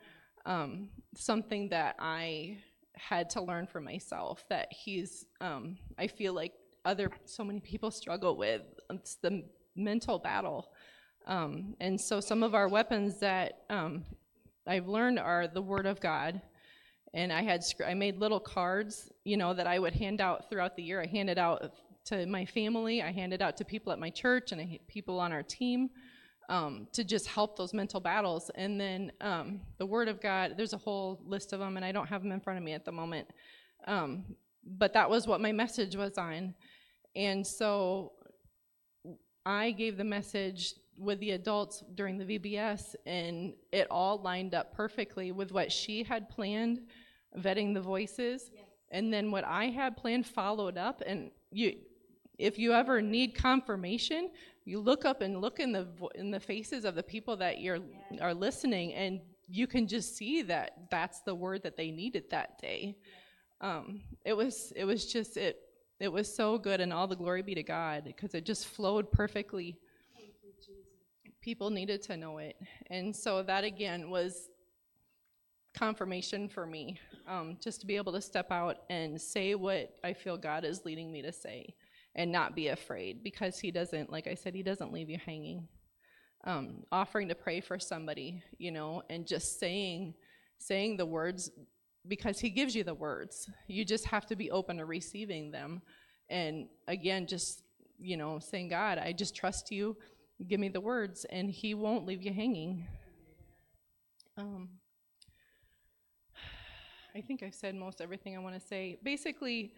Um, 0.46 0.90
something 1.16 1.70
that 1.70 1.96
I 2.00 2.58
had 2.96 3.30
to 3.32 3.42
learn 3.42 3.68
for 3.68 3.82
myself 3.82 4.44
that 4.50 4.68
he's 4.72 5.26
um, 5.42 5.78
i 5.98 6.08
feel 6.08 6.34
like 6.34 6.54
other 6.86 7.10
so 7.26 7.44
many 7.44 7.60
people 7.60 7.92
struggle 7.92 8.38
with 8.38 8.62
it's 8.92 9.16
the 9.16 9.44
mental 9.76 10.20
battle 10.20 10.70
um, 11.26 11.76
and 11.80 12.00
so 12.00 12.20
some 12.20 12.44
of 12.44 12.54
our 12.54 12.68
weapons 12.68 13.20
that 13.20 13.64
um, 13.70 14.04
i've 14.68 14.88
learned 14.88 15.20
are 15.20 15.48
the 15.48 15.62
word 15.62 15.86
of 15.86 16.00
god 16.00 16.42
and 17.14 17.32
i 17.32 17.42
had 17.42 17.64
I 17.86 17.94
made 17.94 18.18
little 18.18 18.40
cards 18.40 19.10
you 19.24 19.38
know 19.38 19.54
that 19.54 19.68
i 19.68 19.80
would 19.80 19.94
hand 19.94 20.22
out 20.22 20.50
throughout 20.50 20.76
the 20.76 20.84
year 20.84 21.02
i 21.02 21.08
handed 21.08 21.38
out 21.38 21.74
to 22.06 22.26
my 22.26 22.46
family 22.46 23.02
i 23.02 23.12
handed 23.12 23.42
out 23.42 23.58
to 23.58 23.66
people 23.66 23.92
at 23.92 24.00
my 24.00 24.10
church 24.10 24.52
and 24.52 24.62
I, 24.62 24.80
people 24.88 25.20
on 25.20 25.32
our 25.32 25.44
team 25.44 25.90
um, 26.50 26.88
to 26.94 27.04
just 27.04 27.28
help 27.28 27.58
those 27.58 27.74
mental 27.74 28.00
battles. 28.00 28.52
And 28.56 28.80
then 28.80 29.12
um, 29.22 29.62
the 29.78 29.86
Word 29.86 30.08
of 30.08 30.22
God, 30.22 30.56
there's 30.58 30.74
a 30.74 30.78
whole 30.78 31.22
list 31.26 31.54
of 31.54 31.60
them, 31.60 31.78
and 31.78 31.86
I 31.86 31.92
don't 31.92 32.08
have 32.08 32.22
them 32.22 32.32
in 32.32 32.40
front 32.40 32.58
of 32.58 32.64
me 32.64 32.74
at 32.74 32.86
the 32.86 32.92
moment. 32.92 33.28
Um, 33.88 34.24
but 34.66 34.94
that 34.94 35.10
was 35.10 35.28
what 35.28 35.42
my 35.42 35.52
message 35.52 35.96
was 35.96 36.18
on. 36.18 36.54
And 37.16 37.46
so 37.46 38.14
I 39.46 39.72
gave 39.72 39.98
the 39.98 40.04
message 40.04 40.76
with 40.98 41.20
the 41.20 41.32
adults 41.32 41.84
during 41.96 42.18
the 42.18 42.40
VBS, 42.40 42.96
and 43.06 43.54
it 43.72 43.88
all 43.90 44.22
lined 44.22 44.54
up 44.54 44.74
perfectly 44.74 45.32
with 45.32 45.52
what 45.52 45.72
she 45.72 46.04
had 46.04 46.30
planned, 46.30 46.82
vetting 47.40 47.74
the 47.74 47.82
voices, 47.82 48.52
and 48.92 49.12
then 49.12 49.32
what 49.32 49.44
I 49.44 49.66
had 49.66 49.98
planned 49.98 50.28
followed 50.28 50.78
up. 50.78 51.02
And 51.06 51.32
you, 51.52 51.78
if 52.38 52.58
you 52.58 52.74
ever 52.74 53.02
need 53.02 53.36
confirmation, 53.36 54.30
you 54.66 54.80
look 54.80 55.06
up 55.06 55.22
and 55.22 55.42
look 55.42 55.60
in 55.60 55.72
the 55.72 55.88
in 56.16 56.32
the 56.32 56.40
faces 56.40 56.86
of 56.86 56.96
the 56.96 57.04
people 57.04 57.36
that 57.38 57.60
you're 57.60 57.80
are 58.22 58.34
listening, 58.34 58.94
and 58.94 59.20
you 59.48 59.68
can 59.68 59.88
just 59.88 60.16
see 60.16 60.42
that 60.44 60.90
that's 60.90 61.22
the 61.22 61.36
word 61.36 61.64
that 61.64 61.76
they 61.76 61.92
needed 61.92 62.30
that 62.32 62.60
day. 62.60 62.96
Um, 63.62 64.02
it 64.26 64.34
was 64.34 64.74
it 64.76 64.86
was 64.86 65.06
just 65.12 65.38
it 65.38 65.60
it 66.00 66.12
was 66.12 66.34
so 66.34 66.58
good, 66.58 66.82
and 66.82 66.92
all 66.92 67.08
the 67.08 67.16
glory 67.16 67.42
be 67.42 67.56
to 67.56 67.64
God 67.64 68.04
because 68.06 68.34
it 68.34 68.46
just 68.46 68.68
flowed 68.68 69.12
perfectly. 69.12 69.78
People 71.42 71.70
needed 71.70 72.02
to 72.04 72.16
know 72.16 72.38
it, 72.38 72.56
and 72.90 73.14
so 73.14 73.44
that 73.44 73.66
again 73.66 74.10
was 74.10 74.50
confirmation 75.74 76.48
for 76.48 76.66
me, 76.66 77.00
um, 77.28 77.58
just 77.60 77.82
to 77.82 77.88
be 77.88 77.98
able 77.98 78.14
to 78.14 78.22
step 78.22 78.52
out 78.52 78.84
and 78.90 79.20
say 79.20 79.56
what 79.56 79.98
I 80.04 80.14
feel 80.14 80.38
God 80.38 80.64
is 80.64 80.86
leading 80.86 81.12
me 81.12 81.22
to 81.22 81.34
say 81.34 81.74
and 82.16 82.32
not 82.32 82.56
be 82.56 82.68
afraid 82.68 83.24
because 83.24 83.60
he 83.60 83.72
doesn't 83.72 84.12
like 84.12 84.28
i 84.28 84.34
said 84.34 84.54
he 84.54 84.64
doesn't 84.64 84.94
leave 84.94 85.10
you 85.10 85.18
hanging. 85.26 85.68
Um, 86.46 86.84
offering 86.92 87.30
to 87.30 87.36
pray 87.36 87.62
for 87.62 87.80
somebody 87.80 88.44
you 88.58 88.72
know 88.72 89.02
and 89.10 89.26
just 89.26 89.60
saying 89.60 90.14
saying 90.58 90.98
the 90.98 91.06
words 91.06 91.50
because 92.08 92.40
he 92.40 92.50
gives 92.50 92.76
you 92.76 92.84
the 92.84 92.94
words. 92.94 93.50
You 93.68 93.86
just 93.86 94.06
have 94.08 94.26
to 94.28 94.36
be 94.36 94.52
open 94.52 94.78
to 94.78 94.86
receiving 94.86 95.52
them. 95.52 95.82
And 96.30 96.68
again 96.88 97.28
just 97.28 97.64
you 98.00 98.18
know 98.18 98.40
saying 98.40 98.70
god 98.70 98.98
i 98.98 99.14
just 99.14 99.36
trust 99.36 99.72
you. 99.72 99.96
Give 100.48 100.60
me 100.60 100.68
the 100.68 100.82
words 100.82 101.26
and 101.30 101.50
he 101.50 101.74
won't 101.74 102.06
leave 102.06 102.22
you 102.22 102.34
hanging. 102.34 102.88
Um, 104.38 104.70
i 107.16 107.22
think 107.22 107.44
i've 107.44 107.56
said 107.56 107.76
most 107.76 108.02
everything 108.02 108.36
i 108.36 108.40
want 108.40 108.60
to 108.60 108.68
say. 108.68 109.00
Basically 109.04 109.74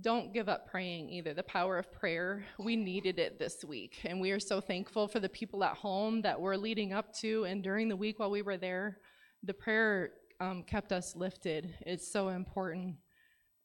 don't 0.00 0.32
give 0.32 0.48
up 0.48 0.68
praying 0.68 1.10
either. 1.10 1.34
The 1.34 1.42
power 1.42 1.78
of 1.78 1.92
prayer, 1.92 2.44
we 2.58 2.76
needed 2.76 3.18
it 3.18 3.38
this 3.38 3.64
week. 3.64 4.00
And 4.04 4.20
we 4.20 4.30
are 4.32 4.40
so 4.40 4.60
thankful 4.60 5.06
for 5.06 5.20
the 5.20 5.28
people 5.28 5.62
at 5.62 5.76
home 5.76 6.22
that 6.22 6.40
we're 6.40 6.56
leading 6.56 6.92
up 6.92 7.12
to. 7.18 7.44
And 7.44 7.62
during 7.62 7.88
the 7.88 7.96
week 7.96 8.18
while 8.18 8.30
we 8.30 8.42
were 8.42 8.56
there, 8.56 8.98
the 9.42 9.54
prayer 9.54 10.10
um, 10.40 10.62
kept 10.64 10.92
us 10.92 11.14
lifted. 11.14 11.74
It's 11.86 12.10
so 12.10 12.28
important. 12.28 12.96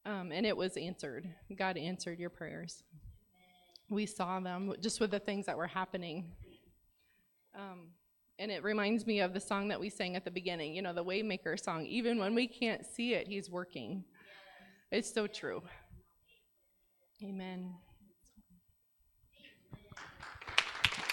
Um, 0.06 0.30
and 0.32 0.46
it 0.46 0.56
was 0.56 0.76
answered. 0.76 1.28
God 1.56 1.76
answered 1.76 2.18
your 2.18 2.30
prayers. 2.30 2.84
We 3.88 4.06
saw 4.06 4.38
them 4.40 4.72
just 4.80 5.00
with 5.00 5.10
the 5.10 5.18
things 5.18 5.46
that 5.46 5.56
were 5.56 5.66
happening. 5.66 6.32
Um, 7.56 7.88
and 8.38 8.50
it 8.50 8.62
reminds 8.62 9.06
me 9.06 9.20
of 9.20 9.34
the 9.34 9.40
song 9.40 9.68
that 9.68 9.80
we 9.80 9.90
sang 9.90 10.16
at 10.16 10.24
the 10.24 10.30
beginning, 10.30 10.74
you 10.74 10.80
know, 10.80 10.94
the 10.94 11.04
Waymaker 11.04 11.62
song. 11.62 11.84
Even 11.86 12.18
when 12.18 12.34
we 12.34 12.46
can't 12.46 12.86
see 12.86 13.14
it, 13.14 13.26
He's 13.26 13.50
working. 13.50 14.04
It's 14.90 15.12
so 15.12 15.26
true. 15.26 15.62
Amen. 17.22 17.74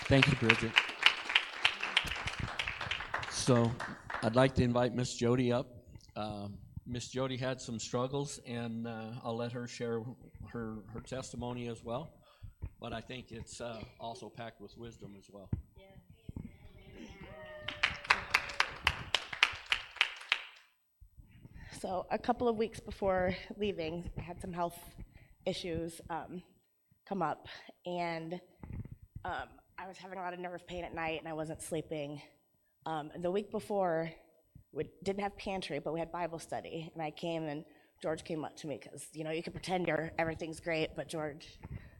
Thank 0.05 0.25
you, 0.27 0.35
Bridget. 0.35 0.71
So 3.29 3.69
I'd 4.23 4.35
like 4.35 4.55
to 4.55 4.63
invite 4.63 4.95
Miss 4.95 5.15
Jodi 5.15 5.51
up. 5.51 5.67
Um, 6.15 6.57
Miss 6.85 7.09
Jodi 7.09 7.35
had 7.35 7.59
some 7.59 7.77
struggles, 7.77 8.39
and 8.47 8.87
uh, 8.87 9.11
I'll 9.21 9.35
let 9.35 9.51
her 9.51 9.67
share 9.67 10.01
her, 10.53 10.77
her 10.93 11.01
testimony 11.01 11.67
as 11.67 11.83
well. 11.83 12.13
But 12.79 12.93
I 12.93 13.01
think 13.01 13.33
it's 13.33 13.59
uh, 13.59 13.81
also 13.99 14.29
packed 14.29 14.61
with 14.61 14.77
wisdom 14.77 15.13
as 15.17 15.29
well. 15.29 15.49
so 21.81 22.07
a 22.11 22.17
couple 22.17 22.47
of 22.47 22.57
weeks 22.57 22.79
before 22.79 23.35
leaving, 23.57 24.09
I 24.17 24.21
had 24.21 24.41
some 24.41 24.53
health 24.53 24.79
issues 25.47 26.01
um, 26.09 26.43
come 27.07 27.21
up, 27.21 27.47
and 27.85 28.39
um, 29.23 29.47
I 29.79 29.87
was 29.87 29.97
having 29.97 30.19
a 30.19 30.21
lot 30.21 30.33
of 30.33 30.39
nerve 30.39 30.67
pain 30.67 30.83
at 30.83 30.93
night, 30.93 31.19
and 31.19 31.27
I 31.27 31.33
wasn't 31.33 31.61
sleeping. 31.61 32.21
Um, 32.85 33.11
the 33.21 33.31
week 33.31 33.51
before, 33.51 34.11
we 34.73 34.89
didn't 35.03 35.21
have 35.21 35.37
pantry, 35.37 35.79
but 35.79 35.93
we 35.93 35.99
had 35.99 36.11
Bible 36.11 36.39
study, 36.39 36.91
and 36.93 37.01
I 37.01 37.11
came 37.11 37.43
and 37.43 37.63
George 38.01 38.23
came 38.23 38.45
up 38.45 38.55
to 38.57 38.67
me 38.67 38.79
because 38.81 39.07
you 39.13 39.23
know 39.23 39.31
you 39.31 39.41
can 39.41 39.53
pretend 39.53 39.87
you're 39.87 40.11
everything's 40.19 40.59
great, 40.59 40.95
but 40.95 41.07
George, 41.07 41.47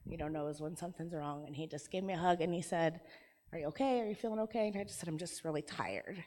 you 0.05 0.17
know, 0.17 0.27
knows 0.27 0.61
when 0.61 0.75
something's 0.75 1.13
wrong, 1.13 1.45
and 1.47 1.55
he 1.55 1.67
just 1.67 1.89
gave 1.89 2.03
me 2.03 2.13
a 2.13 2.17
hug 2.17 2.41
and 2.41 2.53
he 2.53 2.61
said, 2.61 2.99
"Are 3.51 3.59
you 3.59 3.67
okay? 3.67 4.01
Are 4.01 4.05
you 4.05 4.15
feeling 4.15 4.39
okay?" 4.39 4.67
And 4.67 4.77
I 4.77 4.83
just 4.83 4.99
said, 4.99 5.09
"I'm 5.09 5.17
just 5.17 5.43
really 5.43 5.61
tired." 5.61 6.23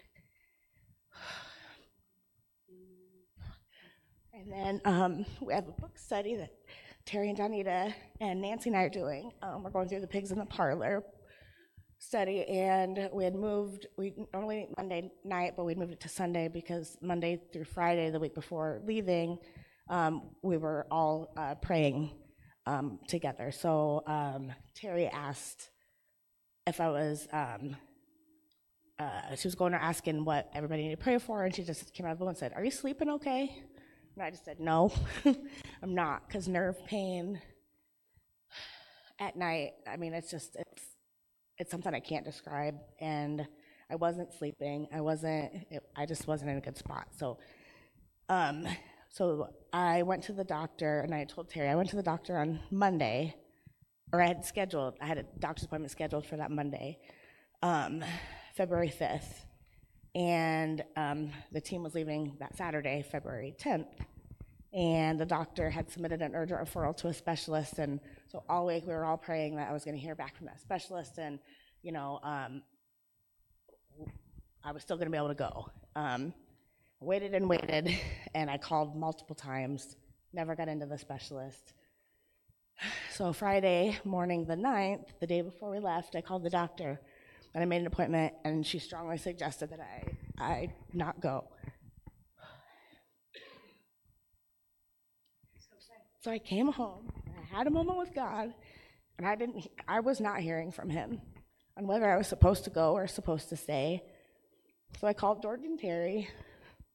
And 4.33 4.51
then 4.51 4.81
um, 4.87 5.27
we 5.43 5.53
have 5.53 5.69
a 5.69 5.73
book 5.73 5.99
study 5.99 6.35
that 6.37 6.51
Terry 7.07 7.29
and 7.29 7.39
Donnita 7.39 7.93
and 8.21 8.41
Nancy 8.41 8.71
and 8.71 8.77
I 8.77 8.83
are 8.83 8.89
doing. 8.89 9.33
Um, 9.43 9.63
we're 9.63 9.71
going 9.71 9.89
through 9.89 10.01
the 10.01 10.07
Pigs 10.07 10.31
in 10.31 10.39
the 10.39 10.45
Parlor 10.45 11.03
study, 11.99 12.45
and 12.47 13.09
we 13.13 13.25
had 13.25 13.35
moved. 13.35 13.87
We 13.97 14.15
normally 14.33 14.57
meet 14.57 14.69
Monday 14.77 15.11
night, 15.25 15.55
but 15.57 15.65
we'd 15.65 15.79
moved 15.79 15.93
it 15.93 16.01
to 16.01 16.09
Sunday 16.09 16.49
because 16.49 16.97
Monday 17.01 17.41
through 17.53 17.65
Friday, 17.65 18.11
the 18.11 18.21
week 18.21 18.35
before 18.35 18.81
leaving, 18.85 19.39
um, 19.89 20.31
we 20.43 20.57
were 20.57 20.87
all 20.91 21.33
uh, 21.37 21.55
praying 21.57 22.13
um, 22.67 23.01
together. 23.09 23.51
So 23.51 24.03
um, 24.07 24.53
Terry 24.75 25.07
asked 25.07 25.71
if 26.67 26.81
I 26.81 26.91
was. 26.91 27.29
Um, 27.33 27.77
uh, 28.99 29.35
she 29.35 29.49
was 29.49 29.55
going 29.55 29.73
to 29.73 29.83
asking 29.83 30.27
what 30.27 30.51
everybody 30.55 30.83
needed 30.83 30.99
to 30.99 31.03
pray 31.03 31.17
for, 31.17 31.45
and 31.45 31.55
she 31.55 31.63
just 31.63 31.95
came 31.95 32.05
out 32.05 32.13
of 32.13 32.19
the 32.19 32.23
blue 32.23 32.29
and 32.29 32.37
said, 32.37 32.53
"Are 32.55 32.63
you 32.63 32.71
sleeping 32.71 33.09
okay?" 33.09 33.51
And 34.15 34.23
I 34.25 34.31
just 34.31 34.45
said, 34.45 34.61
"No, 34.61 34.93
I'm 35.25 35.95
not," 35.95 36.27
because 36.27 36.49
nerve 36.49 36.85
pain 36.87 37.41
at 39.19 39.37
night. 39.37 39.73
I 39.87 39.97
mean, 39.97 40.15
it's 40.15 40.31
just 40.31 40.57
it's 40.57 40.83
it's 41.59 41.71
something 41.71 41.95
I 41.95 42.01
can't 42.01 42.25
describe, 42.25 42.77
and 43.01 43.47
I 43.91 43.97
wasn't 43.97 44.33
sleeping. 44.33 44.89
I 44.93 45.01
wasn't. 45.01 45.53
It, 45.71 45.83
I 45.97 46.07
just 46.07 46.27
wasn't 46.27 46.51
in 46.51 46.57
a 46.59 46.61
good 46.61 46.77
spot. 46.77 47.09
So, 47.17 47.39
um, 48.29 48.67
so 49.11 49.49
I 49.73 50.03
went 50.03 50.25
to 50.25 50.33
the 50.33 50.45
doctor, 50.45 51.01
and 51.01 51.15
I 51.15 51.25
told 51.25 51.51
Terry 51.51 51.69
I 51.69 51.75
went 51.75 51.91
to 51.91 51.97
the 51.97 52.03
doctor 52.03 52.39
on 52.39 52.61
Monday, 52.71 53.37
or 54.13 54.23
I 54.23 54.27
had 54.27 54.45
scheduled. 54.45 54.97
I 55.01 55.07
had 55.07 55.19
a 55.19 55.25
doctor's 55.39 55.65
appointment 55.65 55.93
scheduled 55.93 56.27
for 56.27 56.37
that 56.37 56.51
Monday, 56.51 56.99
um, 57.63 58.03
February 58.55 58.91
fifth, 58.91 59.45
and 60.15 60.85
um, 60.97 61.31
the 61.53 61.61
team 61.61 61.83
was 61.83 61.95
leaving 61.95 62.37
that 62.41 62.57
Saturday, 62.57 63.05
February 63.11 63.55
tenth. 63.59 63.89
And 64.73 65.19
the 65.19 65.27
doctor 65.27 65.69
had 65.69 65.91
submitted 65.91 66.23
an 66.23 66.35
urgent 66.37 66.61
referral 66.61 66.97
to 66.99 67.09
a 67.09 67.15
specialist, 67.15 67.79
and 67.79 67.99
so 68.29 68.45
all 68.49 68.67
week 68.67 68.87
we 68.87 68.93
were 68.93 69.05
all 69.05 69.17
praying 69.17 69.57
that 69.57 69.69
I 69.69 69.73
was 69.73 69.85
going 69.85 69.97
to 69.97 70.01
hear 70.01 70.15
back 70.15 70.37
from 70.37 70.47
that 70.47 70.61
specialist, 70.61 71.19
and 71.19 71.41
you 71.83 71.91
know, 71.91 72.21
um, 72.23 72.63
I 74.63 74.71
was 74.71 74.83
still 74.83 74.97
going 74.97 75.07
to 75.07 75.11
be 75.11 75.17
able 75.17 75.29
to 75.29 75.35
go. 75.35 75.71
Um, 75.97 76.33
waited 77.01 77.35
and 77.35 77.49
waited, 77.49 77.91
and 78.35 78.49
I 78.49 78.59
called 78.59 78.95
multiple 78.95 79.35
times, 79.35 79.97
never 80.33 80.55
got 80.55 80.69
into 80.69 80.87
the 80.87 80.99
specialist. 80.99 81.73
So 83.11 83.33
Friday 83.33 83.99
morning, 84.05 84.45
the 84.45 84.55
9th, 84.55 85.07
the 85.21 85.27
day 85.27 85.43
before 85.43 85.71
we 85.71 85.79
left, 85.81 86.17
I 86.17 86.21
called 86.21 86.43
the 86.43 86.51
doctor, 86.51 87.01
and 87.55 87.63
I 87.63 87.67
made 87.67 87.81
an 87.81 87.87
appointment, 87.87 88.35
and 88.45 88.67
she 88.67 88.79
strongly 88.79 89.19
suggested 89.19 89.71
that 89.71 89.81
I 89.81 90.05
I 90.43 90.73
not 90.93 91.21
go. 91.21 91.45
So 96.21 96.31
I 96.31 96.39
came 96.39 96.71
home, 96.71 97.11
I 97.29 97.57
had 97.57 97.67
a 97.67 97.71
moment 97.71 97.99
with 97.99 98.15
God, 98.15 98.53
and 99.17 99.27
I 99.27 99.35
didn't. 99.35 99.67
I 99.89 100.01
was 100.01 100.21
not 100.21 100.41
hearing 100.41 100.71
from 100.71 100.91
Him 100.91 101.21
on 101.79 101.87
whether 101.87 102.11
I 102.11 102.17
was 102.17 102.27
supposed 102.27 102.65
to 102.65 102.71
go 102.71 102.93
or 102.93 103.07
supposed 103.07 103.49
to 103.49 103.57
stay. 103.57 104.03
So 105.01 105.07
I 105.07 105.13
called 105.15 105.45
and 105.45 105.79
Terry. 105.79 106.29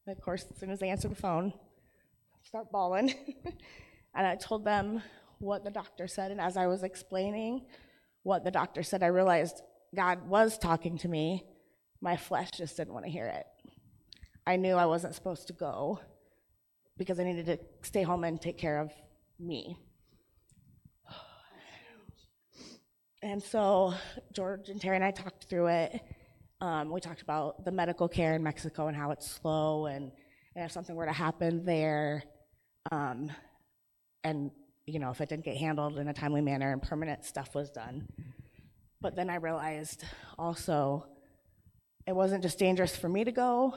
And 0.06 0.16
of 0.16 0.24
course, 0.24 0.46
as 0.52 0.60
soon 0.60 0.70
as 0.70 0.80
they 0.80 0.90
answered 0.90 1.12
the 1.12 1.16
phone, 1.16 1.54
start 2.44 2.72
bawling, 2.72 3.14
and 4.16 4.28
I 4.28 4.36
told 4.36 4.64
them 4.64 5.02
what 5.40 5.64
the 5.64 5.72
doctor 5.72 6.08
said. 6.08 6.30
And 6.32 6.40
as 6.40 6.58
I 6.58 6.68
was 6.68 6.84
explaining 6.84 7.66
what 8.22 8.44
the 8.44 8.52
doctor 8.52 8.84
said, 8.84 9.02
I 9.02 9.08
realized 9.08 9.62
God 9.96 10.28
was 10.28 10.58
talking 10.58 10.98
to 11.00 11.08
me. 11.08 11.46
My 12.02 12.18
flesh 12.18 12.52
just 12.52 12.78
didn't 12.78 12.94
want 12.94 13.06
to 13.06 13.12
hear 13.12 13.28
it. 13.28 13.46
I 14.46 14.58
knew 14.58 14.76
I 14.76 14.86
wasn't 14.86 15.16
supposed 15.16 15.48
to 15.48 15.54
go 15.54 16.00
because 16.98 17.20
I 17.20 17.24
needed 17.24 17.46
to 17.48 17.60
stay 17.82 18.04
home 18.04 18.24
and 18.24 18.40
take 18.40 18.58
care 18.58 18.80
of 18.80 18.92
me. 19.40 19.78
And 23.26 23.42
so 23.42 23.96
George 24.34 24.70
and 24.70 24.80
Terry 24.80 24.98
and 24.98 25.04
I 25.04 25.10
talked 25.10 25.46
through 25.46 25.68
it. 25.68 26.00
Um, 26.62 26.92
we 26.92 27.02
talked 27.02 27.24
about 27.24 27.66
the 27.66 27.72
medical 27.72 28.08
care 28.08 28.36
in 28.36 28.44
Mexico 28.44 28.88
and 28.88 28.96
how 28.96 29.10
it's 29.10 29.30
slow, 29.30 29.88
and, 29.88 30.12
and 30.56 30.66
if 30.66 30.72
something 30.72 30.96
were 30.96 31.08
to 31.08 31.12
happen 31.12 31.66
there, 31.66 32.24
um, 32.92 33.32
and 34.24 34.52
you 34.86 35.00
know 35.00 35.10
if 35.10 35.22
it 35.22 35.30
didn't 35.30 35.44
get 35.44 35.58
handled 35.58 35.98
in 35.98 36.08
a 36.08 36.14
timely 36.14 36.42
manner 36.42 36.72
and 36.72 36.84
permanent 36.84 37.26
stuff 37.26 37.56
was 37.56 37.72
done. 37.72 38.08
But 39.06 39.16
then 39.16 39.30
I 39.30 39.36
realized 39.36 40.04
also 40.36 41.06
it 42.08 42.16
wasn't 42.16 42.42
just 42.42 42.58
dangerous 42.58 42.96
for 42.96 43.08
me 43.08 43.24
to 43.24 43.32
go, 43.32 43.76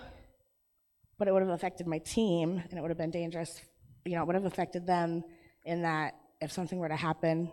but 1.19 1.29
it 1.29 1.35
would 1.35 1.43
have 1.43 1.51
affected 1.51 1.87
my 1.87 1.99
team, 1.99 2.63
and 2.71 2.79
it 2.79 2.81
would 2.81 2.91
have 2.91 2.97
been 2.97 3.11
dangerous. 3.11 3.61
You 4.07 4.15
know, 4.15 4.23
it 4.23 4.27
would 4.27 4.37
have 4.37 4.47
affected 4.47 4.87
them 4.87 5.23
in 5.67 5.83
that 5.83 6.15
if 6.41 6.51
something 6.51 6.79
were 6.79 6.89
to 6.89 6.97
happen, 6.97 7.53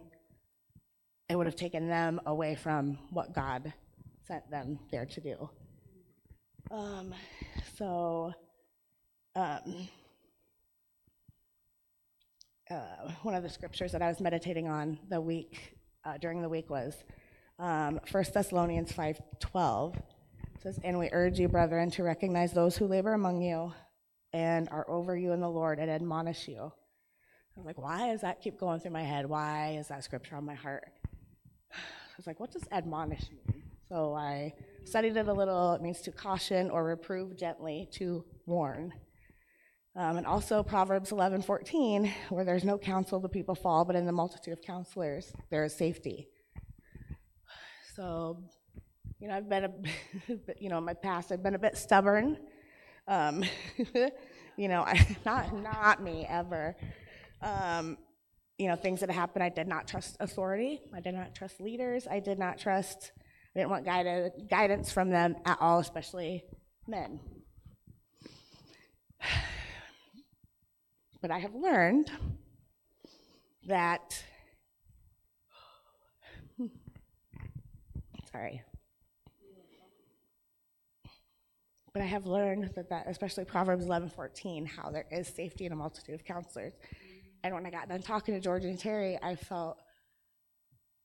it 1.28 1.36
would 1.36 1.47
have 1.47 1.57
taken 1.57 1.89
them 1.89 2.21
away 2.26 2.55
from 2.55 2.97
what 3.09 3.36
God 3.36 3.73
sent 4.26 4.49
them 4.49 4.80
there 4.89 5.05
to 5.07 5.19
do. 5.19 5.49
Um, 6.71 7.13
so, 7.78 8.32
um, 9.36 9.89
uh, 12.71 13.11
one 13.23 13.36
of 13.36 13.43
the 13.43 13.49
scriptures 13.49 13.91
that 13.91 14.01
I 14.01 14.07
was 14.07 14.21
meditating 14.21 14.69
on 14.69 14.97
the 15.09 15.19
week 15.19 15.76
uh, 16.05 16.17
during 16.17 16.41
the 16.41 16.47
week 16.47 16.69
was 16.69 17.03
um, 17.60 17.99
1 18.12 18.24
Thessalonians 18.34 18.91
5:12. 18.91 19.95
Says, 20.62 20.80
"And 20.84 20.97
we 20.97 21.10
urge 21.12 21.39
you, 21.39 21.47
brethren, 21.47 21.91
to 21.91 22.03
recognize 22.03 22.53
those 22.53 22.78
who 22.78 22.88
labor 22.88 23.14
among 23.14 23.41
you 23.41 23.74
and 24.34 24.68
are 24.70 24.89
over 24.89 25.16
you 25.16 25.32
in 25.32 25.39
the 25.39 25.49
Lord 25.49 25.80
and 25.80 25.89
admonish 25.91 26.47
you." 26.47 26.60
I 26.62 27.60
was 27.60 27.66
like, 27.66 27.78
"Why 27.78 28.12
does 28.12 28.22
that 28.22 28.41
keep 28.41 28.60
going 28.60 28.80
through 28.80 28.91
my 28.91 29.03
head? 29.03 29.28
Why 29.28 29.76
is 29.80 29.88
that 29.89 30.03
scripture 30.03 30.36
on 30.36 30.45
my 30.45 30.56
heart?" 30.56 30.91
I 31.72 32.18
was 32.18 32.28
like, 32.28 32.39
what 32.39 32.51
does 32.51 32.64
admonish 32.72 33.30
mean? 33.30 33.64
So 33.89 34.16
I 34.16 34.53
studied 34.84 35.16
it 35.18 35.28
a 35.28 35.34
little. 35.34 35.74
It 35.74 35.82
means 35.82 36.01
to 36.01 36.12
caution 36.12 36.70
or 36.70 36.84
reprove 36.84 37.38
gently, 37.38 37.88
to 37.93 38.26
warn. 38.45 38.93
Um, 39.95 40.18
and 40.18 40.26
also 40.26 40.64
Proverbs 40.64 41.12
11:14, 41.12 42.12
where 42.30 42.43
there's 42.43 42.64
no 42.64 42.78
counsel, 42.78 43.20
the 43.20 43.30
people 43.30 43.56
fall, 43.56 43.86
but 43.86 43.95
in 43.95 44.06
the 44.06 44.12
multitude 44.12 44.53
of 44.53 44.62
counselors, 44.62 45.34
there 45.49 45.64
is 45.64 45.76
safety. 45.76 46.30
So, 47.95 48.43
you 49.19 49.29
know, 49.29 49.35
I've 49.35 49.47
been, 49.47 49.63
a, 49.63 49.71
you 50.59 50.67
know, 50.67 50.79
in 50.79 50.83
my 50.83 50.93
past, 50.93 51.31
I've 51.31 51.41
been 51.41 51.55
a 51.55 51.59
bit 51.59 51.77
stubborn. 51.77 52.37
Um, 53.07 53.43
you 54.57 54.67
know, 54.67 54.81
I, 54.81 55.15
not 55.25 55.55
not 55.55 56.03
me 56.03 56.25
ever. 56.29 56.75
Um, 57.41 57.97
you 58.57 58.67
know, 58.67 58.75
things 58.75 58.99
that 58.99 59.09
happened, 59.09 59.43
I 59.43 59.49
did 59.49 59.69
not 59.69 59.87
trust 59.87 60.17
authority. 60.19 60.81
I 60.93 60.99
did 60.99 61.13
not 61.13 61.33
trust 61.33 61.61
leaders. 61.61 62.05
I 62.05 62.19
did 62.19 62.37
not 62.37 62.57
trust, 62.57 63.11
I 63.55 63.59
didn't 63.59 63.69
want 63.69 63.85
guided, 63.85 64.49
guidance 64.49 64.91
from 64.91 65.09
them 65.09 65.37
at 65.45 65.57
all, 65.61 65.79
especially 65.79 66.43
men. 66.87 67.19
But 71.21 71.31
I 71.31 71.39
have 71.39 71.55
learned 71.55 72.11
that, 73.67 74.23
sorry. 78.36 78.61
But 81.93 82.01
I 82.01 82.05
have 82.05 82.25
learned 82.25 82.71
that, 82.75 82.89
that 82.89 83.05
especially 83.07 83.45
Proverbs 83.45 83.86
11:14, 83.86 84.67
how 84.67 84.89
there 84.89 85.05
is 85.11 85.27
safety 85.27 85.65
in 85.65 85.71
a 85.71 85.75
multitude 85.75 86.15
of 86.15 86.25
counselors. 86.25 86.73
And 87.43 87.53
when 87.53 87.65
I 87.65 87.69
got 87.69 87.88
done 87.88 88.01
talking 88.01 88.33
to 88.33 88.41
George 88.41 88.65
and 88.65 88.77
Terry, 88.77 89.17
I 89.21 89.36
felt 89.36 89.77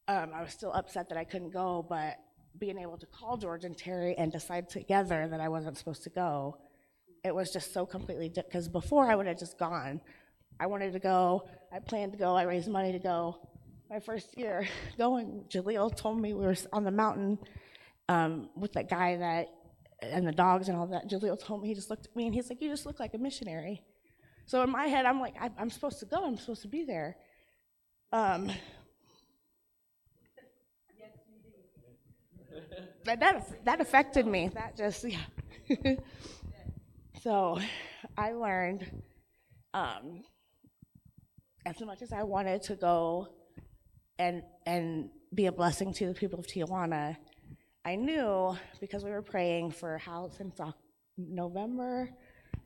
um, 0.08 0.30
I 0.34 0.42
was 0.42 0.52
still 0.52 0.72
upset 0.72 1.08
that 1.10 1.18
I 1.18 1.24
couldn't 1.24 1.50
go, 1.50 1.86
but 1.88 2.16
being 2.58 2.78
able 2.78 2.98
to 2.98 3.06
call 3.06 3.36
George 3.36 3.64
and 3.64 3.76
Terry 3.78 4.16
and 4.18 4.32
decide 4.32 4.68
together 4.68 5.28
that 5.28 5.40
I 5.40 5.48
wasn't 5.48 5.78
supposed 5.78 6.02
to 6.04 6.10
go, 6.10 6.56
it 7.22 7.32
was 7.32 7.52
just 7.52 7.72
so 7.72 7.86
completely 7.86 8.28
because 8.28 8.68
before 8.68 9.08
I 9.08 9.14
would 9.14 9.26
have 9.26 9.38
just 9.38 9.58
gone. 9.58 10.00
I 10.58 10.66
wanted 10.66 10.92
to 10.92 10.98
go. 10.98 11.48
I 11.72 11.78
planned 11.78 12.12
to 12.12 12.18
go. 12.18 12.34
I 12.36 12.42
raised 12.42 12.68
money 12.68 12.92
to 12.92 12.98
go. 12.98 13.49
My 13.90 13.98
first 13.98 14.38
year 14.38 14.68
going, 14.98 15.44
Jaleel 15.50 15.94
told 15.96 16.20
me 16.20 16.32
we 16.32 16.46
were 16.46 16.54
on 16.72 16.84
the 16.84 16.92
mountain 16.92 17.38
um, 18.08 18.48
with 18.56 18.72
that 18.74 18.88
guy 18.88 19.16
that 19.16 19.48
and 20.00 20.26
the 20.26 20.32
dogs 20.32 20.68
and 20.68 20.78
all 20.78 20.86
that. 20.86 21.10
Jaleel 21.10 21.38
told 21.38 21.60
me 21.62 21.68
he 21.68 21.74
just 21.74 21.90
looked 21.90 22.06
at 22.06 22.16
me 22.16 22.26
and 22.26 22.34
he's 22.34 22.48
like, 22.48 22.62
"You 22.62 22.70
just 22.70 22.86
look 22.86 23.00
like 23.00 23.14
a 23.14 23.18
missionary." 23.18 23.82
So 24.46 24.62
in 24.62 24.70
my 24.70 24.86
head, 24.86 25.06
I'm 25.06 25.20
like, 25.20 25.34
I, 25.40 25.50
I'm 25.58 25.70
supposed 25.70 25.98
to 26.00 26.06
go. 26.06 26.24
I'm 26.24 26.36
supposed 26.36 26.62
to 26.62 26.68
be 26.68 26.84
there. 26.84 27.16
Um, 28.12 28.50
but 33.04 33.20
that 33.20 33.64
that 33.64 33.80
affected 33.80 34.26
me. 34.26 34.50
That 34.54 34.76
just 34.76 35.04
yeah. 35.04 35.18
so 37.22 37.58
I 38.16 38.32
learned 38.32 38.88
um, 39.74 40.22
as 41.66 41.80
much 41.80 42.02
as 42.02 42.12
I 42.12 42.22
wanted 42.22 42.62
to 42.62 42.76
go 42.76 43.28
and 44.20 44.42
and 44.66 45.08
be 45.34 45.46
a 45.46 45.52
blessing 45.52 45.92
to 45.94 46.06
the 46.06 46.14
people 46.14 46.38
of 46.38 46.46
Tijuana, 46.46 47.16
I 47.84 47.96
knew 47.96 48.56
because 48.80 49.02
we 49.02 49.10
were 49.10 49.22
praying 49.22 49.70
for 49.70 49.96
how 49.96 50.28
since 50.36 50.60
November, 51.16 52.10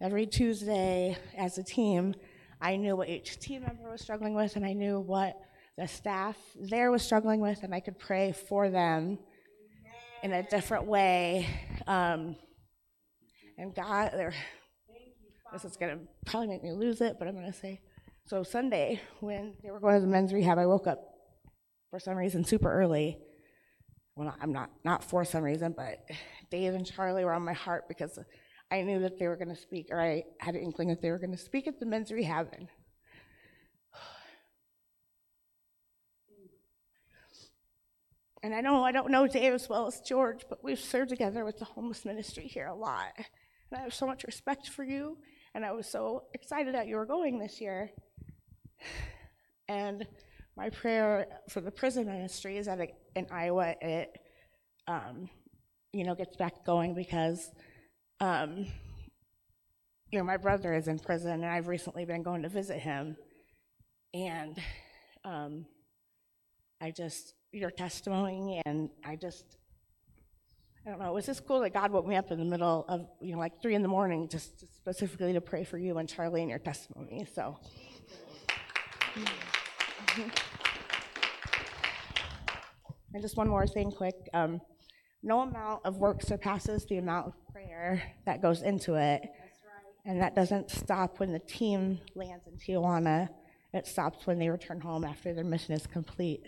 every 0.00 0.26
Tuesday 0.26 1.16
as 1.36 1.56
a 1.56 1.62
team, 1.62 2.14
I 2.60 2.76
knew 2.76 2.96
what 2.96 3.08
each 3.08 3.38
team 3.38 3.62
member 3.62 3.90
was 3.90 4.00
struggling 4.00 4.34
with, 4.34 4.56
and 4.56 4.66
I 4.66 4.72
knew 4.72 4.98
what 4.98 5.40
the 5.78 5.86
staff 5.86 6.36
there 6.60 6.90
was 6.90 7.02
struggling 7.02 7.40
with, 7.40 7.62
and 7.62 7.72
I 7.74 7.80
could 7.80 7.98
pray 7.98 8.32
for 8.32 8.68
them 8.68 9.18
in 10.24 10.32
a 10.32 10.42
different 10.42 10.86
way. 10.86 11.46
Um, 11.86 12.34
and 13.58 13.72
God, 13.74 14.10
there, 14.12 14.34
this 15.52 15.64
is 15.64 15.76
gonna 15.76 15.98
probably 16.26 16.48
make 16.48 16.64
me 16.64 16.72
lose 16.72 17.00
it, 17.00 17.16
but 17.18 17.28
I'm 17.28 17.34
gonna 17.34 17.52
say. 17.52 17.80
So 18.26 18.42
Sunday, 18.42 19.00
when 19.20 19.52
they 19.62 19.70
were 19.70 19.78
going 19.78 19.94
to 19.94 20.00
the 20.00 20.06
men's 20.06 20.32
rehab, 20.32 20.58
I 20.58 20.64
woke 20.64 20.86
up 20.86 21.13
for 21.94 22.00
some 22.00 22.16
reason 22.16 22.42
super 22.42 22.72
early. 22.72 23.20
Well, 24.16 24.34
I'm 24.40 24.52
not 24.52 24.70
not 24.82 25.04
for 25.04 25.24
some 25.24 25.44
reason, 25.44 25.72
but 25.76 26.04
Dave 26.50 26.74
and 26.74 26.84
Charlie 26.84 27.24
were 27.24 27.32
on 27.32 27.44
my 27.44 27.52
heart 27.52 27.86
because 27.86 28.18
I 28.68 28.82
knew 28.82 28.98
that 28.98 29.20
they 29.20 29.28
were 29.28 29.36
going 29.36 29.54
to 29.54 29.56
speak, 29.60 29.90
or 29.92 30.00
I 30.00 30.24
had 30.40 30.56
an 30.56 30.62
inkling 30.62 30.88
that 30.88 31.00
they 31.00 31.12
were 31.12 31.20
going 31.20 31.30
to 31.30 31.38
speak 31.38 31.68
at 31.68 31.78
the 31.78 31.86
men's 31.86 32.10
rehab. 32.10 32.48
And 32.58 32.66
And 38.42 38.56
I 38.56 38.60
know 38.60 38.82
I 38.82 38.90
don't 38.90 39.12
know 39.12 39.28
Dave 39.28 39.52
as 39.52 39.68
well 39.68 39.86
as 39.86 40.00
George, 40.00 40.46
but 40.50 40.64
we've 40.64 40.80
served 40.80 41.10
together 41.10 41.44
with 41.44 41.60
the 41.60 41.64
homeless 41.64 42.04
ministry 42.04 42.48
here 42.48 42.66
a 42.66 42.74
lot. 42.74 43.12
And 43.70 43.78
I 43.78 43.82
have 43.82 43.94
so 43.94 44.08
much 44.08 44.24
respect 44.24 44.68
for 44.68 44.82
you, 44.82 45.18
and 45.54 45.64
I 45.64 45.70
was 45.70 45.86
so 45.86 46.24
excited 46.34 46.74
that 46.74 46.88
you 46.88 46.96
were 46.96 47.06
going 47.06 47.38
this 47.38 47.60
year. 47.60 47.92
And 49.66 50.06
my 50.56 50.70
prayer 50.70 51.26
for 51.48 51.60
the 51.60 51.70
prison 51.70 52.06
ministry 52.06 52.56
is 52.56 52.66
that 52.66 52.78
in 53.16 53.26
Iowa 53.30 53.74
it, 53.80 54.16
um, 54.86 55.28
you 55.92 56.04
know, 56.04 56.14
gets 56.14 56.36
back 56.36 56.64
going 56.64 56.94
because, 56.94 57.50
um, 58.20 58.66
you 60.10 60.18
know, 60.18 60.24
my 60.24 60.36
brother 60.36 60.74
is 60.74 60.88
in 60.88 60.98
prison, 60.98 61.32
and 61.32 61.46
I've 61.46 61.68
recently 61.68 62.04
been 62.04 62.22
going 62.22 62.42
to 62.42 62.48
visit 62.48 62.78
him, 62.78 63.16
and 64.12 64.58
um, 65.24 65.66
I 66.80 66.90
just 66.90 67.34
your 67.52 67.70
testimony, 67.70 68.62
and 68.66 68.90
I 69.04 69.16
just. 69.16 69.56
I 70.86 70.90
don't 70.90 70.98
know. 70.98 71.08
It 71.08 71.14
was 71.14 71.24
just 71.24 71.46
cool 71.46 71.60
that 71.60 71.72
God 71.72 71.92
woke 71.92 72.06
me 72.06 72.14
up 72.14 72.30
in 72.30 72.38
the 72.38 72.44
middle 72.44 72.84
of, 72.90 73.06
you 73.18 73.32
know, 73.32 73.38
like 73.38 73.62
three 73.62 73.74
in 73.74 73.80
the 73.80 73.88
morning, 73.88 74.28
just 74.28 74.70
specifically 74.76 75.32
to 75.32 75.40
pray 75.40 75.64
for 75.64 75.78
you 75.78 75.96
and 75.96 76.06
Charlie 76.06 76.42
and 76.42 76.50
your 76.50 76.58
testimony. 76.58 77.26
So, 77.34 77.56
And 83.12 83.22
just 83.22 83.36
one 83.36 83.48
more 83.48 83.66
thing, 83.66 83.92
quick. 83.92 84.16
Um, 84.32 84.60
no 85.22 85.40
amount 85.40 85.84
of 85.84 85.98
work 85.98 86.22
surpasses 86.22 86.84
the 86.86 86.98
amount 86.98 87.28
of 87.28 87.32
prayer 87.52 88.02
that 88.26 88.42
goes 88.42 88.62
into 88.62 88.94
it. 88.94 89.22
And 90.04 90.20
that 90.20 90.34
doesn't 90.34 90.70
stop 90.70 91.18
when 91.18 91.32
the 91.32 91.38
team 91.38 92.00
lands 92.14 92.44
in 92.46 92.58
Tijuana. 92.58 93.28
It 93.72 93.86
stops 93.86 94.26
when 94.26 94.38
they 94.38 94.50
return 94.50 94.80
home 94.80 95.04
after 95.04 95.32
their 95.32 95.44
mission 95.44 95.74
is 95.74 95.86
complete. 95.86 96.42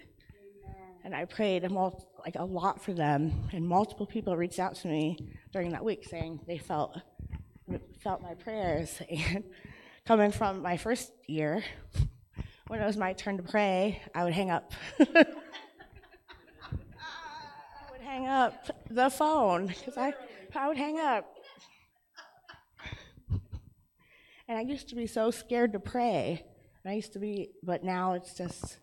And 1.05 1.15
I 1.15 1.25
prayed 1.25 1.65
a 1.65 1.69
mul- 1.69 2.07
like 2.25 2.35
a 2.35 2.45
lot 2.45 2.83
for 2.83 2.93
them, 2.93 3.49
and 3.53 3.65
multiple 3.65 4.07
people 4.07 4.37
reached 4.37 4.59
out 4.59 4.75
to 4.77 4.89
me 4.89 5.17
during 5.53 5.71
that 5.71 5.85
week 5.85 6.05
saying 6.09 6.41
they 6.49 6.59
felt 6.59 7.01
felt 8.03 8.23
my 8.23 8.35
prayers. 8.35 9.01
And 9.11 9.45
coming 10.05 10.33
from 10.33 10.63
my 10.63 10.77
first 10.77 11.13
year, 11.27 11.65
when 12.69 12.81
it 12.81 12.87
was 12.87 12.97
my 12.97 13.13
turn 13.13 13.37
to 13.37 13.43
pray, 13.43 14.03
I 14.15 14.25
would 14.25 14.33
hang 14.33 14.51
up. 14.51 14.73
I 15.01 15.25
would 17.93 18.01
hang 18.03 18.27
up 18.27 18.67
the 18.91 19.09
phone 19.09 19.67
because 19.69 19.97
I, 19.97 20.15
I 20.55 20.69
would 20.69 20.77
hang 20.77 20.99
up. 20.99 21.33
And 24.49 24.59
I 24.59 24.63
used 24.63 24.89
to 24.91 24.97
be 24.97 25.07
so 25.07 25.31
scared 25.31 25.73
to 25.73 25.81
pray. 25.81 26.45
And 26.85 26.93
I 26.93 26.95
used 26.95 27.13
to 27.15 27.19
be, 27.19 27.51
but 27.63 27.85
now 27.85 28.15
it's 28.15 28.35
just, 28.35 28.79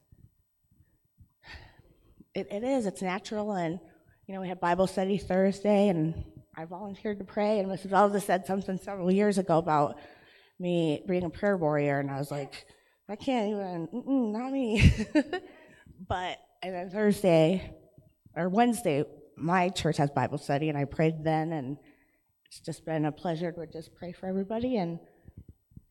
it, 2.34 2.48
it 2.52 2.64
is, 2.64 2.86
it's 2.86 3.02
natural. 3.02 3.54
And, 3.54 3.80
you 4.28 4.36
know, 4.36 4.42
we 4.42 4.48
had 4.48 4.60
Bible 4.60 4.88
study 4.88 5.18
Thursday, 5.18 5.88
and 5.88 6.24
I 6.58 6.66
volunteered 6.66 7.20
to 7.20 7.26
pray. 7.26 7.60
And 7.60 7.70
Mrs. 7.70 7.88
Velza 7.88 8.22
said 8.22 8.46
something 8.46 8.78
several 8.78 9.12
years 9.12 9.38
ago 9.38 9.58
about 9.58 9.98
me 10.60 11.04
being 11.08 11.24
a 11.24 11.30
prayer 11.30 11.56
warrior. 11.56 12.00
And 12.00 12.12
I 12.12 12.18
was 12.18 12.32
like, 12.32 12.66
I 13.14 13.16
can't 13.16 13.48
even, 13.48 14.32
not 14.32 14.52
me. 14.52 14.92
but, 16.10 16.40
and 16.64 16.74
then 16.74 16.90
Thursday, 16.90 17.72
or 18.36 18.50
Wednesday, 18.50 19.04
my 19.38 19.70
church 19.70 19.98
has 19.98 20.10
Bible 20.10 20.40
study, 20.40 20.68
and 20.70 20.76
I 20.76 20.86
prayed 20.86 21.24
then, 21.24 21.54
and 21.54 21.78
it's 22.48 22.60
just 22.60 22.84
been 22.88 23.06
a 23.06 23.12
pleasure 23.12 23.52
to 23.52 23.68
just 23.68 23.94
pray 23.94 24.14
for 24.14 24.26
everybody. 24.26 24.78
And 24.78 24.98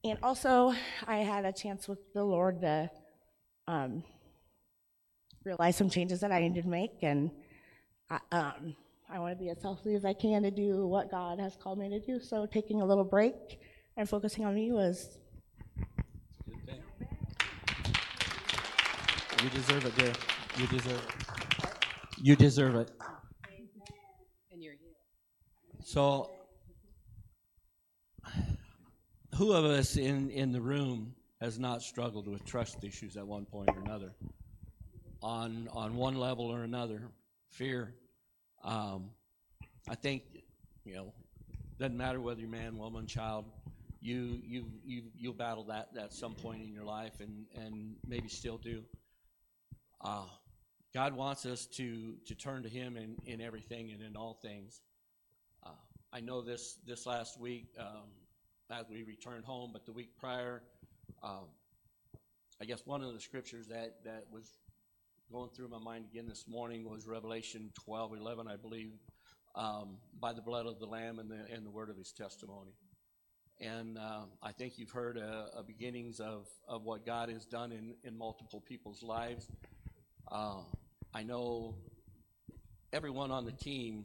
and 0.02 0.18
also, 0.20 0.74
I 1.06 1.18
had 1.18 1.44
a 1.44 1.52
chance 1.52 1.86
with 1.86 2.00
the 2.12 2.24
Lord 2.24 2.60
to 2.62 2.90
um, 3.68 4.02
realize 5.44 5.76
some 5.76 5.90
changes 5.90 6.18
that 6.22 6.32
I 6.32 6.40
needed 6.40 6.64
to 6.64 6.68
make, 6.68 7.02
and 7.02 7.30
I, 8.10 8.18
um, 8.32 8.74
I 9.08 9.20
want 9.20 9.38
to 9.38 9.38
be 9.40 9.48
as 9.48 9.62
healthy 9.62 9.94
as 9.94 10.04
I 10.04 10.12
can 10.12 10.42
to 10.42 10.50
do 10.50 10.88
what 10.88 11.08
God 11.08 11.38
has 11.38 11.54
called 11.54 11.78
me 11.78 11.88
to 11.88 12.00
do. 12.00 12.18
So, 12.18 12.46
taking 12.46 12.80
a 12.80 12.84
little 12.84 13.04
break 13.04 13.60
and 13.96 14.08
focusing 14.08 14.44
on 14.44 14.56
me 14.56 14.72
was 14.72 15.18
Good 16.48 16.66
thing. 16.66 16.82
You 19.42 19.50
deserve 19.50 19.84
it, 19.86 19.96
dear. 19.96 20.12
You 20.56 20.66
deserve 20.68 21.02
it. 21.02 21.74
You 22.16 22.36
deserve 22.36 22.74
it. 22.76 22.90
And 24.52 24.62
you're 24.62 24.74
here. 24.74 24.94
So, 25.82 26.30
who 29.34 29.52
of 29.52 29.64
us 29.64 29.96
in, 29.96 30.30
in 30.30 30.52
the 30.52 30.60
room 30.60 31.16
has 31.40 31.58
not 31.58 31.82
struggled 31.82 32.28
with 32.28 32.44
trust 32.44 32.84
issues 32.84 33.16
at 33.16 33.26
one 33.26 33.44
point 33.44 33.70
or 33.70 33.80
another? 33.80 34.12
On, 35.24 35.68
on 35.72 35.96
one 35.96 36.14
level 36.14 36.46
or 36.46 36.62
another, 36.62 37.02
fear. 37.48 37.94
Um, 38.62 39.10
I 39.88 39.96
think, 39.96 40.22
you 40.84 40.94
know, 40.94 41.12
doesn't 41.80 41.96
matter 41.96 42.20
whether 42.20 42.40
you're 42.40 42.48
man, 42.48 42.78
woman, 42.78 43.08
child, 43.08 43.46
you, 44.00 44.40
you, 44.44 44.66
you, 44.84 45.02
you'll 45.18 45.32
battle 45.32 45.64
that 45.64 45.88
at 46.00 46.12
some 46.12 46.34
point 46.34 46.62
in 46.62 46.72
your 46.72 46.84
life 46.84 47.18
and, 47.18 47.46
and 47.56 47.96
maybe 48.06 48.28
still 48.28 48.58
do. 48.58 48.84
Uh, 50.04 50.24
God 50.92 51.14
wants 51.14 51.46
us 51.46 51.66
to, 51.76 52.14
to 52.26 52.34
turn 52.34 52.64
to 52.64 52.68
Him 52.68 52.96
in, 52.96 53.16
in 53.24 53.40
everything 53.40 53.92
and 53.92 54.02
in 54.02 54.16
all 54.16 54.38
things. 54.42 54.80
Uh, 55.64 55.70
I 56.12 56.20
know 56.20 56.42
this 56.42 56.76
this 56.86 57.06
last 57.06 57.40
week 57.40 57.68
um, 57.78 58.10
as 58.70 58.86
we 58.90 59.04
returned 59.04 59.44
home, 59.44 59.70
but 59.72 59.86
the 59.86 59.92
week 59.92 60.10
prior, 60.18 60.62
um, 61.22 61.46
I 62.60 62.64
guess 62.64 62.82
one 62.84 63.02
of 63.02 63.12
the 63.12 63.20
scriptures 63.20 63.68
that, 63.68 64.04
that 64.04 64.24
was 64.32 64.50
going 65.30 65.50
through 65.50 65.68
my 65.68 65.78
mind 65.78 66.06
again 66.12 66.26
this 66.28 66.46
morning 66.48 66.90
was 66.90 67.06
Revelation 67.06 67.70
twelve 67.84 68.12
eleven, 68.12 68.48
I 68.48 68.56
believe, 68.56 68.92
um, 69.54 69.98
by 70.20 70.32
the 70.32 70.42
blood 70.42 70.66
of 70.66 70.80
the 70.80 70.86
Lamb 70.86 71.20
and 71.20 71.30
the 71.30 71.54
and 71.54 71.64
the 71.64 71.70
word 71.70 71.90
of 71.90 71.96
His 71.96 72.10
testimony. 72.10 72.72
And 73.60 73.96
um, 73.96 74.30
I 74.42 74.50
think 74.50 74.78
you've 74.78 74.90
heard 74.90 75.16
uh, 75.16 75.58
uh, 75.58 75.62
beginnings 75.62 76.18
of, 76.18 76.48
of 76.66 76.82
what 76.82 77.06
God 77.06 77.28
has 77.28 77.44
done 77.44 77.70
in, 77.70 77.94
in 78.02 78.18
multiple 78.18 78.60
people's 78.60 79.04
lives. 79.04 79.46
Uh, 80.30 80.62
I 81.14 81.22
know 81.22 81.74
everyone 82.92 83.30
on 83.30 83.44
the 83.44 83.52
team 83.52 84.04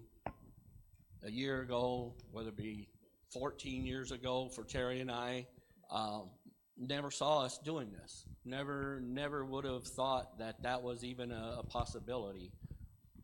a 1.24 1.32
year 1.32 1.62
ago, 1.62 2.14
whether 2.32 2.50
it 2.50 2.58
be 2.58 2.88
14 3.34 3.86
years 3.86 4.12
ago 4.12 4.50
for 4.50 4.64
Terry 4.64 5.02
and 5.02 5.12
I, 5.12 5.48
um, 5.92 6.30
never 6.78 7.12
saw 7.12 7.44
us 7.44 7.58
doing 7.58 7.92
this. 7.92 8.26
Never, 8.46 9.02
never 9.04 9.46
would 9.46 9.66
have 9.66 9.84
thought 9.84 10.40
that 10.40 10.62
that 10.64 10.82
was 10.82 11.04
even 11.04 11.32
a, 11.32 11.58
a 11.60 11.64
possibility. 11.64 12.52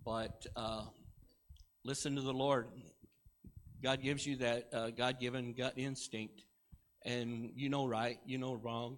But 0.05 0.45
uh, 0.55 0.83
listen 1.83 2.15
to 2.15 2.21
the 2.21 2.33
Lord. 2.33 2.67
God 3.81 4.01
gives 4.01 4.25
you 4.25 4.37
that 4.37 4.69
uh, 4.73 4.89
God-given 4.91 5.53
gut 5.53 5.73
instinct, 5.75 6.43
and 7.05 7.51
you 7.55 7.69
know 7.69 7.85
right, 7.85 8.17
you 8.25 8.37
know 8.37 8.53
wrong. 8.53 8.97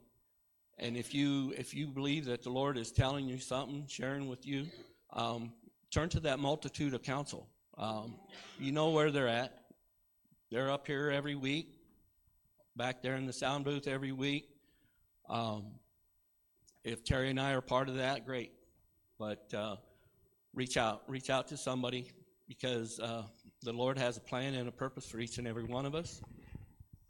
And 0.77 0.97
if 0.97 1.13
you 1.13 1.53
if 1.57 1.73
you 1.73 1.87
believe 1.87 2.25
that 2.25 2.43
the 2.43 2.49
Lord 2.49 2.77
is 2.77 2.91
telling 2.91 3.27
you 3.27 3.37
something, 3.37 3.85
sharing 3.87 4.27
with 4.27 4.45
you, 4.45 4.67
um, 5.13 5.53
turn 5.91 6.09
to 6.09 6.19
that 6.21 6.39
multitude 6.39 6.93
of 6.93 7.01
counsel. 7.01 7.47
Um, 7.77 8.15
you 8.59 8.71
know 8.71 8.89
where 8.89 9.11
they're 9.11 9.27
at. 9.27 9.61
They're 10.51 10.71
up 10.71 10.85
here 10.87 11.09
every 11.11 11.35
week. 11.35 11.69
back 12.75 13.01
there 13.01 13.15
in 13.15 13.25
the 13.25 13.33
sound 13.33 13.63
booth 13.65 13.87
every 13.87 14.11
week. 14.11 14.49
Um, 15.29 15.65
if 16.83 17.03
Terry 17.03 17.29
and 17.29 17.39
I 17.39 17.53
are 17.53 17.61
part 17.61 17.89
of 17.89 17.95
that, 17.95 18.25
great. 18.25 18.51
But 19.17 19.51
uh, 19.53 19.77
reach 20.53 20.77
out, 20.77 21.03
reach 21.07 21.29
out 21.29 21.47
to 21.47 21.57
somebody 21.57 22.11
because 22.47 22.99
uh, 22.99 23.23
the 23.63 23.73
Lord 23.73 23.97
has 23.97 24.17
a 24.17 24.21
plan 24.21 24.53
and 24.53 24.67
a 24.67 24.71
purpose 24.71 25.05
for 25.05 25.19
each 25.19 25.37
and 25.37 25.47
every 25.47 25.63
one 25.63 25.85
of 25.85 25.95
us, 25.95 26.21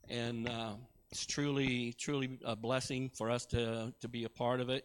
and 0.07 0.47
uh, 0.47 0.73
it's 1.15 1.25
truly, 1.25 1.93
truly 1.93 2.37
a 2.43 2.57
blessing 2.57 3.09
for 3.09 3.31
us 3.31 3.45
to 3.45 3.93
to 4.01 4.09
be 4.09 4.25
a 4.25 4.29
part 4.29 4.59
of 4.59 4.69
it. 4.69 4.83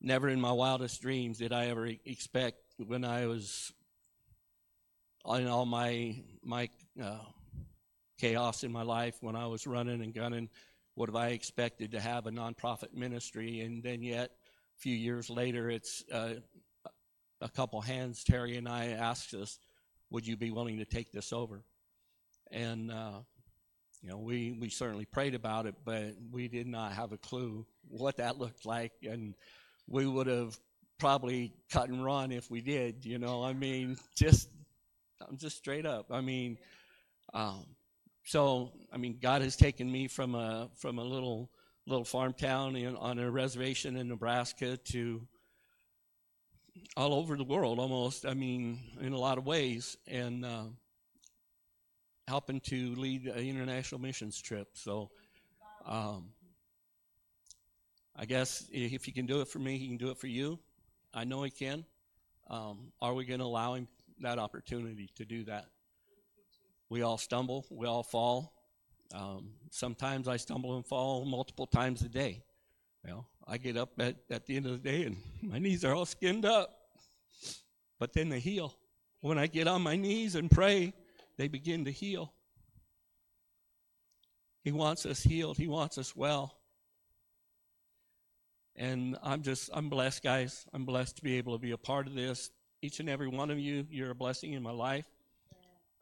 Never 0.00 0.28
in 0.28 0.40
my 0.40 0.52
wildest 0.52 1.02
dreams 1.02 1.38
did 1.38 1.52
I 1.52 1.66
ever 1.66 1.88
expect 2.04 2.58
when 2.86 3.04
I 3.04 3.26
was 3.26 3.72
in 5.26 5.48
all 5.48 5.66
my 5.66 6.22
my 6.44 6.68
uh, 7.02 7.18
chaos 8.20 8.62
in 8.62 8.70
my 8.70 8.82
life 8.82 9.16
when 9.20 9.34
I 9.34 9.48
was 9.48 9.66
running 9.66 10.00
and 10.00 10.14
gunning. 10.14 10.48
What 10.94 11.08
have 11.08 11.16
I 11.16 11.30
expected 11.30 11.90
to 11.90 12.00
have 12.00 12.28
a 12.28 12.30
nonprofit 12.30 12.94
ministry, 12.94 13.62
and 13.62 13.82
then 13.82 14.00
yet 14.00 14.30
a 14.30 14.80
few 14.80 14.94
years 14.94 15.28
later, 15.28 15.68
it's 15.70 16.04
uh, 16.12 16.34
a 17.40 17.48
couple 17.48 17.80
hands. 17.80 18.22
Terry 18.22 18.56
and 18.56 18.68
I 18.68 18.90
asked 18.90 19.34
us, 19.34 19.58
"Would 20.10 20.24
you 20.24 20.36
be 20.36 20.52
willing 20.52 20.78
to 20.78 20.84
take 20.84 21.10
this 21.10 21.32
over?" 21.32 21.64
And 22.52 22.92
uh, 22.92 23.22
you 24.02 24.10
know, 24.10 24.18
we 24.18 24.52
we 24.52 24.68
certainly 24.68 25.04
prayed 25.04 25.34
about 25.34 25.66
it, 25.66 25.74
but 25.84 26.14
we 26.30 26.48
did 26.48 26.66
not 26.66 26.92
have 26.92 27.12
a 27.12 27.18
clue 27.18 27.66
what 27.88 28.16
that 28.18 28.38
looked 28.38 28.64
like, 28.64 28.92
and 29.02 29.34
we 29.86 30.06
would 30.06 30.26
have 30.26 30.58
probably 30.98 31.52
cut 31.70 31.88
and 31.88 32.04
run 32.04 32.32
if 32.32 32.50
we 32.50 32.60
did. 32.60 33.04
You 33.04 33.18
know, 33.18 33.42
I 33.42 33.52
mean, 33.52 33.96
just 34.16 34.48
I'm 35.26 35.36
just 35.36 35.56
straight 35.56 35.86
up. 35.86 36.06
I 36.10 36.20
mean, 36.20 36.58
um, 37.34 37.64
so 38.24 38.72
I 38.92 38.98
mean, 38.98 39.18
God 39.20 39.42
has 39.42 39.56
taken 39.56 39.90
me 39.90 40.06
from 40.06 40.34
a 40.34 40.70
from 40.76 40.98
a 40.98 41.04
little 41.04 41.50
little 41.86 42.04
farm 42.04 42.34
town 42.34 42.76
in, 42.76 42.94
on 42.96 43.18
a 43.18 43.30
reservation 43.30 43.96
in 43.96 44.08
Nebraska 44.08 44.76
to 44.76 45.26
all 46.96 47.14
over 47.14 47.36
the 47.36 47.44
world, 47.44 47.78
almost. 47.78 48.26
I 48.26 48.34
mean, 48.34 48.78
in 49.00 49.12
a 49.12 49.18
lot 49.18 49.38
of 49.38 49.46
ways, 49.46 49.96
and 50.06 50.44
uh, 50.44 50.64
helping 52.28 52.60
to 52.60 52.94
lead 52.96 53.26
an 53.26 53.38
international 53.38 54.00
missions 54.00 54.40
trip. 54.40 54.68
So, 54.74 55.10
um, 55.86 56.28
I 58.14 58.26
guess 58.26 58.66
if 58.70 59.04
he 59.04 59.12
can 59.12 59.26
do 59.26 59.40
it 59.40 59.48
for 59.48 59.58
me, 59.58 59.78
he 59.78 59.88
can 59.88 59.96
do 59.96 60.10
it 60.10 60.18
for 60.18 60.26
you. 60.26 60.58
I 61.14 61.24
know 61.24 61.42
he 61.42 61.50
can. 61.50 61.84
Um, 62.50 62.92
are 63.00 63.14
we 63.14 63.24
going 63.24 63.40
to 63.40 63.46
allow 63.46 63.74
him 63.74 63.88
that 64.20 64.38
opportunity 64.38 65.08
to 65.16 65.24
do 65.24 65.44
that? 65.44 65.66
We 66.90 67.02
all 67.02 67.18
stumble, 67.18 67.64
we 67.70 67.86
all 67.86 68.02
fall. 68.02 68.52
Um, 69.14 69.52
sometimes 69.70 70.28
I 70.28 70.36
stumble 70.36 70.76
and 70.76 70.86
fall 70.86 71.24
multiple 71.24 71.66
times 71.66 72.02
a 72.02 72.08
day. 72.08 72.42
Well, 73.04 73.26
I 73.46 73.56
get 73.56 73.78
up 73.78 73.90
at, 73.98 74.16
at 74.30 74.44
the 74.46 74.56
end 74.56 74.66
of 74.66 74.82
the 74.82 74.90
day 74.90 75.04
and 75.04 75.16
my 75.42 75.58
knees 75.58 75.84
are 75.84 75.94
all 75.94 76.06
skinned 76.06 76.44
up, 76.44 76.76
but 77.98 78.12
then 78.12 78.28
they 78.28 78.40
heal. 78.40 78.74
When 79.20 79.38
I 79.38 79.46
get 79.46 79.66
on 79.66 79.82
my 79.82 79.96
knees 79.96 80.34
and 80.34 80.50
pray, 80.50 80.92
they 81.38 81.48
begin 81.48 81.86
to 81.86 81.90
heal. 81.90 82.34
He 84.62 84.72
wants 84.72 85.06
us 85.06 85.22
healed, 85.22 85.56
He 85.56 85.68
wants 85.68 85.96
us 85.96 86.14
well. 86.14 86.54
And 88.76 89.16
I'm 89.24 89.42
just, 89.42 89.70
I'm 89.72 89.88
blessed, 89.88 90.22
guys. 90.22 90.64
I'm 90.72 90.84
blessed 90.84 91.16
to 91.16 91.22
be 91.22 91.38
able 91.38 91.54
to 91.54 91.58
be 91.58 91.72
a 91.72 91.78
part 91.78 92.06
of 92.06 92.14
this. 92.14 92.50
Each 92.80 93.00
and 93.00 93.08
every 93.08 93.26
one 93.26 93.50
of 93.50 93.58
you, 93.58 93.84
you're 93.90 94.12
a 94.12 94.14
blessing 94.14 94.52
in 94.52 94.62
my 94.62 94.70
life. 94.70 95.06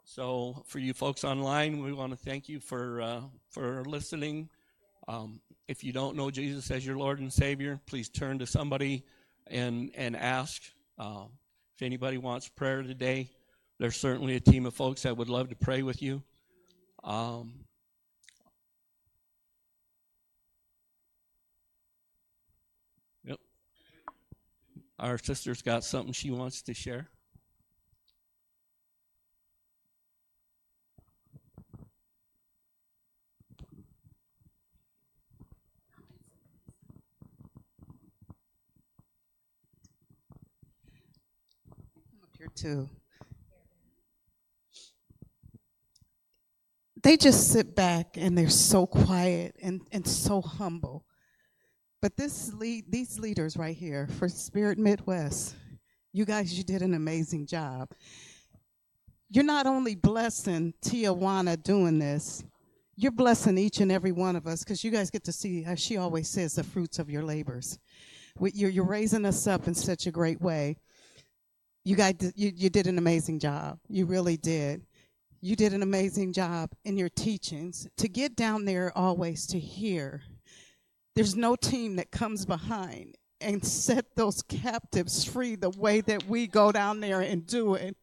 So, 0.04 0.62
for 0.66 0.78
you 0.78 0.92
folks 0.92 1.24
online, 1.24 1.82
we 1.82 1.92
want 1.92 2.12
to 2.12 2.16
thank 2.16 2.48
you 2.48 2.60
for 2.60 3.00
uh, 3.00 3.20
for 3.50 3.82
listening. 3.86 4.50
Um, 5.08 5.40
if 5.68 5.82
you 5.82 5.92
don't 5.92 6.16
know 6.16 6.30
Jesus 6.30 6.70
as 6.70 6.86
your 6.86 6.96
Lord 6.96 7.18
and 7.18 7.32
Savior, 7.32 7.80
please 7.86 8.08
turn 8.08 8.38
to 8.40 8.46
somebody 8.46 9.04
and 9.46 9.90
and 9.94 10.14
ask. 10.14 10.62
Uh, 10.98 11.24
if 11.74 11.82
anybody 11.82 12.18
wants 12.18 12.48
prayer 12.48 12.82
today, 12.82 13.30
there's 13.78 13.96
certainly 13.96 14.36
a 14.36 14.40
team 14.40 14.66
of 14.66 14.74
folks 14.74 15.02
that 15.02 15.16
would 15.16 15.28
love 15.28 15.48
to 15.50 15.56
pray 15.56 15.82
with 15.82 16.02
you. 16.02 16.22
Um, 17.04 17.52
yep. 23.24 23.38
Our 24.98 25.18
sister's 25.18 25.62
got 25.62 25.84
something 25.84 26.12
she 26.12 26.30
wants 26.30 26.62
to 26.62 26.74
share. 26.74 27.08
here 42.38 42.48
too. 42.54 42.88
They 47.06 47.16
just 47.16 47.52
sit 47.52 47.76
back 47.76 48.16
and 48.16 48.36
they're 48.36 48.48
so 48.48 48.84
quiet 48.84 49.54
and, 49.62 49.80
and 49.92 50.04
so 50.04 50.42
humble. 50.42 51.04
But 52.02 52.16
this 52.16 52.52
lead, 52.52 52.86
these 52.90 53.20
leaders 53.20 53.56
right 53.56 53.76
here 53.76 54.08
for 54.18 54.28
Spirit 54.28 54.76
Midwest, 54.76 55.54
you 56.12 56.24
guys, 56.24 56.58
you 56.58 56.64
did 56.64 56.82
an 56.82 56.94
amazing 56.94 57.46
job. 57.46 57.92
You're 59.30 59.44
not 59.44 59.68
only 59.68 59.94
blessing 59.94 60.74
Tijuana 60.84 61.62
doing 61.62 62.00
this, 62.00 62.42
you're 62.96 63.12
blessing 63.12 63.56
each 63.56 63.78
and 63.78 63.92
every 63.92 64.10
one 64.10 64.34
of 64.34 64.48
us 64.48 64.64
because 64.64 64.82
you 64.82 64.90
guys 64.90 65.08
get 65.08 65.22
to 65.26 65.32
see, 65.32 65.64
as 65.64 65.78
she 65.78 65.98
always 65.98 66.28
says, 66.28 66.54
the 66.54 66.64
fruits 66.64 66.98
of 66.98 67.08
your 67.08 67.22
labors. 67.22 67.78
You're, 68.40 68.70
you're 68.70 68.84
raising 68.84 69.26
us 69.26 69.46
up 69.46 69.68
in 69.68 69.76
such 69.76 70.08
a 70.08 70.10
great 70.10 70.40
way 70.40 70.76
you 71.86 71.94
guys 71.94 72.14
you, 72.34 72.50
you 72.56 72.68
did 72.68 72.88
an 72.88 72.98
amazing 72.98 73.38
job 73.38 73.78
you 73.88 74.06
really 74.06 74.36
did 74.36 74.82
you 75.46 75.54
did 75.54 75.72
an 75.72 75.82
amazing 75.82 76.32
job 76.32 76.72
in 76.84 76.96
your 76.96 77.08
teachings. 77.08 77.86
To 77.98 78.08
get 78.08 78.34
down 78.34 78.64
there 78.64 78.90
always 78.98 79.46
to 79.48 79.60
hear 79.60 80.22
there's 81.14 81.36
no 81.36 81.54
team 81.54 81.96
that 81.96 82.10
comes 82.10 82.44
behind 82.44 83.14
and 83.40 83.64
set 83.64 84.16
those 84.16 84.42
captives 84.42 85.22
free 85.22 85.54
the 85.54 85.70
way 85.70 86.00
that 86.00 86.26
we 86.26 86.48
go 86.48 86.72
down 86.72 86.98
there 86.98 87.20
and 87.20 87.46
do 87.46 87.74
it 87.76 87.96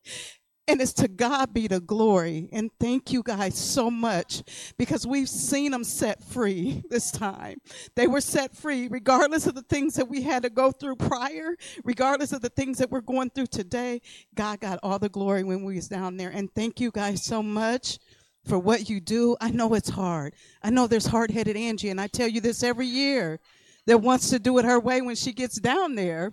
and 0.67 0.81
it's 0.81 0.93
to 0.93 1.07
God 1.07 1.53
be 1.53 1.67
the 1.67 1.81
glory. 1.81 2.49
And 2.53 2.71
thank 2.79 3.11
you 3.11 3.21
guys 3.21 3.57
so 3.57 3.91
much 3.91 4.43
because 4.77 5.05
we've 5.05 5.27
seen 5.29 5.71
them 5.71 5.83
set 5.83 6.23
free 6.23 6.83
this 6.89 7.11
time. 7.11 7.57
They 7.95 8.07
were 8.07 8.21
set 8.21 8.55
free 8.55 8.87
regardless 8.87 9.45
of 9.45 9.55
the 9.55 9.63
things 9.63 9.95
that 9.95 10.07
we 10.07 10.21
had 10.21 10.43
to 10.43 10.49
go 10.49 10.71
through 10.71 10.95
prior, 10.95 11.55
regardless 11.83 12.31
of 12.31 12.41
the 12.41 12.49
things 12.49 12.77
that 12.77 12.89
we're 12.89 13.01
going 13.01 13.29
through 13.31 13.47
today. 13.47 14.01
God 14.35 14.61
got 14.61 14.79
all 14.83 14.99
the 14.99 15.09
glory 15.09 15.43
when 15.43 15.63
we 15.63 15.75
was 15.75 15.89
down 15.89 16.17
there. 16.17 16.29
And 16.29 16.53
thank 16.53 16.79
you 16.79 16.91
guys 16.91 17.23
so 17.23 17.43
much 17.43 17.99
for 18.45 18.57
what 18.57 18.89
you 18.89 18.99
do. 19.01 19.35
I 19.41 19.51
know 19.51 19.73
it's 19.73 19.89
hard. 19.89 20.33
I 20.61 20.69
know 20.69 20.87
there's 20.87 21.05
hard-headed 21.05 21.57
Angie 21.57 21.89
and 21.89 21.99
I 21.99 22.07
tell 22.07 22.27
you 22.27 22.41
this 22.41 22.63
every 22.63 22.87
year 22.87 23.39
that 23.85 23.97
wants 23.97 24.29
to 24.29 24.39
do 24.39 24.57
it 24.59 24.65
her 24.65 24.79
way 24.79 25.01
when 25.01 25.15
she 25.15 25.33
gets 25.33 25.59
down 25.59 25.95
there 25.95 26.31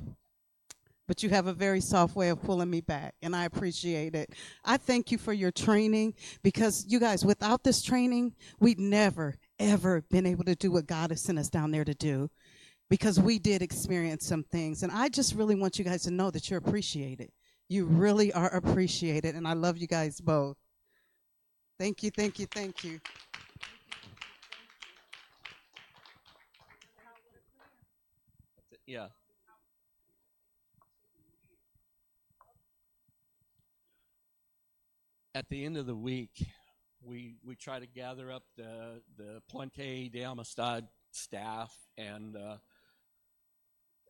but 1.11 1.25
you 1.25 1.29
have 1.29 1.49
a 1.49 1.53
very 1.53 1.81
soft 1.81 2.15
way 2.15 2.29
of 2.29 2.41
pulling 2.41 2.71
me 2.71 2.81
back, 2.81 3.17
and 3.21 3.35
I 3.35 3.45
appreciate 3.45 4.15
it. 4.15 4.33
I 4.65 4.77
thank 4.77 5.11
you 5.11 5.19
for 5.19 5.33
your 5.33 5.51
training 5.51 6.15
because 6.45 6.87
you 6.87 7.01
guys, 7.01 7.25
without 7.25 7.65
this 7.65 7.83
training, 7.83 8.33
we'd 8.61 8.79
never, 8.79 9.35
ever 9.59 10.03
been 10.03 10.25
able 10.25 10.45
to 10.45 10.55
do 10.55 10.71
what 10.71 10.87
God 10.87 11.11
has 11.11 11.21
sent 11.21 11.37
us 11.41 11.49
down 11.49 11.73
there 11.73 11.85
to 11.85 11.95
do 11.95 12.31
because 12.89 13.19
we 13.19 13.41
did 13.41 13.61
experience 13.61 14.25
some 14.25 14.45
things. 14.45 14.85
And 14.85 14.93
I 14.93 15.09
just 15.09 15.35
really 15.35 15.57
want 15.57 15.81
you 15.81 15.85
guys 15.85 16.05
to 16.05 16.13
know 16.13 16.31
that 16.31 16.49
you're 16.49 16.61
appreciated. 16.61 17.33
You 17.69 17.87
really 17.87 18.33
are 18.33 18.55
appreciated, 18.55 19.35
and 19.35 19.49
I 19.49 19.55
love 19.55 19.79
you 19.79 19.89
guys 19.89 20.21
both. 20.21 20.59
Thank 21.77 22.05
you, 22.05 22.13
thank 22.13 22.39
you, 22.39 22.47
thank 22.47 22.85
you. 22.85 23.01
Yeah. 28.87 29.09
At 35.33 35.49
the 35.49 35.65
end 35.65 35.77
of 35.77 35.87
the 35.87 35.95
week, 35.95 36.45
we 37.01 37.37
we 37.45 37.55
try 37.55 37.79
to 37.79 37.87
gather 37.87 38.33
up 38.33 38.43
the 38.57 39.01
the 39.17 39.41
Puente 39.49 40.11
de 40.11 40.25
Amistad 40.25 40.89
staff 41.13 41.73
and 41.97 42.37
uh, 42.37 42.57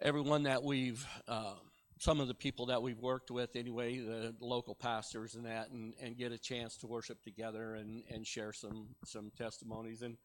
everyone 0.01 0.45
that 0.45 0.62
we've 0.62 1.07
uh, 1.29 1.57
some 1.99 2.21
of 2.21 2.29
the 2.29 2.35
people 2.35 2.66
that 2.66 2.81
we've 2.81 3.01
worked 3.01 3.31
with 3.31 3.55
anyway, 3.55 3.99
the 3.99 4.35
local 4.41 4.75
pastors 4.75 5.35
and 5.35 5.45
that, 5.45 5.68
and, 5.68 5.93
and 6.01 6.16
get 6.16 6.33
a 6.33 6.39
chance 6.39 6.79
to 6.79 6.87
worship 6.87 7.23
together 7.23 7.75
and, 7.75 8.03
and 8.11 8.27
share 8.27 8.55
some 8.55 8.89
some 9.05 9.31
testimonies. 9.37 10.01
And 10.01 10.16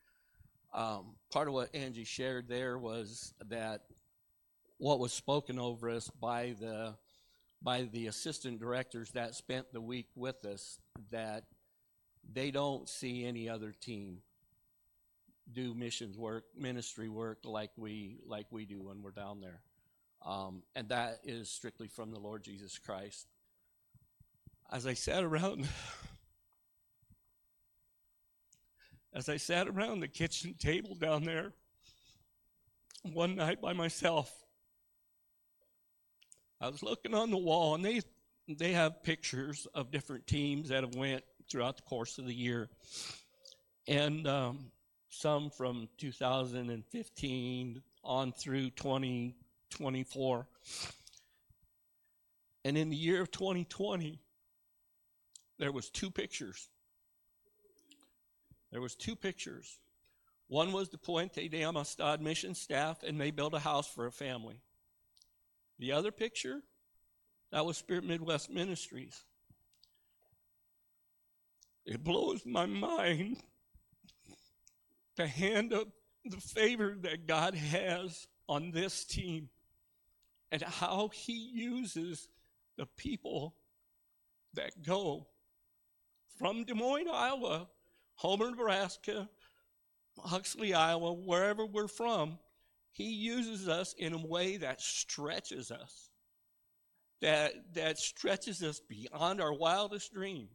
um, 0.74 1.18
part 1.30 1.50
of 1.50 1.54
what 1.54 1.76
Angie 1.76 2.06
shared 2.06 2.48
there 2.48 2.78
was 2.78 3.34
that 3.50 3.82
what 4.78 5.00
was 5.00 5.12
spoken 5.12 5.60
over 5.60 5.90
us 5.90 6.10
by 6.22 6.56
the 6.58 6.96
by 7.62 7.84
the 7.84 8.08
assistant 8.08 8.60
directors 8.60 9.12
that 9.12 9.36
spent 9.36 9.72
the 9.74 9.82
week 9.82 10.08
with 10.16 10.46
us 10.46 10.80
that 11.12 11.44
they 12.34 12.52
don't 12.52 12.90
see 12.90 13.26
any 13.26 13.50
other 13.50 13.72
team 13.72 14.20
do 15.54 15.74
missions 15.74 16.18
work, 16.18 16.46
ministry 16.58 17.10
work 17.10 17.40
like 17.44 17.72
we 17.78 18.18
like 18.26 18.48
we 18.50 18.66
do 18.66 18.82
when 18.82 19.02
we're 19.02 19.12
down 19.12 19.42
there, 19.42 19.62
um, 20.26 20.64
and 20.76 20.90
that 20.90 21.20
is 21.24 21.50
strictly 21.50 21.88
from 21.88 22.12
the 22.12 22.20
Lord 22.20 22.44
Jesus 22.44 22.80
Christ. 22.80 23.28
As 24.72 24.88
I 24.88 24.94
sat 24.94 25.24
around, 25.24 25.68
as 29.14 29.30
I 29.30 29.38
sat 29.38 29.68
around 29.68 30.00
the 30.00 30.08
kitchen 30.08 30.56
table 30.58 30.96
down 30.96 31.24
there 31.24 31.54
one 33.04 33.36
night 33.36 33.62
by 33.62 33.74
myself, 33.74 34.45
I 36.62 36.70
was 36.70 36.82
looking 36.82 37.14
on 37.14 37.32
the 37.32 37.38
wall, 37.38 37.76
and 37.76 37.84
they 37.84 38.02
they 38.48 38.74
have 38.74 39.04
pictures 39.04 39.68
of 39.74 39.92
different 39.92 40.28
teams 40.28 40.70
that 40.70 40.84
have 40.84 40.96
went 40.96 41.24
throughout 41.50 41.78
the 41.78 41.84
course 41.84 42.18
of 42.18 42.26
the 42.26 42.34
year, 42.34 42.70
and 43.88 44.28
um, 44.28 44.72
some 45.10 45.50
from 45.50 45.88
2015 45.98 47.82
on 48.04 48.32
through 48.32 48.70
2024. 48.72 50.48
And 52.64 52.78
in 52.78 52.90
the 52.90 52.96
year 52.96 53.22
of 53.22 53.32
2020, 53.32 54.20
there 55.60 55.72
was 55.72 55.90
two 55.90 56.10
pictures. 56.10 56.70
There 58.72 58.82
was 58.82 58.96
two 58.96 59.16
pictures. 59.16 59.80
One 60.48 60.72
was 60.72 60.90
the 60.90 60.98
Puente 60.98 61.48
de 61.48 61.64
Amistad 61.64 62.22
mission 62.22 62.56
staff, 62.56 63.04
and 63.04 63.20
they 63.20 63.32
built 63.32 63.54
a 63.54 63.60
house 63.60 63.88
for 63.88 64.06
a 64.06 64.12
family. 64.12 64.62
The 65.80 65.92
other 65.92 66.12
picture, 66.12 66.62
that 67.52 67.66
was 67.66 67.78
Spirit 67.78 68.04
Midwest 68.06 68.50
Ministries. 68.50 69.24
It 71.86 72.04
blows 72.04 72.46
my 72.46 72.66
mind 72.66 73.38
to 75.18 75.28
hand 75.28 75.74
up 75.74 75.88
the 76.24 76.38
favor 76.38 76.96
that 77.02 77.28
God 77.28 77.54
has 77.54 78.28
on 78.50 78.72
this 78.72 79.04
team 79.06 79.50
and 80.52 80.62
how 80.62 81.10
He 81.14 81.34
uses 81.54 82.28
the 82.78 82.86
people 82.98 83.56
that 84.54 84.82
go 84.84 85.28
from 86.40 86.64
Des 86.64 86.74
Moines, 86.74 87.08
Iowa, 87.12 87.68
Homer, 88.16 88.52
Nebraska, 88.52 89.30
Huxley, 90.18 90.74
Iowa, 90.74 91.14
wherever 91.14 91.66
we're 91.66 91.88
from. 91.88 92.40
He 92.96 93.10
uses 93.10 93.68
us 93.68 93.94
in 93.98 94.14
a 94.14 94.26
way 94.26 94.56
that 94.56 94.80
stretches 94.80 95.70
us, 95.70 96.10
that, 97.22 97.52
that 97.74 97.98
stretches 97.98 98.64
us 98.64 98.80
beyond 98.80 99.42
our 99.42 99.52
wildest 99.52 100.14
dream. 100.14 100.48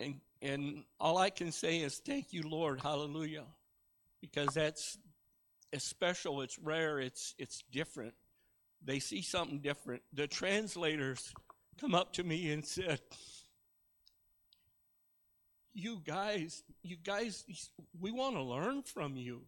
And, 0.00 0.16
and 0.42 0.82
all 0.98 1.16
I 1.16 1.30
can 1.30 1.52
say 1.52 1.78
is 1.78 2.02
thank 2.04 2.32
you, 2.32 2.42
Lord, 2.42 2.80
hallelujah, 2.80 3.44
because 4.20 4.48
that's 4.48 4.98
it's 5.70 5.84
special, 5.84 6.40
it's 6.40 6.58
rare, 6.58 6.98
it's, 6.98 7.36
it's 7.38 7.62
different. 7.70 8.14
They 8.84 8.98
see 8.98 9.22
something 9.22 9.60
different. 9.60 10.02
The 10.12 10.26
translators 10.26 11.32
come 11.80 11.94
up 11.94 12.14
to 12.14 12.24
me 12.24 12.50
and 12.50 12.64
said, 12.64 12.98
you 15.72 16.00
guys, 16.04 16.64
you 16.82 16.96
guys, 16.96 17.44
we 18.00 18.10
want 18.10 18.34
to 18.34 18.42
learn 18.42 18.82
from 18.82 19.16
you. 19.16 19.42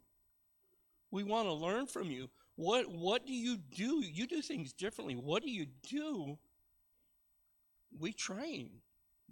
We 1.10 1.22
want 1.22 1.48
to 1.48 1.52
learn 1.52 1.86
from 1.86 2.10
you. 2.10 2.30
What 2.56 2.90
what 2.90 3.26
do 3.26 3.32
you 3.32 3.56
do? 3.56 4.04
You 4.04 4.26
do 4.26 4.42
things 4.42 4.72
differently. 4.72 5.14
What 5.14 5.42
do 5.42 5.50
you 5.50 5.66
do? 5.88 6.38
We 7.98 8.12
train. 8.12 8.70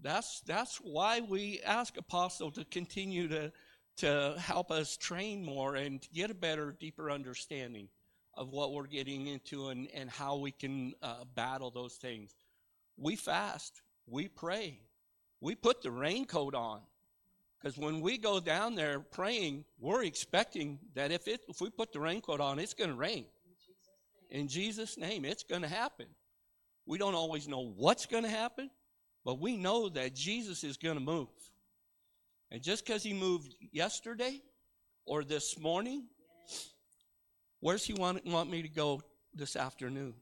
That's 0.01 0.41
that's 0.41 0.77
why 0.77 1.21
we 1.21 1.61
ask 1.65 1.97
Apostle 1.97 2.51
to 2.53 2.65
continue 2.65 3.29
to 3.29 3.53
to 3.99 4.35
help 4.39 4.71
us 4.71 4.97
train 4.97 5.45
more 5.45 5.75
and 5.75 6.07
get 6.15 6.31
a 6.31 6.35
better, 6.35 6.75
deeper 6.79 7.11
understanding 7.11 7.89
of 8.35 8.51
what 8.53 8.73
we're 8.73 8.87
getting 8.87 9.27
into 9.27 9.69
and, 9.69 9.89
and 9.93 10.09
how 10.09 10.37
we 10.37 10.53
can 10.53 10.95
uh, 11.03 11.25
battle 11.35 11.71
those 11.71 11.95
things. 11.95 12.31
We 12.97 13.17
fast, 13.17 13.83
we 14.07 14.29
pray, 14.29 14.81
we 15.41 15.57
put 15.57 15.83
the 15.83 15.91
raincoat 15.91 16.55
on. 16.55 16.81
Because 17.61 17.77
when 17.77 18.01
we 18.01 18.19
go 18.19 18.39
down 18.39 18.75
there 18.75 19.01
praying, 19.01 19.65
we're 19.81 20.05
expecting 20.05 20.79
that 20.95 21.11
if 21.11 21.27
it 21.27 21.41
if 21.49 21.61
we 21.61 21.71
put 21.71 21.93
the 21.93 22.01
raincoat 22.01 22.41
on, 22.41 22.59
it's 22.59 22.75
going 22.75 22.91
to 22.91 22.97
rain. 22.97 23.27
In 24.31 24.47
Jesus' 24.47 24.97
name, 24.97 25.25
it's 25.25 25.43
going 25.43 25.63
to 25.63 25.69
happen. 25.69 26.07
We 26.87 26.99
don't 26.99 27.15
always 27.15 27.49
know 27.49 27.73
what's 27.77 28.07
going 28.07 28.23
to 28.23 28.31
happen, 28.31 28.71
but 29.25 29.41
we 29.41 29.57
know 29.57 29.89
that 29.89 30.15
Jesus 30.15 30.63
is 30.65 30.77
going 30.77 30.97
to 30.97 31.03
move. 31.03 31.29
And 32.51 32.63
just 32.63 32.87
because 32.87 33.03
he 33.03 33.13
moved 33.13 33.55
yesterday 33.73 34.41
or 35.05 35.25
this 35.25 35.59
morning, 35.59 36.05
where's 37.61 37.85
he 37.85 37.93
want, 37.93 38.25
want 38.25 38.51
me 38.51 38.63
to 38.63 38.69
go 38.69 39.03
this 39.35 39.57
afternoon? 39.57 40.15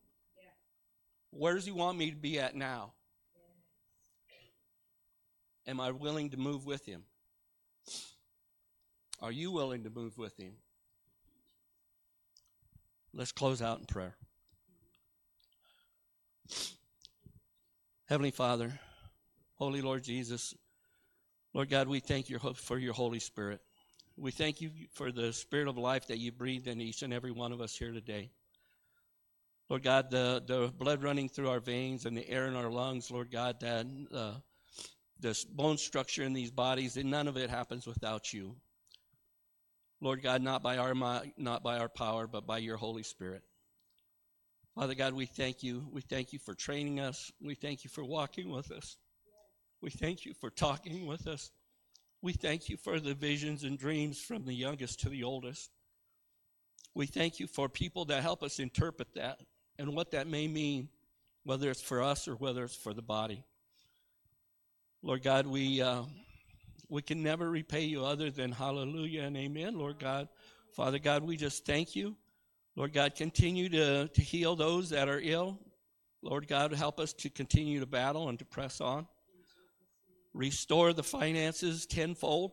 Where 1.31 1.55
does 1.55 1.67
he 1.67 1.73
want 1.73 1.99
me 1.99 2.11
to 2.11 2.17
be 2.17 2.41
at 2.41 2.57
now? 2.57 2.93
Am 5.67 5.81
I 5.81 5.91
willing 5.91 6.31
to 6.31 6.37
move 6.37 6.65
with 6.65 6.87
him? 6.87 7.03
Are 9.21 9.33
you 9.33 9.51
willing 9.51 9.85
to 9.85 9.91
move 9.91 10.19
with 10.19 10.37
him? 10.39 10.53
Let's 13.15 13.33
close 13.33 13.63
out 13.63 13.79
in 13.79 13.87
prayer. 13.87 14.15
Heavenly 18.07 18.31
Father, 18.31 18.79
Holy 19.55 19.81
Lord 19.81 20.05
Jesus, 20.05 20.55
Lord 21.55 21.71
God, 21.71 21.89
we 21.89 22.01
thank 22.01 22.29
you 22.29 22.39
for 22.39 22.79
your 22.79 22.93
Holy 22.93 23.19
Spirit. 23.19 23.61
We 24.19 24.31
thank 24.31 24.61
you 24.61 24.71
for 24.93 25.11
the 25.11 25.33
spirit 25.33 25.69
of 25.69 25.79
life 25.79 26.07
that 26.09 26.19
you 26.19 26.31
breathed 26.31 26.69
in 26.69 26.81
each 26.81 27.03
and 27.03 27.13
every 27.13 27.33
one 27.33 27.53
of 27.53 27.61
us 27.61 27.75
here 27.75 27.93
today. 27.93 28.31
Lord 29.69 29.83
God, 29.83 30.11
the, 30.11 30.43
the 30.47 30.73
blood 30.77 31.03
running 31.03 31.29
through 31.29 31.49
our 31.49 31.61
veins 31.61 32.07
and 32.07 32.17
the 32.17 32.29
air 32.29 32.47
in 32.47 32.55
our 32.55 32.71
lungs, 32.71 33.11
Lord 33.11 33.31
God, 33.31 33.59
that 33.61 33.87
uh, 34.15 34.35
the 35.19 35.45
bone 35.51 35.79
structure 35.79 36.23
in 36.23 36.33
these 36.33 36.51
bodies, 36.51 36.97
and 36.97 37.11
none 37.11 37.27
of 37.27 37.37
it 37.37 37.51
happens 37.51 37.87
without 37.87 38.33
you. 38.33 38.55
Lord 40.01 40.23
God, 40.23 40.43
not 40.43 40.63
by 40.63 40.79
our 40.79 40.95
not 41.37 41.63
by 41.63 41.79
our 41.79 41.89
power, 41.89 42.27
but 42.27 42.47
by 42.47 42.59
your 42.59 42.77
Holy 42.77 43.03
Spirit. 43.03 43.43
Father 44.75 44.95
God, 44.95 45.15
we 45.15 45.25
thank 45.25 45.63
you. 45.63 45.87
We 45.91 46.03
thank 46.03 46.35
you 46.35 46.39
for 46.39 46.55
training 46.55 47.01
us. 47.01 47.33
We 47.41 47.55
thank 47.55 47.83
you 47.83 47.89
for 47.89 48.05
walking 48.05 48.51
with 48.51 48.71
us. 48.71 48.99
We 49.81 49.91
thank 49.91 50.27
you 50.27 50.35
for 50.35 50.51
talking 50.51 51.07
with 51.07 51.27
us. 51.27 51.51
We 52.21 52.35
thank 52.35 52.69
you 52.69 52.77
for 52.77 53.01
the 53.01 53.15
visions 53.15 53.65
and 53.65 53.79
dreams 53.79 54.21
from 54.21 54.45
the 54.45 54.53
youngest 54.53 55.01
to 55.01 55.09
the 55.09 55.23
oldest. 55.23 55.71
We 56.95 57.07
thank 57.07 57.41
you 57.41 57.47
for 57.47 57.69
people 57.69 58.05
that 58.07 58.23
help 58.23 58.43
us 58.43 58.59
interpret 58.59 59.15
that 59.15 59.41
and 59.79 59.95
what 59.95 60.11
that 60.11 60.27
may 60.27 60.49
mean, 60.49 60.89
whether 61.45 61.71
it's 61.71 61.83
for 61.83 62.03
us 62.03 62.27
or 62.27 62.35
whether 62.35 62.65
it's 62.65 62.77
for 62.77 62.93
the 62.93 63.03
body. 63.03 63.45
Lord 65.03 65.23
God, 65.23 65.47
we 65.47 65.81
uh, 65.81 66.03
we 66.89 67.03
can 67.03 67.23
never 67.23 67.51
repay 67.51 67.85
you 67.85 68.05
other 68.05 68.31
than 68.31 68.53
hallelujah 68.53 69.23
and 69.23 69.37
amen, 69.37 69.79
Lord 69.79 69.99
God. 69.99 70.29
Father 70.73 70.99
God, 70.99 71.25
we 71.25 71.37
just 71.37 71.65
thank 71.65 71.97
you. 71.97 72.17
Lord 72.77 72.93
God, 72.93 73.15
continue 73.15 73.69
to, 73.71 74.09
to 74.09 74.21
heal 74.21 74.55
those 74.55 74.91
that 74.91 75.09
are 75.09 75.21
ill. 75.23 75.59
Lord 76.23 76.47
God, 76.47 76.73
help 76.73 77.01
us 77.01 77.13
to 77.15 77.31
continue 77.31 77.81
to 77.81 77.87
battle 77.87 78.29
and 78.29 78.39
to 78.39 78.45
press 78.45 78.81
on. 78.81 79.07
Restore 80.35 80.93
the 80.93 81.03
finances 81.03 81.87
tenfold. 81.87 82.53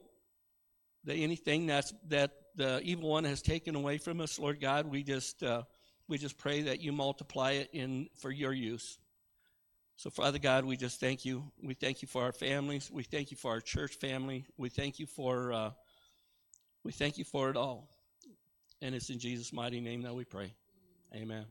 That 1.05 1.15
anything 1.15 1.65
that's 1.65 1.93
that 2.07 2.31
the 2.55 2.79
evil 2.81 3.09
one 3.09 3.25
has 3.25 3.41
taken 3.41 3.75
away 3.75 3.97
from 3.97 4.21
us, 4.21 4.39
Lord 4.39 4.61
God, 4.61 4.85
we 4.85 5.03
just 5.03 5.43
uh, 5.43 5.63
we 6.07 6.17
just 6.17 6.37
pray 6.37 6.61
that 6.61 6.79
you 6.79 6.93
multiply 6.93 7.51
it 7.51 7.69
in 7.73 8.07
for 8.15 8.31
your 8.31 8.53
use. 8.53 8.99
So, 9.95 10.09
Father 10.09 10.39
God, 10.39 10.65
we 10.65 10.75
just 10.75 10.99
thank 10.99 11.23
you. 11.23 11.51
We 11.61 11.75
thank 11.75 12.01
you 12.01 12.07
for 12.07 12.23
our 12.23 12.31
families. 12.31 12.89
We 12.91 13.03
thank 13.03 13.31
you 13.31 13.37
for 13.37 13.51
our 13.51 13.61
church 13.61 13.95
family. 13.95 14.45
We 14.57 14.69
thank 14.69 14.99
you 14.99 15.05
for 15.05 15.53
uh, 15.53 15.71
we 16.83 16.91
thank 16.91 17.17
you 17.17 17.23
for 17.23 17.49
it 17.49 17.55
all. 17.55 17.89
And 18.81 18.93
it's 18.93 19.09
in 19.09 19.19
Jesus' 19.19 19.53
mighty 19.53 19.79
name 19.79 20.01
that 20.01 20.13
we 20.13 20.25
pray. 20.25 20.53
Amen. 21.15 21.45